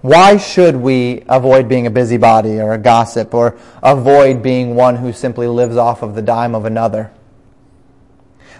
Why 0.00 0.36
should 0.36 0.74
we 0.74 1.22
avoid 1.28 1.68
being 1.68 1.86
a 1.86 1.90
busybody 1.92 2.58
or 2.58 2.72
a 2.72 2.78
gossip 2.78 3.32
or 3.32 3.56
avoid 3.84 4.42
being 4.42 4.74
one 4.74 4.96
who 4.96 5.12
simply 5.12 5.46
lives 5.46 5.76
off 5.76 6.02
of 6.02 6.16
the 6.16 6.22
dime 6.22 6.56
of 6.56 6.64
another? 6.64 7.12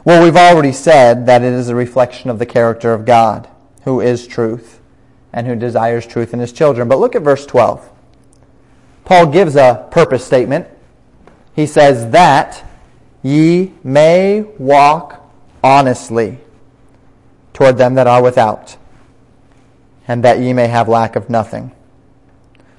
Well, 0.04 0.22
we've 0.22 0.36
already 0.36 0.70
said 0.70 1.26
that 1.26 1.42
it 1.42 1.52
is 1.52 1.68
a 1.68 1.74
reflection 1.74 2.30
of 2.30 2.38
the 2.38 2.46
character 2.46 2.92
of 2.92 3.04
God, 3.04 3.48
who 3.82 4.00
is 4.00 4.24
truth 4.24 4.78
and 5.32 5.48
who 5.48 5.56
desires 5.56 6.06
truth 6.06 6.32
in 6.32 6.38
his 6.38 6.52
children. 6.52 6.86
But 6.86 7.00
look 7.00 7.16
at 7.16 7.22
verse 7.22 7.44
12. 7.44 7.90
Paul 9.06 9.26
gives 9.26 9.56
a 9.56 9.88
purpose 9.90 10.24
statement. 10.24 10.66
He 11.54 11.64
says, 11.64 12.10
That 12.10 12.62
ye 13.22 13.72
may 13.82 14.42
walk 14.58 15.26
honestly 15.64 16.38
toward 17.54 17.78
them 17.78 17.94
that 17.94 18.06
are 18.06 18.22
without 18.22 18.76
and 20.08 20.22
that 20.22 20.38
ye 20.38 20.52
may 20.52 20.68
have 20.68 20.88
lack 20.88 21.16
of 21.16 21.28
nothing. 21.28 21.72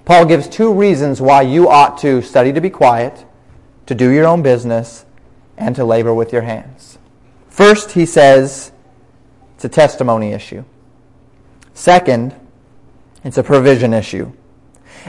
Paul 0.06 0.26
gives 0.26 0.48
two 0.48 0.74
reasons 0.74 1.20
why 1.20 1.42
you 1.42 1.70
ought 1.70 1.98
to 2.00 2.22
study 2.22 2.54
to 2.54 2.62
be 2.62 2.70
quiet, 2.70 3.26
to 3.88 3.96
do 3.96 4.10
your 4.10 4.26
own 4.26 4.42
business, 4.42 5.06
and 5.58 5.76
to 5.76 5.84
labor 5.84 6.14
with 6.14 6.32
your 6.32 6.44
hands. 6.44 6.98
First, 7.50 7.92
he 7.92 8.06
says 8.06 8.72
it's 9.56 9.66
a 9.66 9.70
testimony 9.70 10.32
issue. 10.32 10.64
Second, 11.74 12.34
it's 13.24 13.38
a 13.38 13.44
provision 13.44 13.94
issue. 13.94 14.32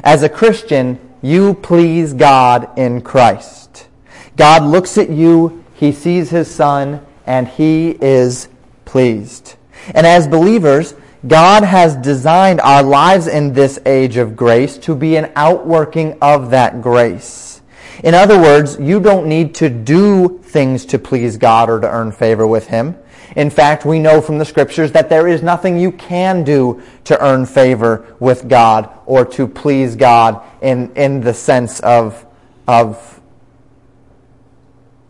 As 0.03 0.23
a 0.23 0.29
Christian, 0.29 0.99
you 1.23 1.55
please 1.55 2.13
God 2.13 2.79
in 2.79 3.01
Christ. 3.01 3.89
God 4.37 4.63
looks 4.63 4.99
at 4.99 5.11
you, 5.11 5.65
he 5.75 5.93
sees 5.93 6.31
his 6.31 6.53
son, 6.53 7.05
and 7.27 7.49
he 7.49 7.91
is 8.01 8.49
pleased. 8.85 9.57
And 9.95 10.07
as 10.07 10.27
believers, 10.27 10.95
God 11.27 11.65
has 11.65 11.97
designed 11.97 12.61
our 12.61 12.83
lives 12.83 13.27
in 13.27 13.53
this 13.53 13.79
age 13.85 14.17
of 14.17 14.37
grace 14.37 14.79
to 14.79 14.95
be 14.95 15.17
an 15.17 15.33
outworking 15.35 16.17
of 16.23 16.51
that 16.51 16.81
grace. 16.81 17.61
In 18.05 18.15
other 18.15 18.39
words, 18.39 18.79
you 18.79 19.01
don't 19.01 19.27
need 19.27 19.55
to 19.57 19.69
do 19.69 20.39
things 20.45 20.85
to 20.87 20.99
please 20.99 21.37
God 21.37 21.69
or 21.69 21.81
to 21.81 21.91
earn 21.91 22.13
favor 22.13 22.47
with 22.47 22.69
Him. 22.69 22.97
In 23.37 23.51
fact, 23.51 23.85
we 23.85 23.99
know 23.99 24.21
from 24.21 24.39
the 24.39 24.45
scriptures 24.45 24.93
that 24.93 25.09
there 25.09 25.29
is 25.29 25.43
nothing 25.43 25.79
you 25.79 25.93
can 25.93 26.45
do 26.45 26.83
to 27.05 27.23
earn 27.25 27.47
favor 27.47 28.17
with 28.19 28.49
God 28.49 28.91
or 29.07 29.25
to 29.27 29.47
please 29.47 29.97
God 29.97 30.43
in, 30.63 30.95
in 30.97 31.21
the 31.21 31.35
sense 31.35 31.81
of, 31.81 32.25
of 32.67 33.19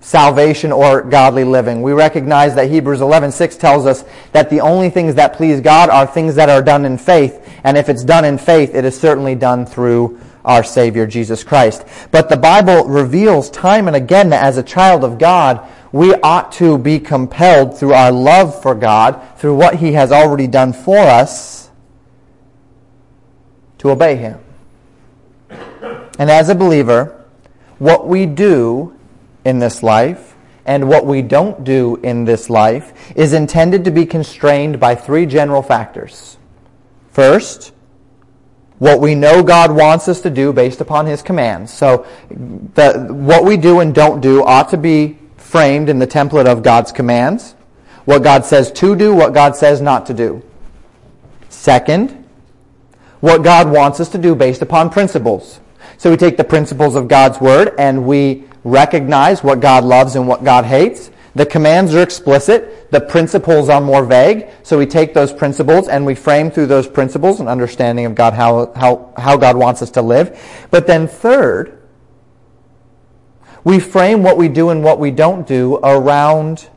salvation 0.00 0.72
or 0.72 1.02
godly 1.02 1.44
living. 1.44 1.82
We 1.82 1.92
recognize 1.92 2.54
that 2.54 2.70
Hebrews 2.70 3.00
11:6 3.00 3.58
tells 3.58 3.86
us 3.86 4.04
that 4.32 4.48
the 4.50 4.60
only 4.60 4.90
things 4.90 5.14
that 5.16 5.34
please 5.34 5.60
God 5.60 5.90
are 5.90 6.06
things 6.06 6.34
that 6.36 6.48
are 6.48 6.62
done 6.62 6.84
in 6.84 6.98
faith, 6.98 7.46
and 7.62 7.76
if 7.76 7.88
it's 7.88 8.04
done 8.04 8.24
in 8.24 8.38
faith, 8.38 8.74
it 8.74 8.84
is 8.84 8.98
certainly 8.98 9.34
done 9.34 9.66
through 9.66 10.18
our 10.44 10.64
Savior 10.64 11.06
Jesus 11.06 11.44
Christ. 11.44 11.84
But 12.10 12.30
the 12.30 12.36
Bible 12.36 12.84
reveals 12.84 13.50
time 13.50 13.86
and 13.86 13.94
again 13.94 14.30
that 14.30 14.42
as 14.42 14.56
a 14.56 14.62
child 14.62 15.04
of 15.04 15.18
God, 15.18 15.68
we 15.92 16.14
ought 16.14 16.52
to 16.52 16.78
be 16.78 16.98
compelled 16.98 17.78
through 17.78 17.94
our 17.94 18.12
love 18.12 18.60
for 18.60 18.74
God, 18.74 19.20
through 19.38 19.56
what 19.56 19.76
He 19.76 19.92
has 19.92 20.12
already 20.12 20.46
done 20.46 20.72
for 20.72 20.98
us, 20.98 21.70
to 23.78 23.90
obey 23.90 24.16
Him. 24.16 24.40
And 26.18 26.30
as 26.30 26.48
a 26.48 26.54
believer, 26.54 27.24
what 27.78 28.06
we 28.06 28.26
do 28.26 28.94
in 29.44 29.60
this 29.60 29.82
life 29.82 30.34
and 30.66 30.88
what 30.88 31.06
we 31.06 31.22
don't 31.22 31.64
do 31.64 31.96
in 32.02 32.24
this 32.24 32.50
life 32.50 32.92
is 33.16 33.32
intended 33.32 33.84
to 33.84 33.90
be 33.90 34.04
constrained 34.04 34.78
by 34.78 34.94
three 34.94 35.24
general 35.24 35.62
factors. 35.62 36.36
First, 37.10 37.72
what 38.78 39.00
we 39.00 39.14
know 39.14 39.42
God 39.42 39.72
wants 39.72 40.08
us 40.08 40.20
to 40.20 40.30
do 40.30 40.52
based 40.52 40.80
upon 40.80 41.06
His 41.06 41.22
commands. 41.22 41.72
So, 41.72 42.06
the, 42.30 43.08
what 43.10 43.44
we 43.44 43.56
do 43.56 43.80
and 43.80 43.94
don't 43.94 44.20
do 44.20 44.44
ought 44.44 44.68
to 44.70 44.76
be 44.76 45.18
framed 45.48 45.88
in 45.88 45.98
the 45.98 46.06
template 46.06 46.46
of 46.46 46.62
God's 46.62 46.92
commands. 46.92 47.54
What 48.04 48.22
God 48.22 48.44
says 48.44 48.70
to 48.72 48.94
do, 48.94 49.14
what 49.14 49.32
God 49.32 49.56
says 49.56 49.80
not 49.80 50.04
to 50.06 50.14
do. 50.14 50.42
Second, 51.48 52.22
what 53.20 53.42
God 53.42 53.70
wants 53.70 53.98
us 53.98 54.10
to 54.10 54.18
do 54.18 54.34
based 54.34 54.60
upon 54.60 54.90
principles. 54.90 55.60
So 55.96 56.10
we 56.10 56.18
take 56.18 56.36
the 56.36 56.44
principles 56.44 56.96
of 56.96 57.08
God's 57.08 57.40
Word 57.40 57.74
and 57.78 58.06
we 58.06 58.44
recognize 58.62 59.42
what 59.42 59.60
God 59.60 59.84
loves 59.84 60.16
and 60.16 60.28
what 60.28 60.44
God 60.44 60.66
hates. 60.66 61.10
The 61.34 61.46
commands 61.46 61.94
are 61.94 62.02
explicit. 62.02 62.90
The 62.90 63.00
principles 63.00 63.70
are 63.70 63.80
more 63.80 64.04
vague. 64.04 64.48
So 64.62 64.76
we 64.76 64.84
take 64.84 65.14
those 65.14 65.32
principles 65.32 65.88
and 65.88 66.04
we 66.04 66.14
frame 66.14 66.50
through 66.50 66.66
those 66.66 66.86
principles 66.86 67.40
an 67.40 67.48
understanding 67.48 68.04
of 68.04 68.14
God, 68.14 68.34
how, 68.34 68.70
how, 68.74 69.14
how 69.16 69.38
God 69.38 69.56
wants 69.56 69.80
us 69.80 69.90
to 69.92 70.02
live. 70.02 70.38
But 70.70 70.86
then 70.86 71.08
third, 71.08 71.77
we 73.68 73.78
frame 73.78 74.22
what 74.22 74.38
we 74.38 74.48
do 74.48 74.70
and 74.70 74.82
what 74.82 74.98
we 74.98 75.10
don't 75.10 75.46
do 75.46 75.76
around 75.82 76.70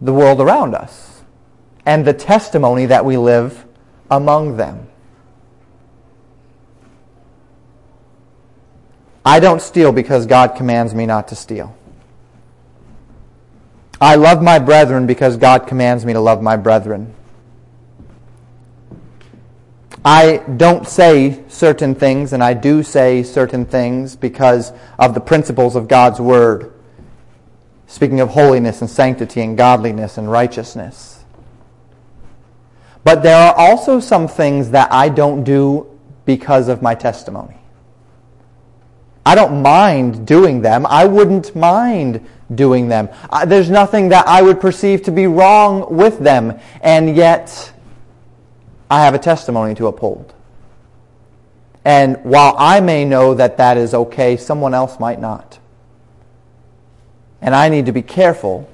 the 0.00 0.10
world 0.10 0.40
around 0.40 0.74
us 0.74 1.24
and 1.84 2.06
the 2.06 2.14
testimony 2.14 2.86
that 2.86 3.04
we 3.04 3.18
live 3.18 3.66
among 4.10 4.56
them. 4.56 4.88
I 9.26 9.40
don't 9.40 9.60
steal 9.60 9.92
because 9.92 10.24
God 10.24 10.56
commands 10.56 10.94
me 10.94 11.04
not 11.04 11.28
to 11.28 11.36
steal. 11.36 11.76
I 14.00 14.14
love 14.14 14.42
my 14.42 14.58
brethren 14.58 15.06
because 15.06 15.36
God 15.36 15.66
commands 15.66 16.06
me 16.06 16.14
to 16.14 16.20
love 16.20 16.40
my 16.40 16.56
brethren. 16.56 17.14
I 20.04 20.38
don't 20.56 20.86
say 20.86 21.44
certain 21.48 21.94
things, 21.94 22.32
and 22.32 22.42
I 22.42 22.54
do 22.54 22.82
say 22.82 23.22
certain 23.22 23.64
things 23.64 24.16
because 24.16 24.72
of 24.98 25.14
the 25.14 25.20
principles 25.20 25.76
of 25.76 25.86
God's 25.86 26.20
Word. 26.20 26.72
Speaking 27.86 28.20
of 28.20 28.30
holiness 28.30 28.80
and 28.80 28.90
sanctity 28.90 29.42
and 29.42 29.56
godliness 29.56 30.18
and 30.18 30.30
righteousness. 30.30 31.24
But 33.04 33.22
there 33.22 33.36
are 33.36 33.54
also 33.54 34.00
some 34.00 34.28
things 34.28 34.70
that 34.70 34.92
I 34.92 35.08
don't 35.08 35.44
do 35.44 35.88
because 36.24 36.68
of 36.68 36.82
my 36.82 36.94
testimony. 36.94 37.56
I 39.24 39.34
don't 39.34 39.62
mind 39.62 40.26
doing 40.26 40.62
them. 40.62 40.84
I 40.86 41.04
wouldn't 41.04 41.54
mind 41.54 42.26
doing 42.54 42.88
them. 42.88 43.08
I, 43.30 43.44
there's 43.44 43.70
nothing 43.70 44.08
that 44.08 44.26
I 44.26 44.42
would 44.42 44.60
perceive 44.60 45.02
to 45.04 45.12
be 45.12 45.26
wrong 45.26 45.94
with 45.94 46.18
them, 46.18 46.58
and 46.80 47.16
yet 47.16 47.72
I 48.92 49.00
have 49.00 49.14
a 49.14 49.18
testimony 49.18 49.74
to 49.76 49.86
uphold. 49.86 50.34
And 51.82 52.22
while 52.24 52.54
I 52.58 52.80
may 52.80 53.06
know 53.06 53.32
that 53.32 53.56
that 53.56 53.78
is 53.78 53.94
okay, 53.94 54.36
someone 54.36 54.74
else 54.74 55.00
might 55.00 55.18
not. 55.18 55.58
And 57.40 57.54
I 57.54 57.70
need 57.70 57.86
to 57.86 57.92
be 57.92 58.02
careful 58.02 58.68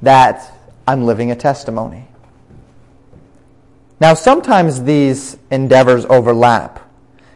that 0.00 0.50
I'm 0.88 1.04
living 1.04 1.30
a 1.30 1.36
testimony. 1.36 2.08
Now, 4.00 4.14
sometimes 4.14 4.84
these 4.84 5.36
endeavors 5.50 6.06
overlap. 6.06 6.80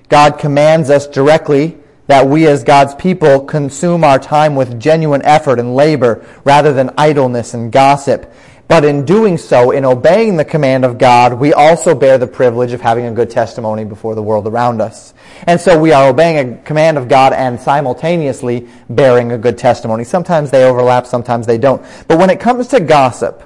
God 0.08 0.38
commands 0.38 0.88
us 0.88 1.06
directly 1.06 1.76
that 2.06 2.26
we 2.26 2.46
as 2.46 2.64
God's 2.64 2.94
people 2.94 3.44
consume 3.44 4.04
our 4.04 4.18
time 4.18 4.54
with 4.54 4.80
genuine 4.80 5.20
effort 5.22 5.60
and 5.60 5.76
labor 5.76 6.24
rather 6.44 6.72
than 6.72 6.94
idleness 6.96 7.52
and 7.52 7.70
gossip. 7.70 8.32
But 8.68 8.84
in 8.84 9.06
doing 9.06 9.38
so, 9.38 9.70
in 9.70 9.86
obeying 9.86 10.36
the 10.36 10.44
command 10.44 10.84
of 10.84 10.98
God, 10.98 11.32
we 11.40 11.54
also 11.54 11.94
bear 11.94 12.18
the 12.18 12.26
privilege 12.26 12.72
of 12.72 12.82
having 12.82 13.06
a 13.06 13.12
good 13.12 13.30
testimony 13.30 13.84
before 13.84 14.14
the 14.14 14.22
world 14.22 14.46
around 14.46 14.82
us. 14.82 15.14
And 15.46 15.58
so 15.58 15.78
we 15.78 15.92
are 15.92 16.10
obeying 16.10 16.52
a 16.52 16.58
command 16.58 16.98
of 16.98 17.08
God 17.08 17.32
and 17.32 17.58
simultaneously 17.58 18.68
bearing 18.90 19.32
a 19.32 19.38
good 19.38 19.56
testimony. 19.56 20.04
Sometimes 20.04 20.50
they 20.50 20.64
overlap, 20.64 21.06
sometimes 21.06 21.46
they 21.46 21.56
don't. 21.56 21.82
But 22.08 22.18
when 22.18 22.28
it 22.28 22.40
comes 22.40 22.68
to 22.68 22.80
gossip, 22.80 23.42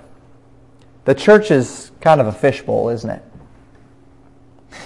the 1.05 1.15
church 1.15 1.53
is 1.53 1.93
kind 2.01 2.21
of 2.21 2.27
a 2.27 2.33
fishbowl, 2.33 2.89
isn't 2.89 3.11
it? 3.11 3.23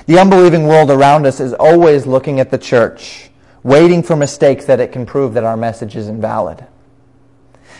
The 0.04 0.18
unbelieving 0.18 0.66
world 0.66 0.90
around 0.90 1.24
us 1.24 1.40
is 1.40 1.54
always 1.54 2.06
looking 2.06 2.40
at 2.40 2.50
the 2.50 2.58
church 2.58 3.30
waiting 3.62 4.02
for 4.02 4.14
mistakes 4.14 4.66
that 4.66 4.80
it 4.80 4.92
can 4.92 5.06
prove 5.06 5.34
that 5.34 5.44
our 5.44 5.56
message 5.56 5.96
is 5.96 6.08
invalid. 6.08 6.64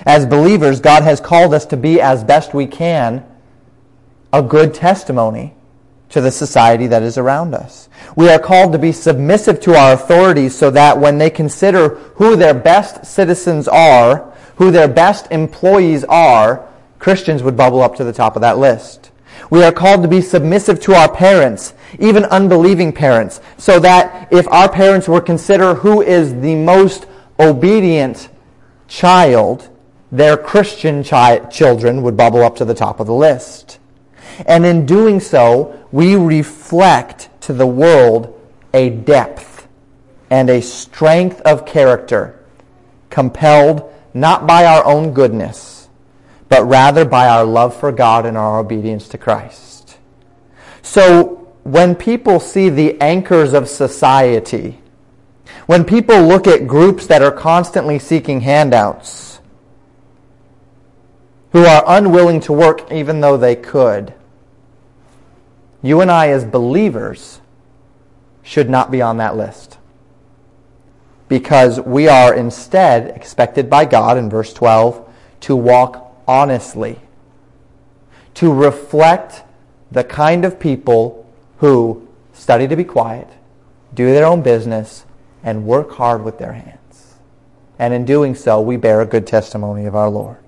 As 0.05 0.27
believers, 0.27 0.81
God 0.81 1.03
has 1.03 1.21
called 1.21 1.55
us 1.55 1.67
to 1.67 1.77
be 1.77 2.01
as 2.01 2.25
best 2.25 2.55
we 2.55 2.67
can 2.67 3.25
a 4.33 4.43
good 4.43 4.75
testimony 4.75 5.55
to 6.09 6.21
the 6.21 6.31
society 6.31 6.87
that 6.87 7.03
is 7.03 7.19
around 7.19 7.55
us. 7.55 7.89
We 8.15 8.29
are 8.29 8.39
called 8.39 8.73
to 8.73 8.79
be 8.79 8.93
submissive 8.93 9.61
to 9.61 9.75
our 9.75 9.95
authorities 9.95 10.55
so 10.55 10.71
that 10.71 10.99
when 10.99 11.19
they 11.19 11.31
consider 11.31 11.89
who 12.17 12.37
their 12.37 12.55
best 12.55 13.07
citizens 13.07 13.67
are, 13.67 14.33
who 14.57 14.71
their 14.71 14.89
best 14.89 15.27
employees 15.31 16.05
are, 16.05 16.69
Christians 16.99 17.43
would 17.43 17.57
bubble 17.57 17.83
up 17.83 17.97
to 17.97 18.05
the 18.05 18.13
top 18.13 18.37
of 18.37 18.43
that 18.43 18.59
list. 18.59 19.11
We 19.51 19.63
are 19.63 19.73
called 19.73 20.03
to 20.03 20.09
be 20.09 20.21
submissive 20.21 20.81
to 20.83 20.95
our 20.95 21.13
parents, 21.13 21.75
even 21.99 22.25
unbelieving 22.25 22.93
parents, 22.93 23.41
so 23.59 23.79
that 23.81 24.33
if 24.33 24.49
our 24.49 24.69
parents 24.69 25.09
were 25.09 25.21
consider 25.21 25.75
who 25.75 26.03
is 26.03 26.41
the 26.41 26.55
most 26.55 27.07
obedient 27.39 28.29
child, 28.89 29.69
their 30.11 30.37
Christian 30.37 31.03
chi- 31.03 31.39
children 31.51 32.03
would 32.03 32.17
bubble 32.17 32.43
up 32.43 32.57
to 32.57 32.65
the 32.65 32.75
top 32.75 33.01
of 33.01 33.07
the 33.07 33.15
list. 33.15 33.79
And 34.47 34.67
in 34.67 34.87
doing 34.87 35.21
so, 35.21 35.83
we 35.93 36.15
reflect 36.15 37.29
to 37.43 37.53
the 37.53 37.67
world 37.67 38.39
a 38.75 38.91
depth 38.91 39.67
and 40.31 40.51
a 40.51 40.61
strength 40.61 41.41
of 41.43 41.65
character 41.65 42.39
compelled 43.11 43.93
not 44.13 44.47
by 44.47 44.65
our 44.65 44.85
own 44.85 45.13
goodness, 45.13 45.89
but 46.49 46.65
rather 46.65 47.05
by 47.05 47.29
our 47.29 47.45
love 47.45 47.75
for 47.75 47.93
God 47.93 48.27
and 48.27 48.37
our 48.37 48.59
obedience 48.59 49.09
to 49.09 49.19
Christ. 49.19 49.99
So 50.83 51.55
when 51.65 51.95
people 51.95 52.41
see 52.41 52.69
the 52.69 53.01
anchors 53.01 53.53
of 53.53 53.69
society, 53.69 54.81
when 55.67 55.85
people 55.85 56.23
look 56.23 56.47
at 56.47 56.67
groups 56.67 57.07
that 57.09 57.23
are 57.23 57.33
constantly 57.33 57.99
seeking 57.99 58.41
handouts, 58.41 59.36
who 61.57 61.65
are 61.65 61.85
unwilling 61.87 62.39
to 62.39 62.53
work 62.53 62.93
even 62.93 63.23
though 63.23 63.39
they 63.39 63.57
could, 63.57 64.13
you 65.81 66.03
and 66.03 66.11
I, 66.11 66.29
as 66.29 66.45
believers, 66.45 67.41
should 68.43 68.69
not 68.69 68.91
be 68.91 69.01
on 69.01 69.17
that 69.17 69.39
list. 69.39 69.79
Because 71.29 71.81
we 71.81 72.09
are 72.09 72.35
instead 72.35 73.09
expected 73.17 73.71
by 73.71 73.87
God 73.87 74.19
in 74.19 74.29
verse 74.29 74.53
12 74.53 75.11
to 75.41 75.57
walk 75.57 76.23
honestly, 76.29 77.01
to 78.35 78.53
reflect 78.53 79.43
the 79.91 80.05
kind 80.05 80.45
of 80.45 80.61
people 80.61 81.27
who 81.57 82.07
study 82.35 82.69
to 82.69 82.77
be 82.77 82.85
quiet, 82.85 83.31
do 83.95 84.13
their 84.13 84.27
own 84.27 84.43
business, 84.43 85.07
and 85.43 85.65
work 85.65 85.93
hard 85.93 86.23
with 86.23 86.37
their 86.37 86.53
hands. 86.53 87.15
And 87.79 87.95
in 87.95 88.05
doing 88.05 88.35
so, 88.35 88.61
we 88.61 88.77
bear 88.77 89.01
a 89.01 89.07
good 89.07 89.27
testimony 89.27 89.87
of 89.87 89.97
our 89.97 90.11
Lord. 90.11 90.46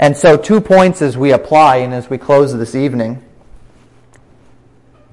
And 0.00 0.16
so, 0.16 0.38
two 0.38 0.62
points 0.62 1.02
as 1.02 1.18
we 1.18 1.30
apply 1.30 1.76
and 1.76 1.92
as 1.92 2.08
we 2.08 2.16
close 2.16 2.56
this 2.56 2.74
evening. 2.74 3.22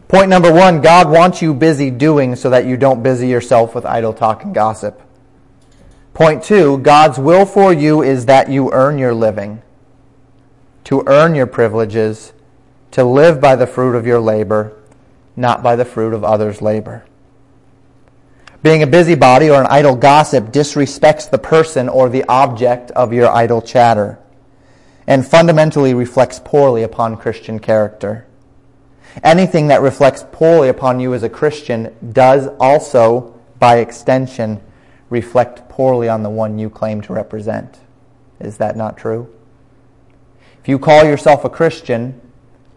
Point 0.08 0.30
number 0.30 0.52
one 0.52 0.80
God 0.80 1.10
wants 1.10 1.42
you 1.42 1.54
busy 1.54 1.92
doing 1.92 2.38
so 2.38 2.50
that 2.52 2.66
you 2.66 2.78
don't 2.78 3.04
busy 3.04 3.28
yourself 3.28 3.76
with 3.76 3.86
idle 3.86 4.14
talk 4.14 4.46
and 4.46 4.56
gossip. 4.56 5.02
Point 6.14 6.42
two 6.42 6.78
God's 6.78 7.20
will 7.20 7.46
for 7.46 7.74
you 7.74 8.02
is 8.02 8.28
that 8.28 8.50
you 8.50 8.72
earn 8.72 8.98
your 8.98 9.14
living, 9.14 9.62
to 10.86 11.04
earn 11.06 11.36
your 11.36 11.48
privileges, 11.48 12.32
to 12.92 13.04
live 13.04 13.42
by 13.42 13.58
the 13.58 13.68
fruit 13.68 13.94
of 13.94 14.08
your 14.08 14.22
labor, 14.22 14.72
not 15.36 15.62
by 15.62 15.76
the 15.76 15.84
fruit 15.84 16.14
of 16.14 16.24
others' 16.24 16.62
labor. 16.62 17.04
Being 18.64 18.84
a 18.84 18.88
busybody 18.88 19.50
or 19.50 19.60
an 19.60 19.68
idle 19.70 19.98
gossip 19.98 20.46
disrespects 20.46 21.30
the 21.30 21.38
person 21.38 21.90
or 21.90 22.08
the 22.08 22.24
object 22.30 22.90
of 22.92 23.12
your 23.12 23.28
idle 23.28 23.62
chatter 23.62 24.18
and 25.08 25.26
fundamentally 25.26 25.94
reflects 25.94 26.40
poorly 26.44 26.84
upon 26.84 27.16
Christian 27.16 27.60
character. 27.60 28.28
Anything 29.24 29.68
that 29.68 29.82
reflects 29.82 30.26
poorly 30.32 30.70
upon 30.70 31.00
you 31.00 31.14
as 31.14 31.24
a 31.24 31.30
Christian 31.30 31.96
does 32.12 32.48
also, 32.60 33.34
by 33.58 33.78
extension, 33.78 34.62
reflect 35.10 35.70
poorly 35.70 36.10
on 36.10 36.24
the 36.24 36.30
one 36.30 36.60
you 36.60 36.70
claim 36.70 37.02
to 37.02 37.14
represent. 37.14 37.80
Is 38.40 38.58
that 38.58 38.76
not 38.76 38.98
true? 38.98 39.34
If 40.62 40.68
you 40.68 40.78
call 40.78 41.06
yourself 41.06 41.46
a 41.46 41.50
Christian 41.50 42.22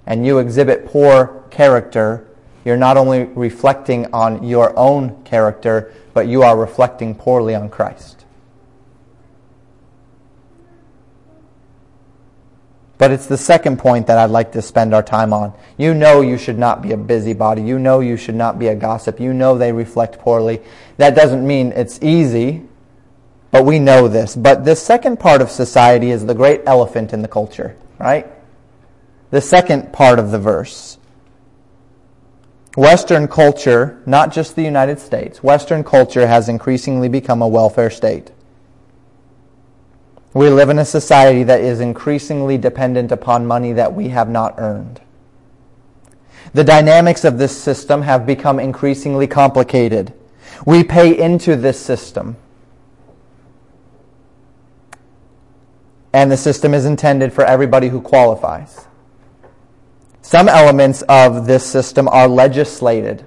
and 0.06 0.24
you 0.24 0.38
exhibit 0.38 0.86
poor 0.86 1.44
character, 1.50 2.26
you're 2.64 2.76
not 2.76 2.96
only 2.96 3.24
reflecting 3.24 4.12
on 4.14 4.44
your 4.44 4.76
own 4.78 5.22
character, 5.24 5.92
but 6.14 6.28
you 6.28 6.42
are 6.42 6.56
reflecting 6.56 7.14
poorly 7.14 7.54
on 7.54 7.68
Christ. 7.68 8.19
But 13.00 13.12
it's 13.12 13.26
the 13.26 13.38
second 13.38 13.78
point 13.78 14.06
that 14.08 14.18
I'd 14.18 14.28
like 14.28 14.52
to 14.52 14.60
spend 14.60 14.92
our 14.92 15.02
time 15.02 15.32
on. 15.32 15.54
You 15.78 15.94
know 15.94 16.20
you 16.20 16.36
should 16.36 16.58
not 16.58 16.82
be 16.82 16.92
a 16.92 16.98
busybody. 16.98 17.62
You 17.62 17.78
know 17.78 18.00
you 18.00 18.18
should 18.18 18.34
not 18.34 18.58
be 18.58 18.66
a 18.66 18.74
gossip. 18.74 19.18
You 19.18 19.32
know 19.32 19.56
they 19.56 19.72
reflect 19.72 20.18
poorly. 20.18 20.60
That 20.98 21.14
doesn't 21.14 21.44
mean 21.46 21.72
it's 21.72 21.98
easy, 22.02 22.62
but 23.52 23.64
we 23.64 23.78
know 23.78 24.06
this. 24.06 24.36
But 24.36 24.66
the 24.66 24.76
second 24.76 25.18
part 25.18 25.40
of 25.40 25.50
society 25.50 26.10
is 26.10 26.26
the 26.26 26.34
great 26.34 26.60
elephant 26.66 27.14
in 27.14 27.22
the 27.22 27.28
culture, 27.28 27.74
right? 27.98 28.26
The 29.30 29.40
second 29.40 29.94
part 29.94 30.18
of 30.18 30.30
the 30.30 30.38
verse. 30.38 30.98
Western 32.76 33.28
culture, 33.28 34.02
not 34.04 34.30
just 34.30 34.56
the 34.56 34.62
United 34.62 34.98
States, 34.98 35.42
Western 35.42 35.82
culture 35.82 36.26
has 36.26 36.50
increasingly 36.50 37.08
become 37.08 37.40
a 37.40 37.48
welfare 37.48 37.90
state. 37.90 38.30
We 40.32 40.48
live 40.48 40.68
in 40.70 40.78
a 40.78 40.84
society 40.84 41.42
that 41.44 41.60
is 41.60 41.80
increasingly 41.80 42.56
dependent 42.56 43.10
upon 43.10 43.46
money 43.46 43.72
that 43.72 43.94
we 43.94 44.08
have 44.08 44.28
not 44.28 44.54
earned. 44.58 45.00
The 46.52 46.64
dynamics 46.64 47.24
of 47.24 47.38
this 47.38 47.56
system 47.56 48.02
have 48.02 48.26
become 48.26 48.60
increasingly 48.60 49.26
complicated. 49.26 50.12
We 50.64 50.84
pay 50.84 51.16
into 51.16 51.56
this 51.56 51.80
system. 51.80 52.36
And 56.12 56.30
the 56.30 56.36
system 56.36 56.74
is 56.74 56.86
intended 56.86 57.32
for 57.32 57.44
everybody 57.44 57.88
who 57.88 58.00
qualifies. 58.00 58.86
Some 60.22 60.48
elements 60.48 61.02
of 61.02 61.46
this 61.46 61.64
system 61.64 62.08
are 62.08 62.28
legislated 62.28 63.24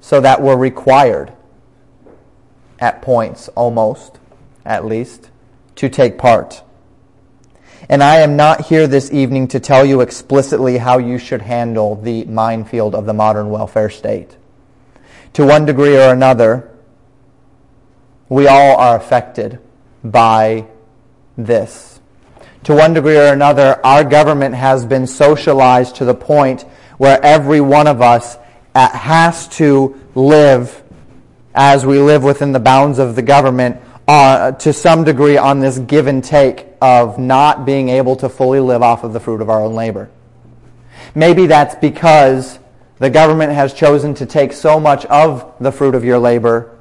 so 0.00 0.20
that 0.20 0.42
we're 0.42 0.56
required, 0.56 1.32
at 2.78 3.02
points 3.02 3.48
almost, 3.48 4.18
at 4.64 4.84
least, 4.84 5.27
to 5.78 5.88
take 5.88 6.18
part. 6.18 6.62
And 7.88 8.02
I 8.02 8.16
am 8.16 8.34
not 8.36 8.66
here 8.66 8.88
this 8.88 9.12
evening 9.12 9.46
to 9.48 9.60
tell 9.60 9.84
you 9.84 10.00
explicitly 10.00 10.76
how 10.78 10.98
you 10.98 11.18
should 11.18 11.40
handle 11.40 11.94
the 11.94 12.24
minefield 12.24 12.96
of 12.96 13.06
the 13.06 13.14
modern 13.14 13.50
welfare 13.50 13.88
state. 13.88 14.36
To 15.34 15.46
one 15.46 15.66
degree 15.66 15.96
or 15.96 16.12
another, 16.12 16.76
we 18.28 18.48
all 18.48 18.76
are 18.76 18.96
affected 18.96 19.60
by 20.02 20.66
this. 21.36 22.00
To 22.64 22.74
one 22.74 22.92
degree 22.92 23.16
or 23.16 23.32
another, 23.32 23.80
our 23.86 24.02
government 24.02 24.56
has 24.56 24.84
been 24.84 25.06
socialized 25.06 25.94
to 25.96 26.04
the 26.04 26.14
point 26.14 26.62
where 26.96 27.24
every 27.24 27.60
one 27.60 27.86
of 27.86 28.02
us 28.02 28.36
uh, 28.74 28.88
has 28.90 29.46
to 29.58 29.98
live 30.16 30.82
as 31.54 31.86
we 31.86 32.00
live 32.00 32.24
within 32.24 32.50
the 32.50 32.60
bounds 32.60 32.98
of 32.98 33.14
the 33.14 33.22
government 33.22 33.80
uh, 34.08 34.52
to 34.52 34.72
some 34.72 35.04
degree 35.04 35.36
on 35.36 35.60
this 35.60 35.78
give 35.78 36.06
and 36.06 36.24
take 36.24 36.66
of 36.80 37.18
not 37.18 37.66
being 37.66 37.90
able 37.90 38.16
to 38.16 38.28
fully 38.28 38.58
live 38.58 38.82
off 38.82 39.04
of 39.04 39.12
the 39.12 39.20
fruit 39.20 39.42
of 39.42 39.50
our 39.50 39.62
own 39.62 39.74
labor. 39.74 40.10
Maybe 41.14 41.46
that's 41.46 41.74
because 41.74 42.58
the 42.98 43.10
government 43.10 43.52
has 43.52 43.74
chosen 43.74 44.14
to 44.14 44.26
take 44.26 44.54
so 44.54 44.80
much 44.80 45.04
of 45.06 45.52
the 45.60 45.70
fruit 45.70 45.94
of 45.94 46.04
your 46.04 46.18
labor 46.18 46.74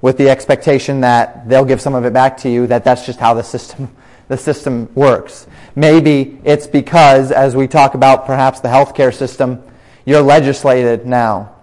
with 0.00 0.16
the 0.16 0.30
expectation 0.30 1.00
that 1.00 1.48
they'll 1.48 1.64
give 1.64 1.80
some 1.80 1.94
of 1.94 2.04
it 2.04 2.12
back 2.12 2.36
to 2.38 2.48
you, 2.48 2.68
that 2.68 2.84
that's 2.84 3.04
just 3.04 3.18
how 3.18 3.34
the 3.34 3.42
system, 3.42 3.94
the 4.28 4.36
system 4.36 4.88
works. 4.94 5.48
Maybe 5.74 6.40
it's 6.44 6.68
because, 6.68 7.32
as 7.32 7.56
we 7.56 7.66
talk 7.66 7.94
about 7.94 8.26
perhaps 8.26 8.60
the 8.60 8.68
healthcare 8.68 9.12
system, 9.12 9.62
you're 10.04 10.22
legislated 10.22 11.04
now 11.04 11.56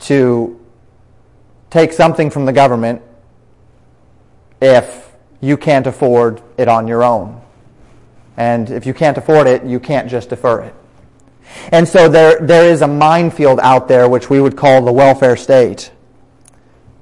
to 0.00 0.58
take 1.70 1.92
something 1.92 2.30
from 2.30 2.44
the 2.44 2.52
government 2.52 3.02
if 4.62 5.12
you 5.40 5.56
can't 5.56 5.86
afford 5.86 6.40
it 6.56 6.68
on 6.68 6.86
your 6.86 7.02
own. 7.02 7.42
And 8.36 8.70
if 8.70 8.86
you 8.86 8.94
can't 8.94 9.18
afford 9.18 9.46
it, 9.46 9.64
you 9.64 9.80
can't 9.80 10.08
just 10.08 10.30
defer 10.30 10.62
it. 10.62 10.74
And 11.70 11.86
so 11.86 12.08
there, 12.08 12.38
there 12.40 12.70
is 12.70 12.80
a 12.80 12.88
minefield 12.88 13.60
out 13.60 13.88
there 13.88 14.08
which 14.08 14.30
we 14.30 14.40
would 14.40 14.56
call 14.56 14.82
the 14.82 14.92
welfare 14.92 15.36
state. 15.36 15.90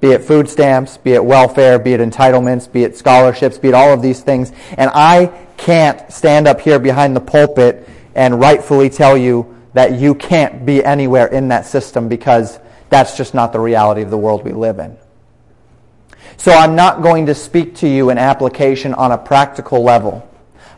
Be 0.00 0.12
it 0.12 0.24
food 0.24 0.48
stamps, 0.48 0.96
be 0.96 1.12
it 1.12 1.24
welfare, 1.24 1.78
be 1.78 1.92
it 1.92 2.00
entitlements, 2.00 2.70
be 2.70 2.82
it 2.82 2.96
scholarships, 2.96 3.58
be 3.58 3.68
it 3.68 3.74
all 3.74 3.92
of 3.92 4.00
these 4.00 4.22
things. 4.22 4.52
And 4.78 4.90
I 4.94 5.26
can't 5.58 6.11
stand 6.11 6.48
up 6.48 6.61
here 6.62 6.78
behind 6.78 7.14
the 7.14 7.20
pulpit 7.20 7.86
and 8.14 8.40
rightfully 8.40 8.88
tell 8.88 9.16
you 9.18 9.54
that 9.74 10.00
you 10.00 10.14
can't 10.14 10.64
be 10.64 10.82
anywhere 10.82 11.26
in 11.26 11.48
that 11.48 11.66
system 11.66 12.08
because 12.08 12.58
that's 12.88 13.16
just 13.16 13.34
not 13.34 13.52
the 13.52 13.61
reality 13.61 14.00
of 14.00 14.11
the 14.11 14.18
world 14.18 14.44
we 14.44 14.52
live 14.52 14.78
in. 14.78 14.96
So 16.41 16.53
I'm 16.53 16.74
not 16.74 17.03
going 17.03 17.26
to 17.26 17.34
speak 17.34 17.74
to 17.76 17.86
you 17.86 18.09
in 18.09 18.16
application 18.16 18.95
on 18.95 19.12
a 19.12 19.18
practical 19.18 19.82
level. 19.82 20.26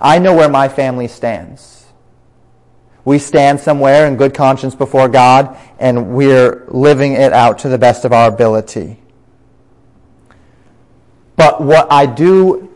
I 0.01 0.19
know 0.19 0.35
where 0.35 0.49
my 0.49 0.69
family 0.69 1.07
stands. 1.07 1.87
We 3.05 3.21
stand 3.21 3.61
somewhere 3.61 4.09
in 4.09 4.17
good 4.17 4.35
conscience 4.35 4.75
before 4.75 5.09
God 5.09 5.57
and 5.79 6.17
we're 6.17 6.65
living 6.67 7.13
it 7.13 7.33
out 7.33 7.61
to 7.61 7.69
the 7.69 7.79
best 7.79 8.05
of 8.05 8.13
our 8.13 8.27
ability. 8.27 8.99
But 11.37 11.61
what 11.61 11.87
I 11.93 12.07
do, 12.07 12.69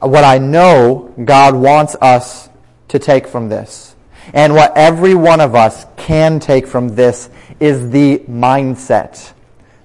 what 0.00 0.24
I 0.24 0.36
know 0.36 1.14
God 1.24 1.54
wants 1.54 1.96
us 2.02 2.50
to 2.88 2.98
take 2.98 3.26
from 3.26 3.48
this, 3.48 3.96
and 4.34 4.52
what 4.52 4.76
every 4.76 5.14
one 5.14 5.40
of 5.40 5.54
us 5.54 5.86
can 5.96 6.40
take 6.40 6.66
from 6.66 6.88
this 6.88 7.30
is 7.58 7.88
the 7.88 8.18
mindset, 8.28 9.32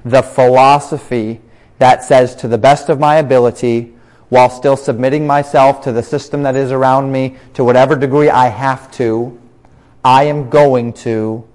the 0.04 0.22
philosophy 0.22 1.40
that 1.80 2.04
says 2.04 2.36
to 2.36 2.48
the 2.48 2.58
best 2.58 2.90
of 2.90 3.00
my 3.00 3.16
ability, 3.16 3.94
while 4.30 4.50
still 4.50 4.78
submitting 4.78 5.26
myself 5.26 5.82
to 5.82 5.92
the 5.92 6.04
system 6.04 6.44
that 6.44 6.56
is 6.56 6.72
around 6.72 7.12
me 7.12 7.36
to 7.56 7.64
whatever 7.64 7.96
degree 7.96 8.30
I 8.30 8.48
have 8.48 8.92
to, 8.94 9.40
I 10.04 10.26
am 10.26 10.50
going 10.50 10.94
to 10.94 11.48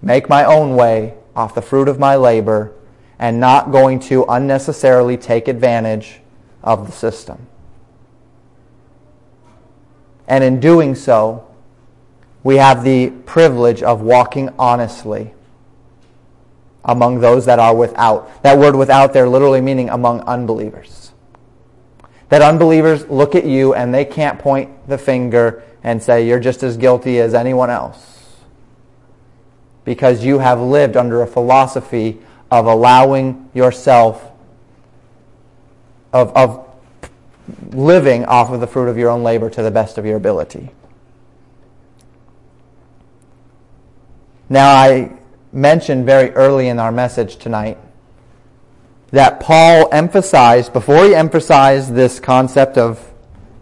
make 0.00 0.28
my 0.28 0.44
own 0.44 0.76
way 0.76 1.14
off 1.34 1.54
the 1.54 1.62
fruit 1.62 1.88
of 1.88 1.98
my 1.98 2.14
labor 2.14 2.72
and 3.18 3.40
not 3.40 3.72
going 3.72 4.00
to 4.00 4.24
unnecessarily 4.28 5.16
take 5.16 5.48
advantage 5.48 6.20
of 6.62 6.86
the 6.86 6.92
system. 6.92 7.46
And 10.28 10.44
in 10.44 10.60
doing 10.60 10.94
so, 10.94 11.46
we 12.42 12.56
have 12.56 12.84
the 12.84 13.10
privilege 13.10 13.82
of 13.82 14.00
walking 14.00 14.50
honestly 14.58 15.34
among 16.84 17.20
those 17.20 17.46
that 17.46 17.58
are 17.58 17.74
without. 17.74 18.42
That 18.42 18.58
word 18.58 18.76
without 18.76 19.12
there 19.12 19.28
literally 19.28 19.60
meaning 19.60 19.90
among 19.90 20.20
unbelievers. 20.22 21.12
That 22.30 22.42
unbelievers 22.42 23.06
look 23.08 23.34
at 23.34 23.44
you 23.44 23.74
and 23.74 23.92
they 23.92 24.04
can't 24.04 24.38
point 24.38 24.88
the 24.88 24.98
finger 24.98 25.62
and 25.82 26.02
say, 26.02 26.26
you're 26.26 26.40
just 26.40 26.62
as 26.62 26.76
guilty 26.76 27.18
as 27.18 27.34
anyone 27.34 27.70
else. 27.70 28.36
Because 29.84 30.24
you 30.24 30.38
have 30.38 30.60
lived 30.60 30.96
under 30.96 31.22
a 31.22 31.26
philosophy 31.26 32.20
of 32.50 32.66
allowing 32.66 33.50
yourself, 33.54 34.30
of, 36.12 36.34
of 36.36 36.66
living 37.72 38.24
off 38.26 38.50
of 38.50 38.60
the 38.60 38.66
fruit 38.66 38.88
of 38.88 38.96
your 38.96 39.10
own 39.10 39.22
labor 39.22 39.50
to 39.50 39.62
the 39.62 39.70
best 39.70 39.98
of 39.98 40.06
your 40.06 40.16
ability. 40.16 40.70
Now, 44.48 44.74
I 44.74 45.19
mentioned 45.52 46.06
very 46.06 46.30
early 46.32 46.68
in 46.68 46.78
our 46.78 46.92
message 46.92 47.36
tonight 47.36 47.78
that 49.10 49.40
Paul 49.40 49.88
emphasized, 49.92 50.72
before 50.72 51.04
he 51.04 51.14
emphasized 51.14 51.94
this 51.94 52.20
concept 52.20 52.78
of 52.78 53.12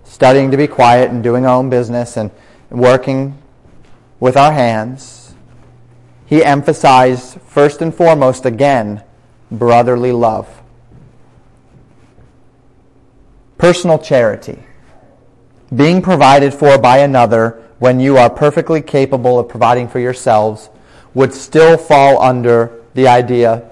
studying 0.04 0.50
to 0.50 0.56
be 0.56 0.66
quiet 0.66 1.10
and 1.10 1.22
doing 1.22 1.46
our 1.46 1.56
own 1.56 1.70
business 1.70 2.16
and 2.16 2.30
working 2.70 3.38
with 4.20 4.36
our 4.36 4.52
hands, 4.52 5.34
he 6.26 6.44
emphasized 6.44 7.40
first 7.42 7.80
and 7.80 7.94
foremost 7.94 8.44
again 8.44 9.02
brotherly 9.50 10.12
love. 10.12 10.62
Personal 13.56 13.98
charity. 13.98 14.62
Being 15.74 16.02
provided 16.02 16.52
for 16.52 16.78
by 16.78 16.98
another 16.98 17.62
when 17.78 18.00
you 18.00 18.18
are 18.18 18.28
perfectly 18.28 18.82
capable 18.82 19.38
of 19.38 19.48
providing 19.48 19.88
for 19.88 19.98
yourselves 19.98 20.68
would 21.18 21.34
still 21.34 21.76
fall 21.76 22.22
under 22.22 22.80
the 22.94 23.08
idea 23.08 23.68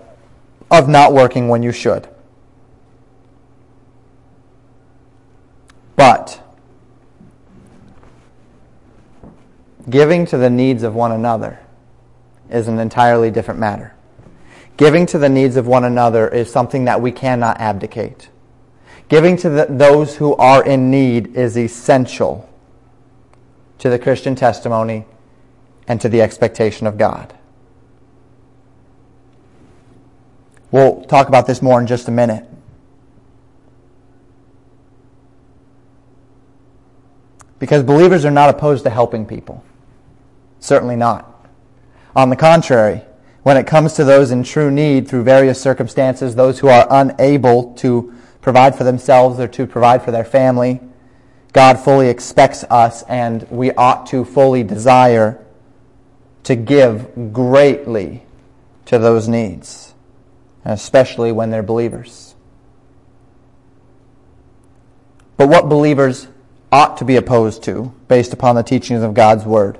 of 0.68 0.88
not 0.88 1.12
working 1.12 1.46
when 1.46 1.62
you 1.62 1.70
should. 1.70 2.08
But 5.94 6.42
giving 9.88 10.26
to 10.26 10.36
the 10.36 10.50
needs 10.50 10.82
of 10.82 10.96
one 10.96 11.12
another 11.12 11.60
is 12.50 12.66
an 12.66 12.80
entirely 12.80 13.30
different 13.30 13.60
matter. 13.60 13.94
Giving 14.76 15.06
to 15.06 15.16
the 15.16 15.28
needs 15.28 15.54
of 15.54 15.68
one 15.68 15.84
another 15.84 16.26
is 16.26 16.50
something 16.50 16.86
that 16.86 17.00
we 17.00 17.12
cannot 17.12 17.60
abdicate. 17.60 18.28
Giving 19.06 19.36
to 19.36 19.48
the, 19.48 19.66
those 19.70 20.16
who 20.16 20.34
are 20.34 20.64
in 20.64 20.90
need 20.90 21.36
is 21.36 21.56
essential 21.56 22.50
to 23.78 23.88
the 23.88 24.00
Christian 24.00 24.34
testimony 24.34 25.06
and 25.86 26.00
to 26.00 26.08
the 26.08 26.20
expectation 26.20 26.88
of 26.88 26.98
God. 26.98 27.35
We'll 30.70 31.02
talk 31.04 31.28
about 31.28 31.46
this 31.46 31.62
more 31.62 31.80
in 31.80 31.86
just 31.86 32.08
a 32.08 32.10
minute. 32.10 32.44
Because 37.58 37.82
believers 37.82 38.24
are 38.24 38.30
not 38.30 38.50
opposed 38.50 38.84
to 38.84 38.90
helping 38.90 39.26
people. 39.26 39.64
Certainly 40.60 40.96
not. 40.96 41.48
On 42.14 42.28
the 42.30 42.36
contrary, 42.36 43.02
when 43.42 43.56
it 43.56 43.66
comes 43.66 43.92
to 43.94 44.04
those 44.04 44.30
in 44.30 44.42
true 44.42 44.70
need 44.70 45.08
through 45.08 45.22
various 45.22 45.60
circumstances, 45.60 46.34
those 46.34 46.58
who 46.58 46.68
are 46.68 46.86
unable 46.90 47.74
to 47.74 48.12
provide 48.40 48.76
for 48.76 48.84
themselves 48.84 49.38
or 49.38 49.48
to 49.48 49.66
provide 49.66 50.02
for 50.02 50.10
their 50.10 50.24
family, 50.24 50.80
God 51.52 51.78
fully 51.78 52.08
expects 52.08 52.64
us 52.64 53.02
and 53.04 53.46
we 53.50 53.72
ought 53.72 54.06
to 54.06 54.24
fully 54.24 54.62
desire 54.62 55.42
to 56.42 56.54
give 56.54 57.32
greatly 57.32 58.24
to 58.84 58.98
those 58.98 59.26
needs, 59.26 59.94
especially 60.72 61.32
when 61.32 61.50
they're 61.50 61.62
believers. 61.62 62.34
But 65.36 65.48
what 65.48 65.68
believers 65.68 66.28
ought 66.72 66.96
to 66.98 67.04
be 67.04 67.16
opposed 67.16 67.62
to, 67.64 67.94
based 68.08 68.32
upon 68.32 68.56
the 68.56 68.62
teachings 68.62 69.02
of 69.02 69.14
God's 69.14 69.44
Word, 69.44 69.78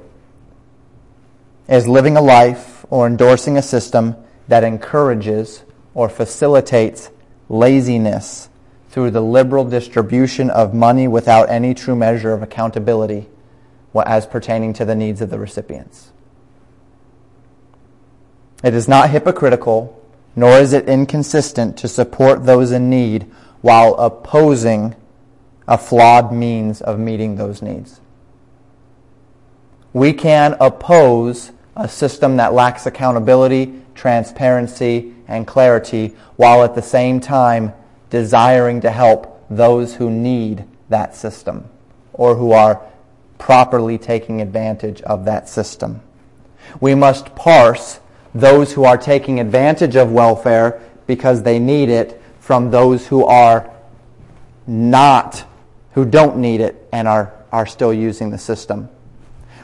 is 1.69 1.89
living 1.89 2.17
a 2.17 2.23
life 2.23 2.85
or 2.91 3.07
endorsing 3.07 3.57
a 3.57 3.63
system 3.63 4.17
that 4.49 4.63
encourages 4.63 5.65
or 5.95 6.09
facilitates 6.09 7.11
laziness 7.49 8.49
through 8.91 9.11
the 9.11 9.21
liberal 9.21 9.65
distribution 9.65 10.51
of 10.51 10.73
money 10.73 11.09
without 11.09 11.51
any 11.51 11.75
true 11.75 11.97
measure 11.97 12.33
of 12.33 12.43
accountability 12.43 13.29
as 14.05 14.27
pertaining 14.27 14.75
to 14.75 14.85
the 14.85 14.95
needs 14.95 15.23
of 15.23 15.31
the 15.31 15.39
recipients. 15.39 16.13
It 18.63 18.75
is 18.75 18.89
not 18.89 19.11
hypocritical, 19.11 19.96
nor 20.37 20.59
is 20.59 20.75
it 20.75 20.89
inconsistent 20.89 21.77
to 21.79 21.89
support 21.89 22.45
those 22.45 22.71
in 22.71 22.91
need 22.91 23.25
while 23.63 23.95
opposing 23.95 24.95
a 25.67 25.79
flawed 25.79 26.31
means 26.33 26.81
of 26.83 26.99
meeting 26.99 27.37
those 27.37 27.63
needs. 27.63 28.01
We 29.93 30.13
can 30.13 30.57
oppose 30.61 31.53
a 31.75 31.89
system 31.89 32.37
that 32.37 32.53
lacks 32.53 32.87
accountability, 32.87 33.83
transparency, 33.95 35.15
and 35.27 35.47
clarity, 35.47 36.15
while 36.37 36.63
at 36.63 36.75
the 36.75 36.83
same 36.83 37.19
time 37.19 37.73
desiring 38.11 38.81
to 38.83 38.91
help 38.91 39.45
those 39.49 39.95
who 39.95 40.11
need 40.11 40.65
that 40.91 41.17
system 41.17 41.69
or 42.13 42.37
who 42.37 42.53
are 42.53 42.81
properly 43.39 43.99
taking 43.99 44.41
advantage 44.41 45.01
of 45.03 45.25
that 45.25 45.49
system. 45.49 46.01
We 46.81 46.95
must 46.95 47.35
parse 47.35 48.01
those 48.41 48.73
who 48.73 48.85
are 48.85 48.97
taking 48.97 49.41
advantage 49.41 49.97
of 49.97 50.13
welfare 50.13 50.81
because 51.07 51.43
they 51.43 51.59
need 51.59 51.89
it 51.89 52.21
from 52.41 52.71
those 52.71 53.07
who 53.07 53.25
are 53.25 53.71
not, 54.67 55.45
who 55.93 56.05
don't 56.05 56.37
need 56.37 56.61
it 56.61 56.89
and 56.93 57.07
are, 57.07 57.33
are 57.53 57.67
still 57.67 57.93
using 57.93 58.31
the 58.31 58.39
system 58.39 58.89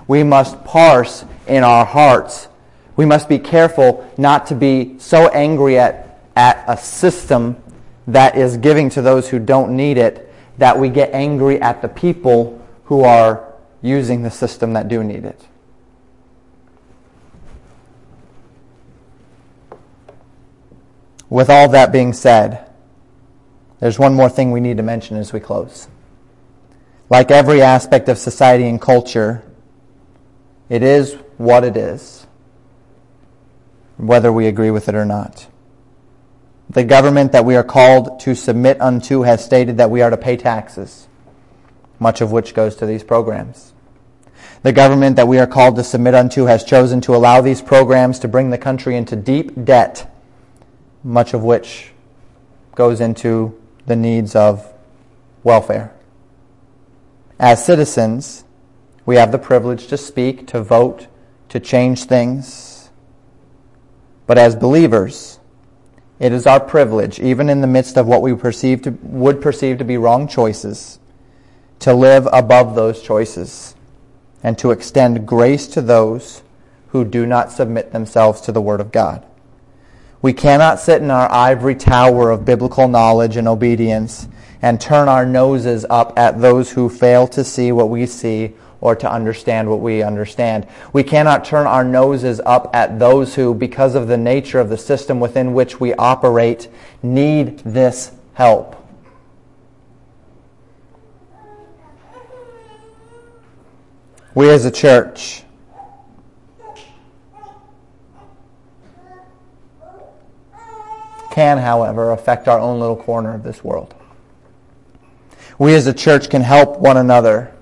we 0.07 0.23
must 0.23 0.63
parse 0.65 1.25
in 1.47 1.65
our 1.65 1.85
hearts. 1.85 2.49
We 2.97 3.07
must 3.07 3.29
be 3.29 3.39
careful 3.39 4.09
not 4.19 4.47
to 4.49 4.55
be 4.55 4.99
so 4.99 5.29
angry 5.29 5.79
at, 5.79 6.21
at 6.37 6.65
a 6.69 6.77
system 6.77 7.57
that 8.07 8.37
is 8.37 8.57
giving 8.57 8.91
to 8.91 9.03
those 9.03 9.29
who 9.29 9.39
don't 9.39 9.75
need 9.75 9.97
it 9.97 10.33
that 10.59 10.79
we 10.79 10.89
get 10.89 11.13
angry 11.15 11.61
at 11.61 11.81
the 11.81 11.89
people 11.89 12.61
who 12.85 13.03
are 13.03 13.55
using 13.81 14.23
the 14.23 14.31
system 14.31 14.75
that 14.75 14.89
do 14.89 15.03
need 15.03 15.25
it. 15.25 15.41
With 21.33 21.49
all 21.49 21.71
that 21.71 21.93
being 21.93 22.13
said, 22.13 22.69
there's 23.81 23.99
one 23.99 24.13
more 24.13 24.29
thing 24.29 24.53
we 24.53 24.61
need 24.61 24.77
to 24.77 24.83
mention 24.83 25.17
as 25.17 25.33
we 25.33 25.41
close. 25.41 25.89
Like 27.09 27.31
every 27.31 27.63
aspect 27.63 28.11
of 28.11 28.19
society 28.19 28.69
and 28.69 28.79
culture, 28.79 29.43
it 30.69 30.83
is 30.83 31.15
what 31.39 31.65
it 31.65 31.75
is, 31.75 32.27
whether 33.97 34.31
we 34.31 34.47
agree 34.47 34.71
with 34.71 34.91
it 34.91 34.95
or 34.95 35.07
not. 35.07 35.47
The 36.69 36.85
government 36.85 37.33
that 37.33 37.47
we 37.47 37.57
are 37.57 37.65
called 37.65 38.21
to 38.21 38.35
submit 38.35 38.79
unto 38.79 39.23
has 39.23 39.43
stated 39.43 39.79
that 39.79 39.91
we 39.91 40.03
are 40.03 40.11
to 40.11 40.19
pay 40.19 40.37
taxes, 40.37 41.09
much 41.99 42.21
of 42.21 42.31
which 42.31 42.53
goes 42.53 42.77
to 42.77 42.85
these 42.85 43.03
programs. 43.03 43.73
The 44.65 44.73
government 44.73 45.17
that 45.17 45.29
we 45.29 45.39
are 45.39 45.47
called 45.47 45.77
to 45.77 45.83
submit 45.83 46.15
unto 46.15 46.45
has 46.45 46.63
chosen 46.63 47.01
to 47.01 47.17
allow 47.17 47.41
these 47.41 47.63
programs 47.63 48.19
to 48.19 48.29
bring 48.29 48.51
the 48.51 48.59
country 48.59 48.97
into 48.97 49.17
deep 49.17 49.65
debt, 49.65 50.12
much 51.05 51.35
of 51.35 51.43
which 51.43 51.93
goes 52.75 53.01
into 53.01 53.59
the 53.87 53.97
needs 53.97 54.35
of 54.35 54.73
welfare. 55.43 55.93
As 57.39 57.65
citizens, 57.65 58.45
We 59.05 59.17
have 59.17 59.33
the 59.33 59.39
privilege 59.39 59.89
to 59.89 59.97
speak, 59.97 60.47
to 60.49 60.63
vote, 60.63 61.09
to 61.49 61.59
change 61.59 62.05
things. 62.05 62.91
But 64.27 64.39
as 64.39 64.55
believers, 64.55 65.41
it 66.21 66.33
is 66.33 66.47
our 66.47 66.61
privilege, 66.61 67.19
even 67.19 67.49
in 67.49 67.61
the 67.61 67.67
midst 67.67 67.97
of 67.97 68.07
what 68.07 68.23
we 68.23 68.35
perceive 68.35 68.83
to, 68.83 68.91
would 69.03 69.43
perceive 69.43 69.79
to 69.79 69.85
be 69.85 69.97
wrong 69.97 70.29
choices, 70.29 71.01
to 71.81 71.93
live 71.93 72.29
above 72.33 72.77
those 72.77 73.03
choices 73.03 73.75
and 74.43 74.57
to 74.59 74.71
extend 74.71 75.27
grace 75.27 75.67
to 75.69 75.81
those 75.81 76.43
who 76.89 77.05
do 77.05 77.27
not 77.27 77.51
submit 77.51 77.93
themselves 77.93 78.41
to 78.43 78.53
the 78.53 78.61
Word 78.61 78.81
of 78.81 78.93
God. 78.93 79.27
We 80.23 80.33
cannot 80.33 80.79
sit 80.79 81.03
in 81.03 81.11
our 81.11 81.31
ivory 81.31 81.75
tower 81.75 82.31
of 82.31 82.45
biblical 82.45 82.87
knowledge 82.87 83.37
and 83.37 83.49
obedience 83.49 84.29
and 84.63 84.81
turn 84.81 85.09
our 85.09 85.27
noses 85.27 85.85
up 85.91 86.17
at 86.17 86.41
those 86.41 86.71
who 86.71 86.89
fail 86.89 87.27
to 87.27 87.43
see 87.43 87.73
what 87.73 87.91
we 87.91 88.07
see 88.07 88.55
or 88.81 88.95
to 88.95 89.11
understand 89.11 89.69
what 89.69 89.81
we 89.81 90.01
understand. 90.03 90.67
We 90.93 91.03
cannot 91.03 91.45
turn 91.45 91.67
our 91.67 91.83
noses 91.83 92.41
up 92.47 92.71
at 92.73 93.01
those 93.01 93.35
who, 93.35 93.53
because 93.53 93.97
of 93.97 94.07
the 94.07 94.17
nature 94.17 94.61
of 94.61 94.69
the 94.69 94.79
system 94.79 95.19
within 95.19 95.55
which 95.55 95.81
we 95.81 95.93
operate, 95.95 96.69
need 97.03 97.59
this 97.61 98.13
help. 98.35 98.77
We 104.35 104.49
as 104.51 104.65
a 104.65 104.71
church 104.71 105.43
can, 111.33 111.59
however, 111.59 112.13
affect 112.13 112.47
our 112.47 112.61
own 112.61 112.79
little 112.79 112.95
corner 112.95 113.35
of 113.35 113.43
this 113.43 113.65
world. 113.65 113.95
We 115.59 115.75
as 115.75 115.87
a 115.87 115.95
church 115.95 116.29
can 116.29 116.43
help 116.43 116.79
one 116.79 116.99
another 116.99 117.53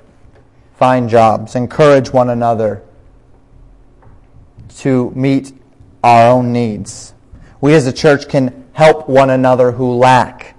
find 0.76 1.08
jobs, 1.08 1.54
encourage 1.54 2.12
one 2.12 2.30
another 2.30 2.82
to 4.78 5.12
meet 5.14 5.52
our 6.02 6.30
own 6.30 6.52
needs. 6.52 7.14
We 7.60 7.74
as 7.74 7.86
a 7.86 7.92
church 7.92 8.28
can 8.28 8.66
help 8.72 9.08
one 9.08 9.30
another 9.30 9.70
who 9.70 9.94
lack 9.94 10.56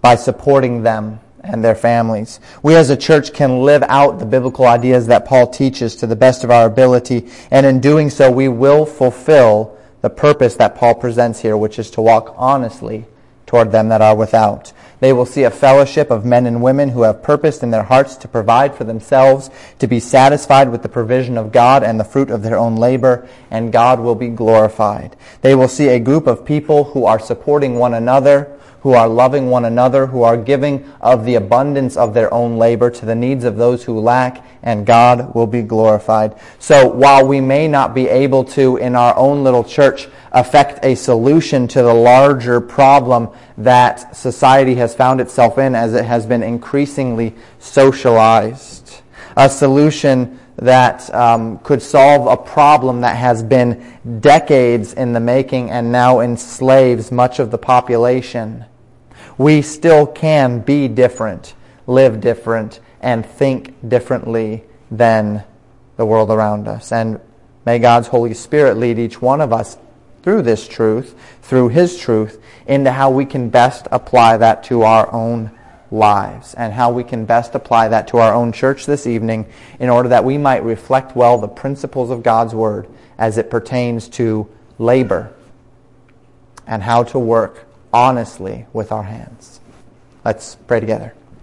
by 0.00 0.14
supporting 0.14 0.82
them 0.82 1.18
and 1.40 1.64
their 1.64 1.74
families. 1.74 2.38
We 2.62 2.76
as 2.76 2.90
a 2.90 2.96
church 2.96 3.32
can 3.32 3.62
live 3.62 3.82
out 3.88 4.20
the 4.20 4.26
biblical 4.26 4.66
ideas 4.66 5.08
that 5.08 5.24
Paul 5.24 5.48
teaches 5.48 5.96
to 5.96 6.06
the 6.06 6.16
best 6.16 6.44
of 6.44 6.50
our 6.50 6.66
ability, 6.66 7.28
and 7.50 7.66
in 7.66 7.80
doing 7.80 8.10
so, 8.10 8.30
we 8.30 8.48
will 8.48 8.86
fulfill 8.86 9.76
the 10.04 10.10
purpose 10.10 10.56
that 10.56 10.76
Paul 10.76 10.96
presents 10.96 11.40
here, 11.40 11.56
which 11.56 11.78
is 11.78 11.90
to 11.92 12.02
walk 12.02 12.34
honestly 12.36 13.06
toward 13.46 13.72
them 13.72 13.88
that 13.88 14.02
are 14.02 14.14
without. 14.14 14.70
They 15.00 15.14
will 15.14 15.24
see 15.24 15.44
a 15.44 15.50
fellowship 15.50 16.10
of 16.10 16.26
men 16.26 16.44
and 16.44 16.62
women 16.62 16.90
who 16.90 17.04
have 17.04 17.22
purposed 17.22 17.62
in 17.62 17.70
their 17.70 17.84
hearts 17.84 18.14
to 18.16 18.28
provide 18.28 18.74
for 18.74 18.84
themselves, 18.84 19.48
to 19.78 19.86
be 19.86 20.00
satisfied 20.00 20.68
with 20.68 20.82
the 20.82 20.90
provision 20.90 21.38
of 21.38 21.52
God 21.52 21.82
and 21.82 21.98
the 21.98 22.04
fruit 22.04 22.28
of 22.28 22.42
their 22.42 22.58
own 22.58 22.76
labor, 22.76 23.26
and 23.50 23.72
God 23.72 23.98
will 23.98 24.14
be 24.14 24.28
glorified. 24.28 25.16
They 25.40 25.54
will 25.54 25.68
see 25.68 25.88
a 25.88 25.98
group 25.98 26.26
of 26.26 26.44
people 26.44 26.84
who 26.84 27.06
are 27.06 27.18
supporting 27.18 27.76
one 27.76 27.94
another, 27.94 28.58
who 28.84 28.92
are 28.92 29.08
loving 29.08 29.48
one 29.48 29.64
another, 29.64 30.06
who 30.06 30.22
are 30.22 30.36
giving 30.36 30.86
of 31.00 31.24
the 31.24 31.36
abundance 31.36 31.96
of 31.96 32.12
their 32.12 32.32
own 32.34 32.58
labor 32.58 32.90
to 32.90 33.06
the 33.06 33.14
needs 33.14 33.42
of 33.42 33.56
those 33.56 33.82
who 33.82 33.98
lack, 33.98 34.46
and 34.62 34.84
God 34.84 35.34
will 35.34 35.46
be 35.46 35.62
glorified. 35.62 36.38
So 36.58 36.88
while 36.88 37.26
we 37.26 37.40
may 37.40 37.66
not 37.66 37.94
be 37.94 38.08
able 38.08 38.44
to, 38.44 38.76
in 38.76 38.94
our 38.94 39.16
own 39.16 39.42
little 39.42 39.64
church, 39.64 40.06
affect 40.32 40.84
a 40.84 40.96
solution 40.96 41.66
to 41.68 41.80
the 41.80 41.94
larger 41.94 42.60
problem 42.60 43.30
that 43.56 44.14
society 44.14 44.74
has 44.74 44.94
found 44.94 45.18
itself 45.18 45.56
in 45.56 45.74
as 45.74 45.94
it 45.94 46.04
has 46.04 46.26
been 46.26 46.42
increasingly 46.42 47.34
socialized, 47.60 49.00
a 49.34 49.48
solution 49.48 50.38
that 50.56 51.12
um, 51.14 51.56
could 51.60 51.80
solve 51.80 52.26
a 52.26 52.36
problem 52.36 53.00
that 53.00 53.16
has 53.16 53.42
been 53.42 53.98
decades 54.20 54.92
in 54.92 55.14
the 55.14 55.20
making 55.20 55.70
and 55.70 55.90
now 55.90 56.20
enslaves 56.20 57.10
much 57.10 57.38
of 57.38 57.50
the 57.50 57.56
population 57.56 58.66
we 59.38 59.62
still 59.62 60.06
can 60.06 60.60
be 60.60 60.88
different, 60.88 61.54
live 61.86 62.20
different, 62.20 62.80
and 63.00 63.24
think 63.24 63.88
differently 63.88 64.64
than 64.90 65.44
the 65.96 66.06
world 66.06 66.30
around 66.30 66.68
us. 66.68 66.92
And 66.92 67.20
may 67.66 67.78
God's 67.78 68.08
Holy 68.08 68.34
Spirit 68.34 68.76
lead 68.76 68.98
each 68.98 69.20
one 69.20 69.40
of 69.40 69.52
us 69.52 69.76
through 70.22 70.42
this 70.42 70.66
truth, 70.66 71.14
through 71.42 71.68
His 71.68 71.98
truth, 71.98 72.42
into 72.66 72.90
how 72.90 73.10
we 73.10 73.26
can 73.26 73.50
best 73.50 73.86
apply 73.90 74.38
that 74.38 74.64
to 74.64 74.82
our 74.82 75.12
own 75.12 75.50
lives 75.90 76.54
and 76.54 76.72
how 76.72 76.90
we 76.90 77.04
can 77.04 77.24
best 77.24 77.54
apply 77.54 77.88
that 77.88 78.08
to 78.08 78.18
our 78.18 78.34
own 78.34 78.52
church 78.52 78.86
this 78.86 79.06
evening 79.06 79.46
in 79.78 79.88
order 79.88 80.08
that 80.08 80.24
we 80.24 80.38
might 80.38 80.64
reflect 80.64 81.14
well 81.14 81.38
the 81.38 81.46
principles 81.46 82.10
of 82.10 82.22
God's 82.22 82.54
Word 82.54 82.88
as 83.18 83.38
it 83.38 83.50
pertains 83.50 84.08
to 84.10 84.48
labor 84.78 85.32
and 86.66 86.82
how 86.82 87.04
to 87.04 87.18
work 87.18 87.66
honestly 87.94 88.66
with 88.72 88.90
our 88.90 89.04
hands. 89.04 89.60
Let's 90.24 90.56
pray 90.66 90.80
together. 90.80 91.14